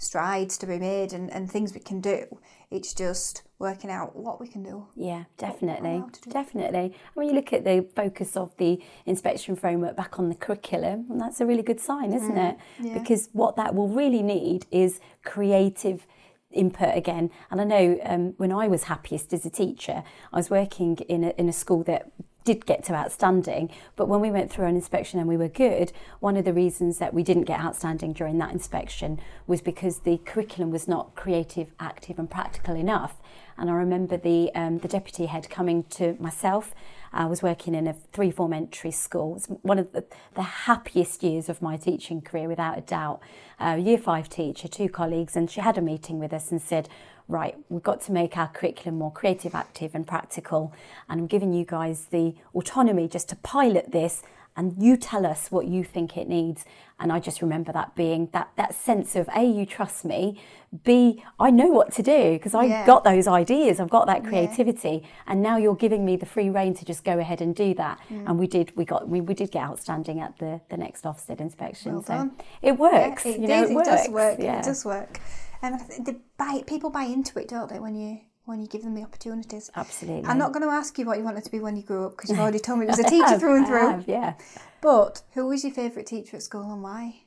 [0.00, 2.24] strides to be made and, and things we can do.
[2.70, 4.86] It's just working out what we can do.
[4.96, 6.02] Yeah, definitely.
[6.22, 6.30] do.
[6.30, 6.96] Definitely.
[7.12, 11.20] When you look at the focus of the inspection framework back on the curriculum, and
[11.20, 12.56] that's a really good sign, isn't it?
[12.82, 16.06] Because what that will really need is creative
[16.50, 17.30] input again.
[17.50, 20.02] And I know um, when I was happiest as a teacher,
[20.32, 22.10] I was working in a, in a school that
[22.44, 25.92] did get to outstanding, but when we went through an inspection and we were good,
[26.20, 30.18] one of the reasons that we didn't get outstanding during that inspection was because the
[30.18, 33.16] curriculum was not creative, active, and practical enough.
[33.58, 36.74] And I remember the um, the deputy head coming to myself.
[37.12, 39.36] I was working in a three form entry school.
[39.36, 40.04] It's one of the,
[40.34, 43.20] the happiest years of my teaching career, without a doubt.
[43.58, 46.88] Uh, year five teacher, two colleagues, and she had a meeting with us and said,
[47.30, 50.72] right, we've got to make our curriculum more creative, active, and practical.
[51.08, 54.22] And I'm giving you guys the autonomy just to pilot this,
[54.56, 56.64] and you tell us what you think it needs.
[56.98, 60.40] And I just remember that being that that sense of a, you trust me,
[60.84, 62.84] b, I know what to do because I Yeah.
[62.84, 66.74] got those ideas, I've got that creativity, and now you're giving me the free rein
[66.74, 68.00] to just go ahead and do that.
[68.10, 68.28] Mm.
[68.28, 71.40] And we did, we got, we, we did get outstanding at the the next Ofsted
[71.40, 71.92] inspection.
[71.92, 72.30] Well so
[72.60, 73.24] it works.
[73.24, 73.88] Yeah, it you know, does, it it works.
[73.88, 74.38] does work.
[74.40, 74.58] Yeah.
[74.58, 75.20] It does work.
[75.62, 78.82] And I they buy, people buy into it, don't they, when you when you give
[78.82, 79.70] them the opportunities.
[79.76, 80.28] Absolutely.
[80.28, 82.16] I'm not going to ask you what you wanted to be when you grew up
[82.16, 83.88] because you've already told me it was a teacher through and I through.
[83.90, 84.34] have, yeah.
[84.80, 87.22] But who was your favourite teacher at school and why?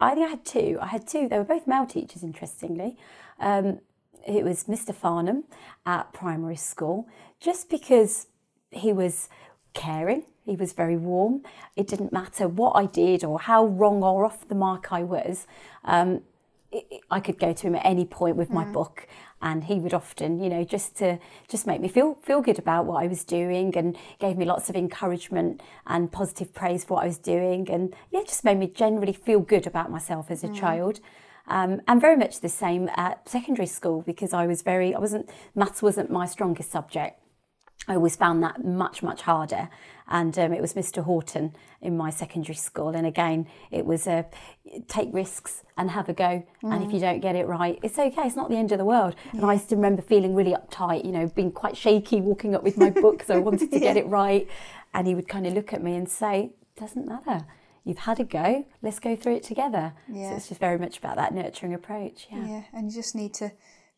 [0.00, 0.78] I think I had two.
[0.80, 1.28] I had two.
[1.28, 2.98] They were both male teachers, interestingly.
[3.40, 3.80] Um,
[4.26, 4.94] it was Mr.
[4.94, 5.44] Farnham
[5.86, 7.08] at primary school,
[7.40, 8.26] just because
[8.70, 9.28] he was
[9.72, 10.24] caring.
[10.44, 11.42] He was very warm.
[11.74, 15.46] It didn't matter what I did or how wrong or off the mark I was.
[15.84, 16.22] Um,
[17.10, 19.06] I could go to him at any point with my book,
[19.42, 22.86] and he would often, you know, just to just make me feel feel good about
[22.86, 27.04] what I was doing, and gave me lots of encouragement and positive praise for what
[27.04, 30.48] I was doing, and yeah, just made me generally feel good about myself as a
[30.52, 31.00] child.
[31.48, 35.30] Um, and very much the same at secondary school because I was very, I wasn't,
[35.54, 37.20] maths wasn't my strongest subject.
[37.88, 39.68] I always found that much, much harder.
[40.08, 41.02] And um, it was Mr.
[41.02, 42.90] Horton in my secondary school.
[42.90, 44.26] And again, it was a
[44.88, 46.44] take risks and have a go.
[46.62, 48.22] And if you don't get it right, it's okay.
[48.26, 49.14] It's not the end of the world.
[49.32, 52.62] And I used to remember feeling really uptight, you know, being quite shaky, walking up
[52.62, 54.48] with my book because I wanted to get it right.
[54.94, 57.44] And he would kind of look at me and say, doesn't matter.
[57.84, 58.64] You've had a go.
[58.82, 59.92] Let's go through it together.
[60.08, 60.30] Yeah.
[60.30, 62.26] So it's just very much about that nurturing approach.
[62.30, 63.52] Yeah, Yeah, and you just need to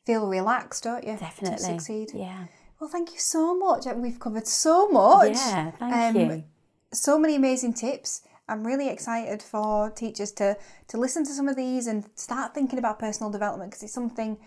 [0.04, 1.16] feel relaxed, don't you?
[1.16, 1.56] definitely.
[1.56, 2.10] To succeed.
[2.14, 2.44] Yeah.
[2.80, 3.86] Well, thank you so much.
[3.86, 5.32] We've covered so much.
[5.32, 6.44] Yeah, thank Um, you.
[6.92, 8.22] So many amazing tips.
[8.48, 10.56] I'm really excited for teachers to
[10.88, 14.38] to listen to some of these and start thinking about personal development because it's something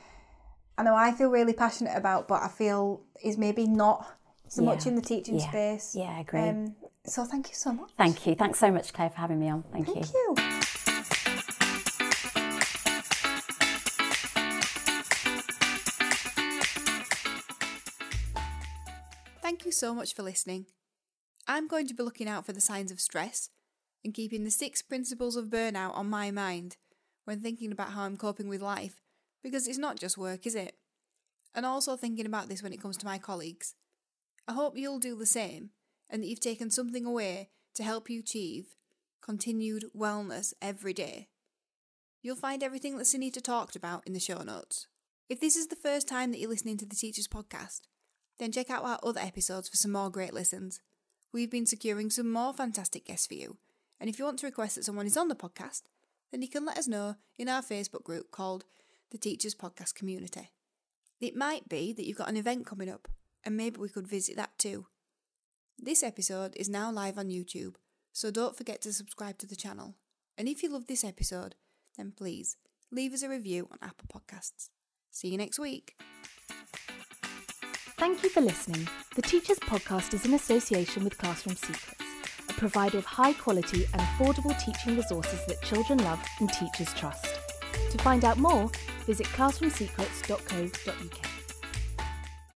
[0.78, 4.08] I know I feel really passionate about, but I feel is maybe not
[4.48, 5.50] so much in the teaching Yeah.
[5.50, 5.96] space.
[5.96, 6.40] Yeah, I agree.
[6.50, 6.76] Um,
[7.06, 7.92] so thank you so much.
[7.98, 8.34] Thank you.
[8.36, 9.64] Thanks so much, Claire, for having me on.
[9.72, 10.36] Thank, Thank you.
[10.38, 10.61] you.
[19.72, 20.66] You so much for listening.
[21.48, 23.50] I'm going to be looking out for the signs of stress
[24.04, 26.76] and keeping the six principles of burnout on my mind
[27.24, 29.00] when thinking about how I'm coping with life
[29.42, 30.76] because it's not just work, is it?
[31.56, 33.76] And also thinking about this when it comes to my colleagues.
[34.46, 35.70] I hope you'll do the same
[36.10, 38.76] and that you've taken something away to help you achieve
[39.22, 41.30] continued wellness every day.
[42.22, 44.88] You'll find everything that Sunita talked about in the show notes.
[45.30, 47.82] If this is the first time that you're listening to the Teachers Podcast,
[48.40, 50.82] then check out our other episodes for some more great listens.
[51.32, 53.58] We've been securing some more fantastic guests for you,
[54.00, 55.84] and if you want to request that someone is on the podcast,
[56.32, 58.66] then you can let us know in our Facebook group called
[59.12, 60.52] the Teachers Podcast Community.
[61.20, 63.08] It might be that you've got an event coming up,
[63.44, 64.88] and maybe we could visit that too.
[65.78, 67.76] This episode is now live on YouTube,
[68.14, 69.96] so don't forget to subscribe to the channel.
[70.38, 71.56] And if you love this episode,
[71.98, 72.58] then please
[72.92, 74.70] leave us a review on Apple Podcasts.
[75.12, 75.96] See you next week.
[78.02, 78.88] Thank you for listening.
[79.14, 82.04] The Teachers Podcast is in association with Classroom Secrets,
[82.50, 87.28] a provider of high quality and affordable teaching resources that children love and teachers trust.
[87.92, 88.72] To find out more,
[89.06, 91.31] visit classroomsecrets.co.uk.